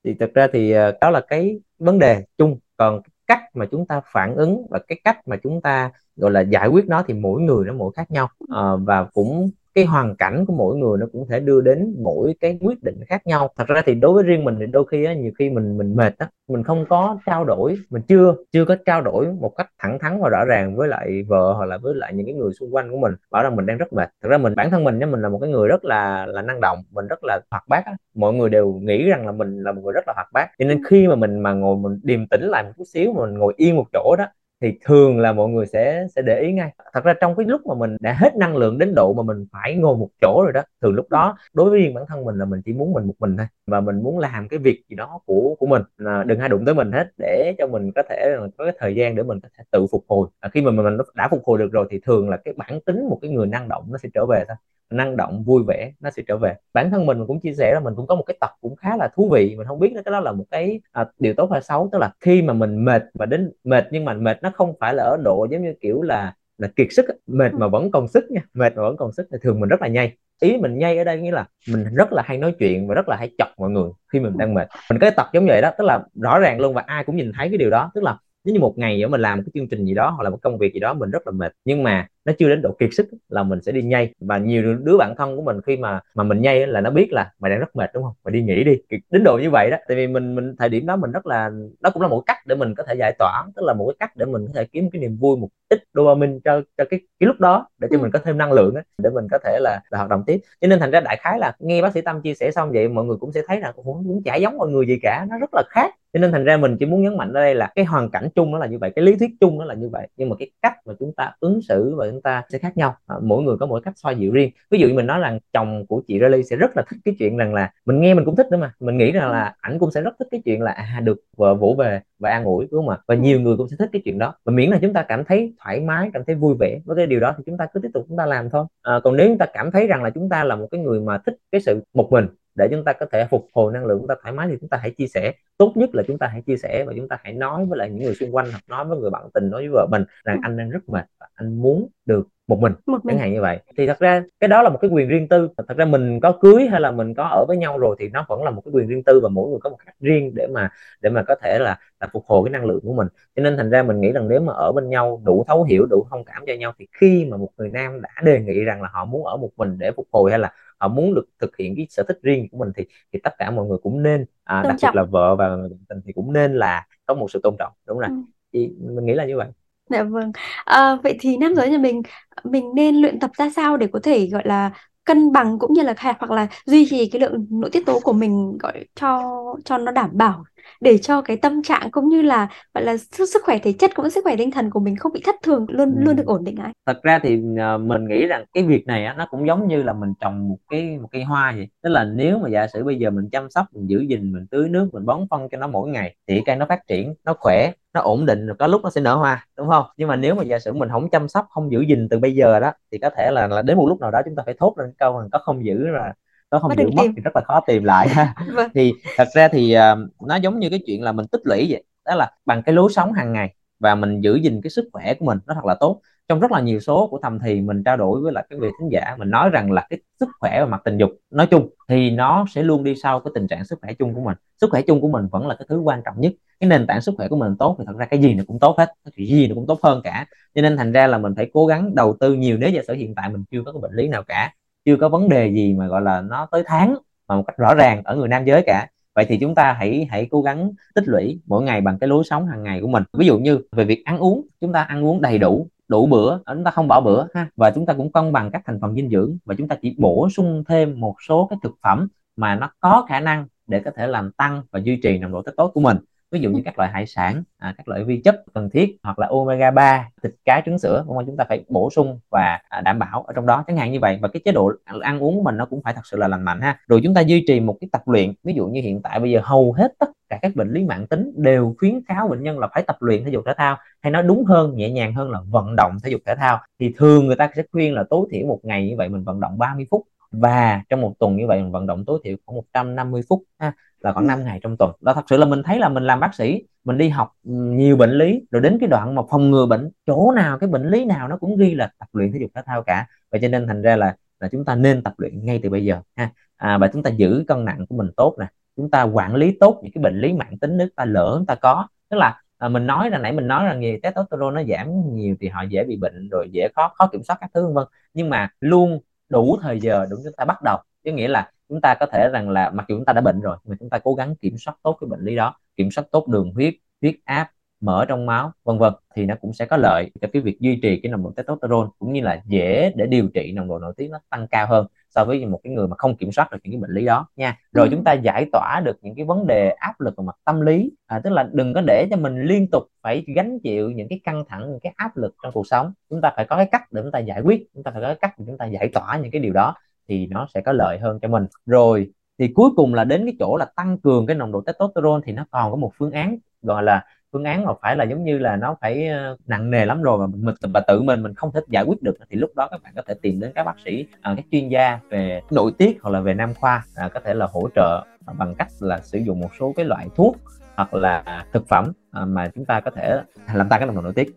Thì 0.06 0.13
thực 0.13 0.34
ra 0.34 0.48
thì 0.54 0.72
ờ, 0.72 0.98
đó 1.02 1.10
là 1.10 1.22
cái 1.22 1.60
vấn 1.80 2.00
đề 2.00 2.24
chung. 2.38 2.60
Còn 2.78 3.02
cách 3.28 3.41
mà 3.54 3.65
chúng 3.72 3.86
ta 3.86 4.02
phản 4.13 4.36
ứng 4.36 4.68
và 4.70 4.80
cái 4.88 5.00
cách 5.04 5.28
mà 5.28 5.38
chúng 5.44 5.62
ta 5.62 5.91
gọi 6.15 6.32
là 6.32 6.41
giải 6.41 6.68
quyết 6.68 6.86
nó 6.88 7.04
thì 7.08 7.13
mỗi 7.13 7.41
người 7.41 7.65
nó 7.65 7.74
mỗi 7.74 7.91
khác 7.96 8.12
nhau. 8.12 8.30
À, 8.50 8.62
và 8.76 9.04
cũng 9.04 9.50
cái 9.75 9.85
hoàn 9.85 10.15
cảnh 10.15 10.45
của 10.45 10.53
mỗi 10.53 10.77
người 10.77 10.97
nó 10.99 11.05
cũng 11.11 11.27
thể 11.29 11.39
đưa 11.39 11.61
đến 11.61 11.95
mỗi 12.03 12.35
cái 12.39 12.57
quyết 12.61 12.83
định 12.83 12.99
khác 13.07 13.27
nhau. 13.27 13.49
Thật 13.57 13.67
ra 13.67 13.81
thì 13.85 13.95
đối 13.95 14.13
với 14.13 14.23
riêng 14.23 14.43
mình 14.43 14.55
thì 14.59 14.65
đôi 14.65 14.85
khi 14.91 15.05
á, 15.05 15.13
nhiều 15.13 15.31
khi 15.39 15.49
mình 15.49 15.77
mình 15.77 15.95
mệt 15.95 16.17
á 16.17 16.29
mình 16.47 16.63
không 16.63 16.85
có 16.89 17.17
trao 17.25 17.45
đổi 17.45 17.75
mình 17.89 18.01
chưa 18.07 18.35
chưa 18.51 18.65
có 18.65 18.75
trao 18.85 19.01
đổi 19.01 19.27
một 19.33 19.53
cách 19.57 19.67
thẳng 19.79 19.99
thắn 19.99 20.19
và 20.21 20.29
rõ 20.29 20.45
ràng 20.45 20.75
với 20.75 20.88
lại 20.88 21.23
vợ 21.27 21.53
hoặc 21.53 21.65
là 21.65 21.77
với 21.77 21.95
lại 21.95 22.13
những 22.13 22.25
cái 22.25 22.35
người 22.35 22.53
xung 22.53 22.75
quanh 22.75 22.91
của 22.91 22.97
mình 22.97 23.13
bảo 23.31 23.43
rằng 23.43 23.55
mình 23.55 23.65
đang 23.65 23.77
rất 23.77 23.93
mệt. 23.93 24.09
Thật 24.23 24.29
ra 24.29 24.38
mình 24.38 24.55
bản 24.55 24.69
thân 24.71 24.83
mình 24.83 24.99
nhá 24.99 25.05
mình 25.05 25.21
là 25.21 25.29
một 25.29 25.39
cái 25.41 25.49
người 25.49 25.67
rất 25.67 25.85
là 25.85 26.25
là 26.25 26.41
năng 26.41 26.61
động 26.61 26.77
mình 26.91 27.07
rất 27.07 27.19
là 27.23 27.39
hoạt 27.51 27.63
bát 27.67 27.85
á. 27.85 27.93
Mọi 28.15 28.33
người 28.33 28.49
đều 28.49 28.73
nghĩ 28.73 29.09
rằng 29.09 29.25
là 29.25 29.31
mình 29.31 29.63
là 29.63 29.71
một 29.71 29.81
người 29.83 29.93
rất 29.93 30.03
là 30.07 30.13
hoạt 30.15 30.27
bát. 30.33 30.49
Cho 30.59 30.65
nên 30.65 30.83
khi 30.89 31.07
mà 31.07 31.15
mình 31.15 31.39
mà 31.39 31.53
ngồi 31.53 31.77
mình 31.77 31.99
điềm 32.03 32.27
tĩnh 32.27 32.41
lại 32.43 32.63
một 32.63 32.71
chút 32.77 32.83
xíu 32.93 33.13
mà 33.13 33.25
mình 33.25 33.38
ngồi 33.38 33.53
yên 33.57 33.75
một 33.75 33.85
chỗ 33.93 34.15
đó 34.17 34.25
thì 34.62 34.80
thường 34.86 35.20
là 35.20 35.34
mọi 35.34 35.50
người 35.50 35.65
sẽ 35.65 36.08
sẽ 36.15 36.22
để 36.22 36.39
ý 36.41 36.52
ngay. 36.54 36.72
Thật 36.94 37.04
ra 37.04 37.13
trong 37.22 37.36
cái 37.36 37.46
lúc 37.46 37.62
mà 37.68 37.76
mình 37.76 37.98
đã 38.00 38.13
hết 38.13 38.36
năng 38.36 38.58
lượng 38.58 38.78
đến 38.78 38.96
độ 38.96 39.13
mà 39.13 39.24
mình 39.24 39.46
phải 39.52 39.76
ngồi 39.76 39.98
một 39.98 40.10
chỗ 40.22 40.41
rồi 40.44 40.54
đó 40.54 40.62
thường 40.82 40.94
lúc 40.96 41.10
đó 41.10 41.38
đối 41.54 41.70
với 41.70 41.80
riêng 41.80 41.94
bản 41.94 42.06
thân 42.08 42.26
mình 42.26 42.36
là 42.38 42.46
mình 42.46 42.62
chỉ 42.65 42.74
muốn 42.74 42.94
mình 42.94 43.08
một 43.08 43.13
mình 43.20 43.38
thôi 43.38 43.48
và 43.68 43.82
mình 43.82 44.04
muốn 44.04 44.20
làm 44.20 44.48
cái 44.48 44.60
việc 44.60 44.84
gì 44.89 44.96
đó 44.96 45.20
của 45.26 45.56
của 45.60 45.65
mình. 45.68 45.82
Là 45.98 46.24
đừng 46.24 46.39
ai 46.39 46.50
đụng 46.50 46.65
tới 46.65 46.76
mình 46.76 46.91
hết 46.91 47.08
để 47.18 47.56
cho 47.58 47.68
mình 47.68 47.91
có 47.96 48.04
thể 48.10 48.36
có 48.58 48.65
cái 48.65 48.74
thời 48.80 48.96
gian 48.96 49.15
để 49.15 49.24
mình 49.24 49.39
có 49.39 49.50
thể 49.58 49.63
tự 49.72 49.86
phục 49.91 50.06
hồi. 50.08 50.28
À, 50.39 50.50
khi 50.54 50.62
mà 50.62 50.72
mình 50.72 50.98
đã 51.15 51.28
phục 51.32 51.44
hồi 51.46 51.58
được 51.60 51.72
rồi 51.72 51.88
thì 51.91 52.00
thường 52.06 52.30
là 52.30 52.38
cái 52.38 52.54
bản 52.58 52.80
tính 52.86 53.10
một 53.10 53.20
cái 53.22 53.32
người 53.32 53.48
năng 53.48 53.68
động 53.68 53.84
nó 53.91 53.98
sẽ 53.98 54.10
trở 54.13 54.26
về 54.26 54.44
thôi 54.48 54.56
năng 54.89 55.17
động 55.17 55.43
vui 55.43 55.63
vẻ 55.67 55.91
nó 56.00 56.10
sẽ 56.10 56.24
trở 56.28 56.38
về. 56.38 56.56
Bản 56.74 56.91
thân 56.91 57.06
mình 57.06 57.28
cũng 57.28 57.39
chia 57.39 57.54
sẻ 57.54 57.71
là 57.74 57.80
mình 57.80 57.93
cũng 57.95 58.08
có 58.08 58.15
một 58.15 58.24
cái 58.24 58.38
tật 58.41 58.52
cũng 58.62 58.76
khá 58.76 58.98
là 58.98 59.10
thú 59.15 59.30
vị 59.30 59.56
mình 59.58 59.67
không 59.67 59.80
biết 59.80 59.91
cái 59.93 60.13
đó 60.13 60.19
là 60.19 60.32
một 60.32 60.45
cái 60.52 60.82
à, 60.91 61.06
điều 61.19 61.34
tốt 61.34 61.52
hay 61.52 61.62
xấu. 61.62 61.89
Tức 61.91 61.98
là 62.00 62.12
khi 62.19 62.41
mà 62.41 62.54
mình 62.54 62.86
mệt 62.86 63.04
và 63.13 63.26
đến 63.26 63.52
mệt 63.63 63.88
nhưng 63.91 64.06
mà 64.06 64.13
mệt 64.13 64.43
nó 64.43 64.52
không 64.54 64.74
phải 64.80 64.93
là 64.93 65.04
ở 65.04 65.17
độ 65.24 65.48
giống 65.52 65.63
như 65.63 65.74
kiểu 65.82 66.02
là 66.02 66.34
là 66.58 66.67
kiệt 66.76 66.88
sức 66.91 67.06
mệt 67.28 67.54
mà 67.54 67.67
vẫn 67.67 67.91
còn 67.91 68.08
sức 68.08 68.32
nha 68.32 68.41
mệt 68.54 68.76
mà 68.76 68.82
vẫn 68.82 68.98
còn 68.98 69.12
sức 69.12 69.28
thì 69.32 69.38
thường 69.41 69.60
mình 69.60 69.69
rất 69.69 69.82
là 69.82 69.88
nhây. 69.88 70.12
Ý 70.41 70.58
mình 70.58 70.78
nhây 70.78 70.98
ở 70.98 71.04
đây 71.04 71.21
nghĩa 71.21 71.32
là 71.32 71.48
mình 71.71 71.95
rất 71.95 72.13
là 72.13 72.24
hay 72.26 72.38
nói 72.38 72.56
chuyện 72.60 72.88
và 72.88 72.95
rất 72.95 73.10
là 73.10 73.15
hay 73.15 73.32
chọc 73.38 73.48
mọi 73.58 73.69
người 73.69 73.89
khi 74.13 74.19
mình 74.19 74.38
đang 74.38 74.54
mệt. 74.54 74.67
Mình 74.89 75.00
có 75.00 75.06
cái 75.06 75.12
tật 75.12 75.26
giống 75.34 75.45
vậy 75.45 75.62
đó 75.62 75.71
tức 75.78 75.86
là 75.86 76.04
rõ 76.21 76.39
ràng 76.39 76.60
luôn 76.60 76.74
và 76.74 76.84
ai 76.88 77.04
cũng 77.04 77.15
nhìn 77.15 77.32
thấy 77.38 77.50
cái 77.50 77.58
điều 77.58 77.69
đó. 77.69 77.91
Tức 77.95 78.04
là 78.04 78.17
nếu 78.45 78.53
như 78.53 78.60
một 78.60 78.77
ngày 78.77 79.08
mình 79.08 79.21
làm 79.21 79.38
một 79.38 79.43
cái 79.45 79.51
chương 79.53 79.69
trình 79.69 79.86
gì 79.86 79.93
đó 79.93 80.10
hoặc 80.10 80.23
là 80.23 80.29
một 80.29 80.38
công 80.41 80.58
việc 80.58 80.73
gì 80.73 80.79
đó 80.79 80.93
mình 80.93 81.12
rất 81.12 81.27
là 81.27 81.31
mệt. 81.31 81.53
Nhưng 81.65 81.84
mà 81.84 82.08
nó 82.25 82.34
chưa 82.39 82.49
đến 82.49 82.62
độ 82.62 82.71
kiệt 82.79 82.89
sức 82.97 83.08
là 83.29 83.43
mình 83.43 83.62
sẽ 83.62 83.71
đi 83.71 83.81
nhây. 83.81 84.13
Và 84.19 84.38
nhiều 84.38 84.75
đứa 84.84 84.97
bạn 84.97 85.13
thân 85.17 85.36
của 85.36 85.41
mình 85.41 85.62
khi 85.62 85.77
mà 85.77 85.99
mà 86.15 86.23
mình 86.23 86.41
nhây 86.41 86.67
là 86.67 86.81
nó 86.81 86.89
biết 86.89 87.08
là 87.13 87.31
mày 87.39 87.51
đang 87.51 87.60
rất 87.60 87.75
mệt 87.75 87.89
đúng 87.93 88.03
không? 88.03 88.13
Mày 88.23 88.31
đi 88.31 88.41
nghỉ 88.41 88.63
đi. 88.63 88.77
Đến 89.10 89.23
độ 89.23 89.39
như 89.41 89.49
vậy 89.51 89.69
đó 89.71 89.77
tại 89.88 89.97
vì 89.97 90.08
mình 90.08 90.36
mình 90.36 90.55
thời 90.60 90.69
điểm 90.69 90.86
đó 90.86 90.95
mình 90.95 91.12
rất 91.12 91.25
là 91.25 91.51
đó 91.79 91.89
cũng 91.89 92.01
là 92.01 92.08
một 92.08 92.23
cách 92.25 92.38
để 92.45 92.55
mình 92.55 92.75
có 92.75 92.84
thể 92.84 92.95
giải 92.99 93.13
tỏa 93.19 93.43
tức 93.55 93.65
là 93.65 93.73
một 93.73 93.86
cái 93.88 93.95
cách 93.99 94.17
để 94.17 94.25
mình 94.25 94.45
có 94.47 94.53
thể 94.55 94.65
kiếm 94.65 94.89
cái 94.89 94.99
niềm 95.01 95.17
vui 95.17 95.38
một 95.38 95.49
ít 95.69 95.84
dopamine 95.93 96.34
cho 96.43 96.62
cho 96.77 96.86
cái 96.89 96.99
cái 97.19 97.27
lúc 97.27 97.39
đó 97.39 97.67
để 97.77 97.88
cho 97.91 97.97
mình 97.97 98.12
có 98.12 98.19
thêm 98.23 98.38
năng 98.38 98.51
lượng 98.51 98.73
ấy, 98.75 98.84
để 98.97 99.10
mình 99.10 99.27
có 99.31 99.38
thể 99.43 99.60
là, 99.62 99.79
là 99.89 99.97
hoạt 99.97 100.10
động 100.10 100.23
tiếp. 100.27 100.39
Cho 100.62 100.67
nên 100.67 100.79
thành 100.79 100.91
ra 100.91 100.99
đại 100.99 101.17
khái 101.19 101.39
là 101.39 101.53
nghe 101.60 101.81
bác 101.81 101.93
sĩ 101.93 102.01
tâm 102.01 102.21
chia 102.21 102.34
sẻ 102.34 102.51
xong 102.51 102.71
vậy 102.71 102.88
mọi 102.88 103.05
người 103.05 103.17
cũng 103.19 103.31
sẽ 103.31 103.41
thấy 103.47 103.60
là 103.60 103.71
cũng 103.71 103.86
cũng 103.86 104.23
chả 104.25 104.36
giống 104.36 104.58
mọi 104.58 104.69
người 104.69 104.88
gì 104.88 104.97
cả 105.01 105.25
nó 105.29 105.38
rất 105.38 105.49
là 105.53 105.63
khác 105.69 105.95
cho 106.15 106.21
nên 106.21 106.32
thành 106.32 106.43
ra 106.43 106.58
mình 106.58 106.78
chỉ 106.78 106.86
muốn 106.86 107.04
nhấn 107.04 107.17
mạnh 107.17 107.34
ở 107.34 107.41
đây 107.41 107.56
là 107.56 107.71
cái 107.75 107.86
hoàn 107.86 108.10
cảnh 108.10 108.28
chung 108.36 108.51
nó 108.51 108.58
là 108.58 108.65
như 108.65 108.78
vậy 108.78 108.91
cái 108.95 109.06
lý 109.06 109.15
thuyết 109.15 109.30
chung 109.39 109.60
nó 109.60 109.65
là 109.65 109.73
như 109.73 109.89
vậy. 109.89 110.08
Nhưng 110.17 110.30
mà 110.30 110.36
cái 110.39 110.51
cách 110.62 110.73
mà 110.86 110.93
chúng 110.99 111.13
ta 111.13 111.32
ứng 111.39 111.62
xử 111.62 111.95
và 111.95 112.10
chúng 112.12 112.21
ta 112.21 112.43
sẽ 112.49 112.58
khác 112.58 112.78
nhau. 112.78 112.95
À, 113.08 113.15
mỗi 113.21 113.43
người 113.43 113.58
có 113.60 113.65
mỗi 113.65 113.82
cách 113.82 113.93
xoa 113.97 114.12
dịu 114.12 114.32
riêng. 114.32 114.51
Ví 114.71 114.80
dụ 114.80 114.88
như 114.88 114.93
mình 114.93 115.08
nói 115.08 115.19
là 115.19 115.39
chồng 115.54 115.86
của 115.86 116.04
chị 116.08 116.19
Riley 116.19 116.43
sẽ 116.43 116.56
rất 116.56 116.78
là 116.78 116.84
thích 116.89 116.97
cái 117.06 117.15
chuyện 117.19 117.38
rằng 117.38 117.54
là 117.54 117.71
mình 117.86 118.01
nghe 118.01 118.13
mình 118.13 118.25
cũng 118.25 118.36
thích 118.36 118.47
nữa 118.51 118.58
mà. 118.58 118.73
Mình 118.80 118.97
nghĩ 118.97 119.12
rằng 119.12 119.32
là 119.32 119.56
ảnh 119.62 119.80
cũng 119.80 119.91
sẽ 119.91 120.01
rất 120.01 120.15
thích 120.19 120.28
cái 120.32 120.41
chuyện 120.45 120.62
là 120.62 120.71
à, 120.71 120.99
được 121.04 121.17
vợ 121.38 121.56
vỗ 121.56 121.75
về 121.78 122.01
và 122.19 122.30
an 122.30 122.43
ủi 122.43 122.67
đúng 122.71 122.86
không 122.86 122.89
ạ? 122.89 122.97
Và 123.08 123.15
nhiều 123.15 123.39
người 123.39 123.58
cũng 123.58 123.67
sẽ 123.67 123.75
thích 123.80 123.89
cái 123.93 124.01
chuyện 124.06 124.17
đó. 124.17 124.34
Và 124.45 124.51
miễn 124.51 124.69
là 124.69 124.80
chúng 124.82 124.93
ta 124.93 125.06
cảm 125.08 125.25
thấy 125.25 125.54
thoải 125.63 125.80
mái 125.80 126.10
cảm 126.13 126.23
thấy 126.28 126.36
vui 126.36 126.56
vẻ 126.60 126.80
với 126.86 126.97
cái 126.97 127.08
điều 127.08 127.19
đó 127.19 127.34
thì 127.38 127.43
chúng 127.45 127.58
ta 127.58 127.67
cứ 127.73 127.80
tiếp 127.80 127.89
tục 127.93 128.06
chúng 128.10 128.17
ta 128.17 128.25
làm 128.25 128.49
thôi. 128.49 128.65
À, 128.82 128.99
còn 129.04 129.15
nếu 129.15 129.28
chúng 129.28 129.38
ta 129.38 129.45
cảm 129.54 129.71
thấy 129.71 129.88
rằng 129.88 130.04
là 130.04 130.10
chúng 130.10 130.30
ta 130.30 130.43
là 130.43 130.56
một 130.56 130.67
cái 130.71 130.82
người 130.82 130.99
mà 130.99 131.17
thích 131.17 131.36
cái 131.51 131.62
sự 131.62 131.84
một 131.93 132.12
mình 132.12 132.28
để 132.56 132.68
chúng 132.72 132.84
ta 132.86 132.94
có 132.94 133.06
thể 133.12 133.28
phục 133.32 133.48
hồi 133.54 133.74
năng 133.74 133.86
lượng, 133.86 133.98
chúng 134.00 134.08
ta 134.08 134.15
thoải 134.22 134.34
mái 134.34 134.48
thì 134.48 134.58
chúng 134.62 134.70
ta 134.70 134.78
hãy 134.78 134.91
chia 134.91 135.08
sẻ. 135.08 135.34
Tốt 135.58 135.72
nhất 135.76 135.89
là 135.94 136.04
chúng 136.08 136.18
ta 136.18 136.28
hãy 136.28 136.41
chia 136.41 136.58
sẻ 136.58 136.84
và 136.88 136.94
chúng 136.96 137.08
ta 137.08 137.18
hãy 137.24 137.34
nói 137.34 137.65
với 137.65 137.78
lại 137.78 137.89
những 137.89 138.04
người 138.04 138.15
xung 138.15 138.36
quanh 138.36 138.52
hoặc 138.52 138.63
nói 138.68 138.86
với 138.86 138.98
người 138.98 139.10
bạn 139.10 139.30
tình, 139.34 139.50
nói 139.50 139.62
với 139.62 139.70
vợ 139.74 139.88
mình 139.91 140.04
rằng 140.24 140.39
anh 140.44 140.58
đang 140.58 140.70
rất 140.70 140.89
mệt 140.89 141.06
và 141.20 141.28
anh 141.34 141.62
muốn 141.62 141.88
được 142.06 142.28
một 142.47 142.60
mình 142.60 142.73
một 142.86 143.01
chẳng 143.08 143.17
hạn 143.17 143.34
như 143.34 143.41
vậy. 143.41 143.60
Thì 143.77 143.88
thật 143.88 143.99
ra 143.99 144.23
cái 144.39 144.47
đó 144.47 144.62
là 144.62 144.69
một 144.69 144.77
cái 144.81 144.89
quyền 144.91 145.08
riêng 145.08 145.27
tư. 145.27 145.49
Thật 145.67 145.77
ra 145.77 145.86
mình 145.86 146.19
có 146.19 146.38
cưới 146.41 146.67
hay 146.71 146.81
là 146.81 146.91
mình 146.91 147.13
có 147.13 147.23
ở 147.23 147.45
với 147.47 147.58
nhau 147.58 147.77
rồi 147.77 147.95
thì 147.99 148.10
nó 148.10 148.25
vẫn 148.29 148.43
là 148.43 148.51
một 148.51 148.62
cái 148.65 148.71
quyền 148.71 148.88
riêng 148.88 149.03
tư 149.03 149.19
và 149.23 149.29
mỗi 149.29 149.49
người 149.49 149.60
có 149.62 149.69
một 149.69 149.77
cách 149.86 149.95
riêng 149.99 150.31
để 150.36 150.47
mà 150.47 150.69
để 151.01 151.10
mà 151.10 151.23
có 151.27 151.36
thể 151.41 151.60
là 151.60 151.79
là 151.99 152.08
phục 152.13 152.25
hồi 152.25 152.41
cái 152.45 152.51
năng 152.51 152.65
lượng 152.65 152.79
của 152.84 152.93
mình. 152.93 153.08
Cho 153.36 153.43
nên 153.43 153.58
thành 153.58 153.69
ra 153.69 153.84
mình 153.84 154.01
nghĩ 154.01 154.12
rằng 154.12 154.27
nếu 154.27 154.41
mà 154.41 154.53
ở 154.53 154.71
bên 154.71 154.89
nhau 154.89 155.21
đủ 155.25 155.43
thấu 155.47 155.63
hiểu 155.63 155.86
đủ 155.89 156.08
thông 156.10 156.23
cảm 156.25 156.43
cho 156.47 156.53
nhau 156.53 156.73
thì 156.79 156.88
khi 156.91 157.25
mà 157.25 157.38
một 157.38 157.49
người 157.58 157.69
nam 157.69 158.01
đã 158.01 158.10
đề 158.23 158.39
nghị 158.39 158.63
rằng 158.63 158.81
là 158.81 158.89
họ 158.93 159.05
muốn 159.05 159.25
ở 159.25 159.38
một 159.38 159.49
mình 159.58 159.77
để 159.79 159.91
phục 159.91 160.08
hồi 160.12 160.31
hay 160.31 160.39
là 160.39 160.51
họ 160.77 160.88
muốn 160.88 161.13
được 161.13 161.25
thực 161.39 161.58
hiện 161.58 161.75
cái 161.75 161.88
sở 161.89 162.03
thích 162.03 162.19
riêng 162.21 162.47
của 162.51 162.58
mình 162.58 162.71
thì 162.75 162.86
thì 163.13 163.19
tất 163.23 163.34
cả 163.38 163.51
mọi 163.51 163.65
người 163.65 163.77
cũng 163.84 164.03
nên 164.03 164.25
à, 164.43 164.63
đặc 164.67 164.75
biệt 164.81 164.95
là 164.95 165.03
vợ 165.03 165.36
và 165.36 165.55
người 165.55 165.69
tình 165.89 166.01
thì 166.05 166.13
cũng 166.13 166.34
nên 166.34 166.55
là 166.55 166.88
có 167.05 167.13
một 167.13 167.31
sự 167.31 167.39
tôn 167.43 167.55
trọng 167.60 167.71
đúng 167.88 167.99
rồi. 167.99 168.10
Ừ. 168.10 168.15
thì 168.53 168.75
mình 168.79 169.05
nghĩ 169.05 169.13
là 169.13 169.25
như 169.25 169.38
vậy 169.38 169.47
Dạ 169.89 170.04
vâng. 170.04 170.32
À, 170.65 170.95
vậy 171.04 171.17
thì 171.19 171.38
nam 171.38 171.56
giới 171.56 171.69
nhà 171.69 171.78
mình 171.78 172.02
mình 172.43 172.65
nên 172.76 172.95
luyện 172.95 173.19
tập 173.19 173.32
ra 173.38 173.50
sao 173.56 173.78
để 173.78 173.88
có 173.93 174.00
thể 174.04 174.28
gọi 174.32 174.43
là 174.45 174.71
cân 175.06 175.32
bằng 175.32 175.60
cũng 175.60 175.74
như 175.74 175.82
là 175.82 175.93
hoặc 175.98 176.32
là 176.32 176.48
duy 176.65 176.88
trì 176.89 177.10
cái 177.10 177.21
lượng 177.21 177.48
nội 177.50 177.69
tiết 177.69 177.86
tố 177.86 178.00
của 178.04 178.13
mình 178.13 178.58
gọi 178.58 178.86
cho 178.95 179.21
cho 179.65 179.78
nó 179.78 179.91
đảm 179.91 180.10
bảo 180.13 180.43
để 180.82 180.98
cho 180.98 181.21
cái 181.21 181.38
tâm 181.38 181.63
trạng 181.63 181.91
cũng 181.91 182.10
như 182.10 182.21
là 182.21 182.48
gọi 182.74 182.84
là 182.84 182.98
sức, 182.98 183.30
sức 183.30 183.43
khỏe 183.45 183.58
thể 183.58 183.74
chất 183.74 183.95
cũng 183.95 184.06
như 184.06 184.10
sức 184.10 184.24
khỏe 184.24 184.36
tinh 184.36 184.52
thần 184.52 184.69
của 184.69 184.80
mình 184.80 184.95
không 184.95 185.13
bị 185.13 185.21
thất 185.26 185.36
thường 185.43 185.65
luôn 185.69 185.95
ừ. 185.95 186.02
luôn 186.02 186.15
được 186.15 186.26
ổn 186.26 186.43
định 186.43 186.56
ấy. 186.56 186.71
Thật 186.86 187.04
ra 187.04 187.19
thì 187.19 187.36
uh, 187.36 187.82
mình 187.82 188.08
nghĩ 188.08 188.26
rằng 188.26 188.45
cái 188.54 188.63
việc 188.63 188.88
này 188.88 189.06
á, 189.06 189.15
nó 189.17 189.28
cũng 189.32 189.48
giống 189.48 189.67
như 189.67 189.84
là 189.84 189.93
mình 189.93 190.13
trồng 190.19 190.50
một 190.50 190.58
cái 190.69 190.98
một 191.02 191.08
cây 191.12 191.24
hoa 191.24 191.54
vậy. 191.56 191.67
Tức 191.84 191.89
là 191.89 192.04
nếu 192.04 192.38
mà 192.38 192.50
giả 192.50 192.67
sử 192.67 192.84
bây 192.84 192.95
giờ 192.95 193.10
mình 193.10 193.30
chăm 193.32 193.50
sóc, 193.50 193.65
mình 193.74 193.89
giữ 193.89 194.00
gìn, 194.10 194.34
mình 194.34 194.45
tưới 194.52 194.69
nước, 194.69 194.89
mình 194.93 195.06
bón 195.06 195.19
phân 195.30 195.48
cho 195.52 195.58
nó 195.58 195.67
mỗi 195.67 195.89
ngày 195.89 196.15
thì 196.28 196.41
cây 196.45 196.56
nó 196.56 196.65
phát 196.69 196.88
triển, 196.88 197.13
nó 197.24 197.34
khỏe, 197.39 197.71
nó 197.95 198.01
ổn 198.01 198.25
định 198.25 198.47
rồi 198.47 198.55
có 198.60 198.67
lúc 198.67 198.81
nó 198.84 198.89
sẽ 198.89 199.01
nở 199.01 199.15
hoa 199.15 199.47
đúng 199.58 199.69
không 199.69 199.86
nhưng 199.97 200.08
mà 200.08 200.15
nếu 200.15 200.36
mà 200.36 200.43
giả 200.43 200.60
sử 200.60 200.73
mình 200.73 200.89
không 200.89 201.10
chăm 201.10 201.27
sóc 201.27 201.47
không 201.49 201.71
giữ 201.71 201.81
gìn 201.81 202.10
từ 202.10 202.19
bây 202.19 202.36
giờ 202.36 202.60
đó 202.60 202.71
thì 202.91 202.97
có 202.97 203.10
thể 203.17 203.31
là, 203.31 203.47
là 203.47 203.62
đến 203.62 203.77
một 203.77 203.86
lúc 203.88 204.01
nào 204.01 204.12
đó 204.12 204.21
chúng 204.25 204.36
ta 204.36 204.43
phải 204.45 204.53
thốt 204.60 204.73
lên 204.77 204.93
câu 204.97 205.19
là 205.19 205.27
có 205.31 205.39
không 205.39 205.65
giữ 205.65 205.88
là 205.88 206.13
nó 206.51 206.60
không 206.60 206.71
giữ 206.77 206.84
mất 206.84 207.03
tìm. 207.03 207.13
thì 207.15 207.21
rất 207.21 207.36
là 207.36 207.41
khó 207.45 207.60
tìm 207.67 207.84
lại 207.84 208.08
vâng. 208.53 208.69
thì 208.73 208.93
thật 209.17 209.27
ra 209.36 209.47
thì 209.47 209.77
uh, 209.77 210.27
nó 210.27 210.36
giống 210.36 210.60
như 210.60 210.69
cái 210.69 210.79
chuyện 210.86 211.03
là 211.03 211.12
mình 211.12 211.25
tích 211.31 211.41
lũy 211.43 211.67
vậy 211.69 211.84
đó 212.05 212.15
là 212.15 212.31
bằng 212.45 212.63
cái 212.63 212.75
lối 212.75 212.91
sống 212.91 213.13
hàng 213.13 213.34
ngày 213.34 213.55
và 213.79 213.95
mình 213.95 214.21
giữ 214.21 214.35
gìn 214.35 214.61
cái 214.61 214.69
sức 214.69 214.89
khỏe 214.93 215.13
của 215.13 215.25
mình 215.25 215.39
nó 215.45 215.53
thật 215.53 215.65
là 215.65 215.75
tốt. 215.79 216.01
Trong 216.27 216.39
rất 216.39 216.51
là 216.51 216.61
nhiều 216.61 216.79
số 216.79 217.07
của 217.07 217.19
thầm 217.23 217.39
thì 217.39 217.61
mình 217.61 217.83
trao 217.83 217.97
đổi 217.97 218.21
với 218.21 218.33
lại 218.33 218.45
các 218.49 218.59
vị 218.59 218.67
khán 218.79 218.89
giả, 218.89 219.15
mình 219.19 219.29
nói 219.29 219.49
rằng 219.49 219.71
là 219.71 219.88
cái 219.89 219.99
sức 220.19 220.29
khỏe 220.39 220.59
và 220.59 220.65
mặt 220.65 220.81
tình 220.85 220.97
dục, 220.97 221.09
nói 221.31 221.47
chung 221.47 221.69
thì 221.89 222.11
nó 222.11 222.45
sẽ 222.55 222.63
luôn 222.63 222.83
đi 222.83 222.95
sau 222.95 223.19
cái 223.19 223.31
tình 223.35 223.47
trạng 223.47 223.65
sức 223.65 223.79
khỏe 223.81 223.93
chung 223.93 224.13
của 224.13 224.21
mình. 224.21 224.38
Sức 224.61 224.69
khỏe 224.71 224.81
chung 224.81 225.01
của 225.01 225.07
mình 225.07 225.27
vẫn 225.31 225.47
là 225.47 225.55
cái 225.59 225.65
thứ 225.69 225.79
quan 225.79 226.01
trọng 226.05 226.21
nhất. 226.21 226.33
Cái 226.59 226.69
nền 226.69 226.88
tảng 226.88 227.01
sức 227.01 227.13
khỏe 227.17 227.27
của 227.27 227.35
mình 227.35 227.55
tốt 227.59 227.75
thì 227.79 227.85
thật 227.88 227.95
ra 227.97 228.05
cái 228.05 228.21
gì 228.21 228.33
nó 228.33 228.43
cũng 228.47 228.59
tốt 228.59 228.75
hết, 228.77 228.93
cái 229.17 229.27
gì 229.27 229.47
nó 229.47 229.55
cũng 229.55 229.67
tốt 229.67 229.79
hơn 229.83 230.01
cả. 230.03 230.25
Cho 230.55 230.61
nên 230.61 230.77
thành 230.77 230.91
ra 230.91 231.07
là 231.07 231.17
mình 231.17 231.33
phải 231.35 231.49
cố 231.53 231.65
gắng 231.65 231.95
đầu 231.95 232.17
tư 232.19 232.33
nhiều. 232.33 232.57
Nếu 232.57 232.69
giả 232.69 232.81
sử 232.88 232.93
hiện 232.93 233.15
tại 233.15 233.29
mình 233.29 233.43
chưa 233.51 233.61
có 233.65 233.71
cái 233.71 233.81
bệnh 233.81 233.93
lý 233.93 234.07
nào 234.07 234.23
cả, 234.23 234.53
chưa 234.85 234.95
có 234.97 235.09
vấn 235.09 235.29
đề 235.29 235.51
gì 235.51 235.73
mà 235.73 235.88
gọi 235.88 236.01
là 236.01 236.21
nó 236.21 236.47
tới 236.51 236.63
tháng 236.65 236.95
mà 237.27 237.35
một 237.35 237.43
cách 237.47 237.57
rõ 237.57 237.73
ràng 237.75 238.01
ở 238.03 238.15
người 238.15 238.27
nam 238.27 238.45
giới 238.45 238.63
cả 238.65 238.88
vậy 239.15 239.25
thì 239.30 239.38
chúng 239.38 239.56
ta 239.56 239.73
hãy 239.73 240.08
hãy 240.12 240.28
cố 240.32 240.41
gắng 240.41 240.71
tích 240.95 241.04
lũy 241.08 241.39
mỗi 241.45 241.63
ngày 241.63 241.82
bằng 241.82 241.99
cái 241.99 242.08
lối 242.08 242.23
sống 242.23 242.47
hàng 242.47 242.63
ngày 242.63 242.82
của 242.82 242.88
mình. 242.88 243.04
Ví 243.13 243.25
dụ 243.25 243.38
như 243.39 243.60
về 243.71 243.86
việc 243.86 244.06
ăn 244.06 244.17
uống, 244.19 244.47
chúng 244.62 244.73
ta 244.73 244.82
ăn 244.82 245.06
uống 245.06 245.21
đầy 245.21 245.38
đủ 245.38 245.67
đủ 245.88 246.06
bữa 246.06 246.38
chúng 246.45 246.63
ta 246.63 246.71
không 246.71 246.88
bỏ 246.88 247.01
bữa 247.01 247.28
ha. 247.34 247.49
Và 247.56 247.71
chúng 247.71 247.86
ta 247.86 247.93
cũng 247.93 248.12
cân 248.12 248.32
bằng 248.32 248.51
các 248.51 248.62
thành 248.65 248.80
phần 248.82 248.95
dinh 248.95 249.10
dưỡng 249.10 249.38
và 249.45 249.56
chúng 249.58 249.67
ta 249.67 249.75
chỉ 249.82 249.95
bổ 249.97 250.30
sung 250.30 250.63
thêm 250.67 250.99
một 250.99 251.15
số 251.28 251.47
cái 251.49 251.60
thực 251.63 251.75
phẩm 251.84 252.08
mà 252.36 252.56
nó 252.56 252.69
có 252.80 253.06
khả 253.10 253.19
năng 253.19 253.47
để 253.67 253.80
có 253.80 253.91
thể 253.95 254.08
làm 254.08 254.32
tăng 254.32 254.62
và 254.71 254.80
duy 254.80 254.99
trì 255.04 255.17
nồng 255.17 255.32
độ 255.32 255.41
tế 255.41 255.51
tốt 255.58 255.71
của 255.73 255.82
mình 255.82 255.97
ví 256.36 256.41
dụ 256.41 256.50
như 256.50 256.62
các 256.65 256.80
loại 256.80 256.91
hải 256.91 257.06
sản 257.06 257.43
à, 257.58 257.74
các 257.78 257.88
loại 257.88 258.04
vi 258.04 258.21
chất 258.24 258.43
cần 258.54 258.69
thiết 258.69 258.98
hoặc 259.04 259.19
là 259.19 259.28
omega 259.28 259.71
3 259.71 260.10
thịt 260.24 260.32
cá 260.45 260.62
trứng 260.65 260.80
sữa 260.80 261.04
đúng 261.08 261.15
không 261.15 261.26
chúng 261.26 261.38
ta 261.38 261.45
phải 261.50 261.63
bổ 261.69 261.89
sung 261.89 262.19
và 262.30 262.60
à, 262.69 262.82
đảm 262.82 263.00
bảo 263.00 263.24
ở 263.28 263.34
trong 263.34 263.45
đó. 263.45 263.63
Chẳng 263.67 263.78
hạn 263.78 263.91
như 263.91 264.00
vậy 264.00 264.19
và 264.21 264.28
cái 264.28 264.41
chế 264.45 264.52
độ 264.52 264.71
ăn 265.02 265.19
uống 265.19 265.36
của 265.36 265.41
mình 265.41 265.58
nó 265.58 265.65
cũng 265.65 265.82
phải 265.82 265.93
thật 265.93 266.02
sự 266.06 266.17
là 266.17 266.28
lành 266.28 266.43
mạnh 266.43 266.62
ha. 266.62 266.80
Rồi 266.88 267.02
chúng 267.04 267.13
ta 267.13 267.21
duy 267.21 267.43
trì 267.48 267.60
một 267.60 267.78
cái 267.82 267.89
tập 267.91 268.02
luyện 268.06 268.34
ví 268.43 268.54
dụ 268.54 268.67
như 268.67 268.82
hiện 268.82 269.02
tại 269.02 269.19
bây 269.19 269.32
giờ 269.32 269.39
hầu 269.43 269.74
hết 269.74 269.93
tất 270.00 270.10
cả 270.30 270.39
các 270.41 270.56
bệnh 270.56 270.74
lý 270.74 270.84
mạng 270.84 271.08
tính 271.08 271.32
đều 271.36 271.76
khuyến 271.80 272.02
cáo 272.08 272.28
bệnh 272.28 272.43
nhân 272.43 272.60
là 272.60 272.67
phải 272.74 272.84
tập 272.84 272.98
luyện 273.00 273.24
thể 273.24 273.32
dục 273.32 273.43
thể 273.45 273.54
thao 273.58 273.78
hay 274.02 274.12
nói 274.12 274.24
đúng 274.24 274.45
hơn 274.45 274.76
nhẹ 274.76 274.89
nhàng 274.89 275.13
hơn 275.13 275.32
là 275.32 275.39
vận 275.50 275.76
động 275.76 275.98
thể 276.04 276.10
dục 276.10 276.21
thể 276.26 276.36
thao. 276.36 276.60
Thì 276.80 276.93
thường 276.98 277.28
người 277.28 277.36
ta 277.36 277.50
sẽ 277.56 277.63
khuyên 277.71 277.93
là 277.93 278.04
tối 278.10 278.28
thiểu 278.32 278.48
một 278.48 278.60
ngày 278.63 278.88
như 278.88 278.95
vậy 278.98 279.10
mình 279.10 279.24
vận 279.24 279.39
động 279.39 279.58
30 279.58 279.86
phút 279.91 280.04
và 280.32 280.82
trong 280.89 281.02
một 281.02 281.13
tuần 281.19 281.36
như 281.36 281.48
vậy 281.48 281.62
mình 281.62 281.71
vận 281.71 281.88
động 281.88 282.06
tối 282.06 282.19
thiểu 282.24 282.36
khoảng 282.45 282.56
150 282.56 283.21
phút 283.30 283.43
ha 283.60 283.74
là 284.06 284.13
khoảng 284.13 284.28
5 284.28 284.44
ngày 284.44 284.60
trong 284.63 284.78
tuần. 284.78 284.91
Đó 285.02 285.13
thật 285.13 285.26
sự 285.30 285.38
là 285.38 285.46
mình 285.46 285.63
thấy 285.63 285.80
là 285.80 285.89
mình 285.89 286.04
làm 286.04 286.20
bác 286.20 286.36
sĩ 286.36 286.63
mình 286.84 286.98
đi 286.98 287.10
học 287.10 287.32
ừ, 287.44 287.52
nhiều 287.52 287.98
bệnh 287.98 288.12
lý 288.12 288.41
rồi 288.52 288.62
đến 288.62 288.78
cái 288.80 288.89
đoạn 288.89 289.15
mà 289.15 289.22
phòng 289.30 289.52
ngừa 289.52 289.65
bệnh 289.65 289.91
chỗ 290.06 290.32
nào 290.32 290.58
cái 290.60 290.70
bệnh 290.70 290.89
lý 290.89 291.06
nào 291.06 291.28
nó 291.28 291.38
cũng 291.38 291.58
ghi 291.58 291.76
là 291.76 291.91
tập 292.00 292.08
luyện 292.13 292.32
thể 292.32 292.39
dục 292.41 292.52
thể 292.56 292.62
thao 292.65 292.84
cả. 292.84 293.08
Và 293.32 293.39
cho 293.41 293.48
nên 293.48 293.68
thành 293.68 293.82
ra 293.82 293.96
là 293.96 294.15
là 294.39 294.48
chúng 294.52 294.65
ta 294.65 294.76
nên 294.76 295.04
tập 295.04 295.13
luyện 295.18 295.46
ngay 295.46 295.60
từ 295.63 295.70
bây 295.70 295.86
giờ 295.86 296.02
ha. 296.15 296.30
À, 296.58 296.78
và 296.78 296.88
chúng 296.88 297.04
ta 297.04 297.10
giữ 297.10 297.44
cân 297.48 297.65
nặng 297.65 297.86
của 297.89 297.96
mình 297.96 298.08
tốt 298.18 298.36
nè. 298.39 298.46
Chúng 298.76 298.91
ta 298.91 299.04
quản 299.04 299.36
lý 299.36 299.58
tốt 299.60 299.80
những 299.84 299.91
cái 299.94 300.02
bệnh 300.02 300.22
lý 300.22 300.34
mạng 300.34 300.58
tính 300.60 300.78
nước 300.78 300.89
ta 300.96 301.06
lỡ 301.06 301.36
chúng 301.38 301.46
ta 301.46 301.56
có. 301.56 301.88
Tức 302.10 302.18
là 302.18 302.41
à, 302.58 302.70
mình 302.70 302.88
nói 302.88 303.10
là 303.10 303.18
nãy 303.18 303.32
mình 303.32 303.48
nói 303.48 303.65
rằng 303.65 303.82
gì 303.82 303.98
testosterone 304.04 304.63
nó 304.63 304.63
giảm 304.70 305.15
nhiều 305.15 305.36
thì 305.39 305.48
họ 305.50 305.62
dễ 305.62 305.84
bị 305.84 305.98
bệnh 305.98 306.30
rồi 306.32 306.50
dễ 306.52 306.68
khó 306.76 306.91
khó 306.96 307.08
kiểm 307.08 307.24
soát 307.24 307.38
các 307.41 307.50
thứ 307.54 307.65
vân 307.65 307.74
vân. 307.74 307.86
Nhưng 308.13 308.30
mà 308.30 308.50
luôn 308.60 309.00
đủ 309.30 309.58
thời 309.62 309.80
giờ 309.80 310.06
đúng 310.10 310.20
chúng 310.24 310.34
ta 310.38 310.46
bắt 310.46 310.58
đầu. 310.63 310.78
Có 311.06 311.12
nghĩa 311.12 311.28
là 311.28 311.52
chúng 311.69 311.82
ta 311.82 311.95
có 311.99 312.06
thể 312.06 312.30
rằng 312.34 312.49
là 312.49 312.69
mặc 312.69 312.86
dù 312.89 312.97
chúng 312.97 313.06
ta 313.06 313.13
đã 313.13 313.21
bệnh 313.21 313.41
rồi 313.41 313.58
nhưng 313.63 313.78
chúng 313.78 313.89
ta 313.89 313.99
cố 313.99 314.13
gắng 314.13 314.36
kiểm 314.36 314.58
soát 314.58 314.73
tốt 314.84 314.97
cái 315.01 315.08
bệnh 315.08 315.21
lý 315.21 315.36
đó 315.36 315.56
kiểm 315.78 315.91
soát 315.91 316.04
tốt 316.12 316.28
đường 316.28 316.51
huyết 316.54 316.73
huyết 317.01 317.15
áp 317.25 317.51
mỡ 317.82 318.06
trong 318.06 318.25
máu 318.25 318.51
vân 318.63 318.78
vân 318.78 318.93
thì 319.15 319.25
nó 319.25 319.36
cũng 319.41 319.54
sẽ 319.54 319.65
có 319.65 319.78
lợi 319.78 320.12
cho 320.21 320.28
cái 320.34 320.41
việc 320.41 320.60
duy 320.60 320.80
trì 320.82 320.99
cái 321.04 321.12
nồng 321.12 321.23
độ 321.23 321.32
testosterone 321.36 321.88
cũng 321.99 322.13
như 322.13 322.21
là 322.21 322.41
dễ 322.45 322.91
để 322.95 323.06
điều 323.06 323.28
trị 323.34 323.51
nồng 323.51 323.67
độ 323.67 323.80
nội 323.80 323.93
tiết 323.97 324.08
nó 324.12 324.19
tăng 324.30 324.47
cao 324.47 324.67
hơn 324.69 324.88
so 325.15 325.25
với 325.25 325.45
một 325.45 325.60
cái 325.63 325.73
người 325.73 325.88
mà 325.88 325.95
không 325.97 326.15
kiểm 326.15 326.32
soát 326.32 326.51
được 326.51 326.58
những 326.63 326.73
cái 326.73 326.82
bệnh 326.82 326.91
lý 326.91 327.06
đó 327.06 327.28
nha. 327.36 327.58
Rồi 327.71 327.88
ừ. 327.88 327.91
chúng 327.91 328.04
ta 328.04 328.13
giải 328.13 328.45
tỏa 328.51 328.82
được 328.86 328.97
những 329.01 329.15
cái 329.15 329.25
vấn 329.25 329.47
đề 329.47 329.69
áp 329.69 330.01
lực 330.01 330.17
về 330.17 330.23
mặt 330.25 330.36
tâm 330.45 330.62
lý 330.62 330.91
à, 331.06 331.19
tức 331.19 331.30
là 331.30 331.49
đừng 331.51 331.73
có 331.73 331.82
để 331.88 332.08
cho 332.12 332.17
mình 332.17 332.43
liên 332.43 332.67
tục 332.71 332.84
phải 333.01 333.23
gánh 333.36 333.60
chịu 333.60 333.91
những 333.91 334.08
cái 334.10 334.19
căng 334.23 334.43
thẳng 334.47 334.71
những 334.71 334.80
cái 334.80 334.93
áp 334.95 335.17
lực 335.17 335.36
trong 335.43 335.51
cuộc 335.51 335.67
sống. 335.67 335.93
Chúng 336.10 336.21
ta 336.21 336.34
phải 336.36 336.45
có 336.45 336.56
cái 336.56 336.67
cách 336.71 336.91
để 336.91 337.01
chúng 337.01 337.12
ta 337.12 337.19
giải 337.19 337.41
quyết 337.41 337.67
chúng 337.73 337.84
ta 337.84 337.91
phải 337.91 338.01
có 338.01 338.08
cái 338.08 338.17
cách 338.21 338.39
để 338.39 338.45
chúng 338.47 338.58
ta 338.58 338.65
giải 338.65 338.89
tỏa 338.93 339.17
những 339.17 339.32
cái 339.32 339.41
điều 339.41 339.54
đó 339.54 339.75
thì 340.08 340.28
nó 340.28 340.48
sẽ 340.54 340.62
có 340.62 340.72
lợi 340.72 341.00
hơn 341.00 341.20
cho 341.22 341.28
mình. 341.28 341.46
Rồi 341.65 342.12
thì 342.39 342.48
cuối 342.48 342.70
cùng 342.76 342.94
là 342.94 343.04
đến 343.04 343.26
cái 343.26 343.36
chỗ 343.39 343.58
là 343.58 343.65
tăng 343.76 343.98
cường 343.98 344.26
cái 344.26 344.36
nồng 344.36 344.52
độ 344.52 344.62
testosterone 344.62 345.22
thì 345.26 345.32
nó 345.34 345.46
còn 345.52 345.72
có 345.72 345.78
một 345.78 345.91
phương 345.98 346.12
án 346.12 346.38
gọi 346.62 346.84
là 346.84 347.06
phương 347.32 347.44
án 347.44 347.65
mà 347.65 347.72
phải 347.82 347.96
là 347.96 348.04
giống 348.04 348.24
như 348.24 348.38
là 348.38 348.56
nó 348.56 348.76
phải 348.82 349.08
ờ, 349.08 349.38
nặng 349.48 349.72
nề 349.72 349.86
lắm 349.86 350.02
rồi 350.02 350.18
mà 350.20 350.26
mình 350.36 350.56
và 350.74 350.80
tự 350.88 351.02
mình 351.02 351.24
mình 351.24 351.34
không 351.34 351.52
thể 351.52 351.60
giải 351.68 351.84
quyết 351.84 352.02
được 352.02 352.15
thì 352.30 352.38
lúc 352.38 352.50
đó 352.56 352.68
các 352.72 352.84
bạn 352.84 352.94
có 352.96 353.02
thể 353.08 353.13
tìm 353.22 353.39
đến 353.39 353.52
các 353.56 353.63
bác 353.63 353.80
sĩ 353.86 354.06
ờ, 354.22 354.34
các 354.38 354.46
chuyên 354.52 354.70
gia 354.70 355.00
về 355.10 355.41
nội 355.52 355.72
tiết 355.78 355.98
hoặc 356.02 356.12
là 356.12 356.20
về 356.20 356.34
nam 356.34 356.54
khoa 356.54 356.84
à, 356.96 357.10
có 357.13 357.20
thể 357.20 357.34
là 357.34 357.48
hỗ 357.54 357.70
trợ 357.76 358.04
ờ, 358.26 358.34
bằng 358.38 358.56
cách 358.56 358.68
là 358.80 359.00
sử 359.00 359.18
dụng 359.18 359.39
một 359.39 359.50
số 359.60 359.74
cái 359.76 359.86
loại 359.86 360.08
thuốc 360.15 360.38
hoặc 360.76 360.94
là 360.94 361.46
thực 361.54 361.68
phẩm 361.68 361.91
mà 362.28 362.50
chúng 362.56 362.65
ta 362.65 362.80
có 362.80 362.91
thể 362.91 363.22
làm 363.54 363.70
tăng 363.70 363.80
cái 363.80 363.88
nồng 363.88 363.96
độ 363.96 364.02
nội 364.02 364.13
tiết. 364.13 364.36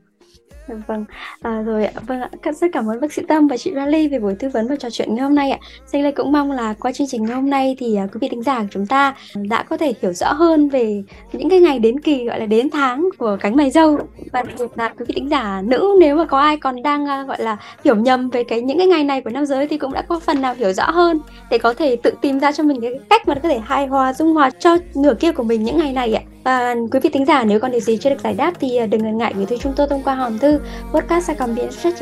Vâng, 0.87 1.05
à, 1.43 1.63
rồi 1.63 1.89
vâng 2.07 2.21
ạ, 2.21 2.31
rất 2.61 2.67
cảm 2.73 2.91
ơn 2.91 3.01
bác 3.01 3.13
sĩ 3.13 3.23
Tâm 3.29 3.49
và 3.49 3.57
chị 3.57 3.73
Rally 3.75 4.09
về 4.09 4.19
buổi 4.19 4.35
tư 4.39 4.49
vấn 4.49 4.69
và 4.69 4.77
trò 4.77 4.91
chuyện 4.91 5.15
ngày 5.15 5.25
hôm 5.25 5.35
nay 5.35 5.51
ạ. 5.51 5.59
Sinh 5.87 6.05
Lê 6.05 6.13
cũng 6.13 6.33
mong 6.33 6.53
là 6.53 6.75
qua 6.81 6.93
chương 6.93 7.07
trình 7.07 7.25
ngày 7.25 7.35
hôm 7.35 7.51
nay 7.51 7.77
thì 7.79 7.99
uh, 8.05 8.13
quý 8.13 8.19
vị 8.21 8.29
thính 8.29 8.43
giả 8.43 8.61
của 8.61 8.69
chúng 8.71 8.87
ta 8.87 9.15
đã 9.35 9.63
có 9.63 9.77
thể 9.77 9.95
hiểu 10.03 10.13
rõ 10.13 10.33
hơn 10.33 10.69
về 10.69 11.03
những 11.33 11.51
cái 11.51 11.61
ngày 11.61 11.79
đến 11.79 12.01
kỳ 12.01 12.25
gọi 12.25 12.41
là 12.41 12.47
đến 12.47 12.71
tháng 12.71 13.09
của 13.19 13.37
cánh 13.41 13.57
mày 13.57 13.71
dâu 13.71 13.99
và 14.33 14.43
đặc 14.43 14.55
biệt 14.59 14.67
là 14.75 14.89
quý 14.89 15.05
vị 15.09 15.15
thính 15.15 15.29
giả 15.31 15.63
nữ 15.65 15.97
nếu 16.01 16.17
mà 16.17 16.25
có 16.25 16.39
ai 16.39 16.57
còn 16.57 16.83
đang 16.83 17.05
uh, 17.05 17.29
gọi 17.29 17.43
là 17.43 17.57
hiểu 17.85 17.97
nhầm 17.97 18.31
về 18.31 18.45
cái 18.45 18.63
những 18.63 18.79
cái 18.79 18.87
ngày 18.87 19.05
này 19.05 19.21
của 19.21 19.31
nam 19.31 19.47
giới 19.47 19.69
thì 19.69 19.79
cũng 19.79 19.93
đã 19.93 20.03
có 20.03 20.21
phần 20.21 20.41
nào 20.41 20.55
hiểu 20.55 20.73
rõ 20.73 20.91
hơn 20.91 21.21
để 21.51 21.59
có 21.59 21.75
thể 21.75 21.97
tự 21.97 22.13
tìm 22.21 22.41
ra 22.41 22.53
cho 22.53 22.63
mình 22.63 22.81
cái 22.81 22.93
cách 23.11 23.29
mà 23.29 23.35
có 23.35 23.49
thể 23.49 23.59
hài 23.59 23.87
hòa 23.87 24.13
dung 24.13 24.35
hòa 24.35 24.51
cho 24.51 24.77
nửa 24.95 25.15
kia 25.15 25.33
của 25.33 25.43
mình 25.43 25.65
những 25.65 25.79
ngày 25.79 25.93
này 25.93 26.15
ạ. 26.15 26.23
Và 26.49 26.75
quý 26.93 27.01
vị 27.03 27.11
thính 27.13 27.27
giả, 27.27 27.45
nếu 27.45 27.61
còn 27.61 27.71
điều 27.71 27.81
gì 27.81 27.97
chưa 27.97 28.11
được 28.11 28.21
giải 28.25 28.35
đáp 28.35 28.53
thì 28.61 28.77
à, 28.77 28.87
đừng 28.87 29.03
ngần 29.03 29.19
ngại 29.19 29.33
gửi 29.37 29.47
thư 29.47 29.57
chúng 29.57 29.73
tôi 29.77 29.87
thông 29.91 30.03
qua 30.03 30.15
hòm 30.15 30.39
thư 30.39 30.61
podcast 30.93 31.31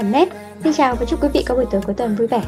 net 0.05 0.29
Xin 0.65 0.73
chào 0.73 0.95
và 0.95 1.07
chúc 1.07 1.23
quý 1.23 1.29
vị 1.35 1.45
có 1.47 1.55
buổi 1.55 1.65
tối 1.71 1.81
cuối 1.87 1.95
tuần 1.95 2.17
vui 2.17 2.27
vẻ. 2.27 2.41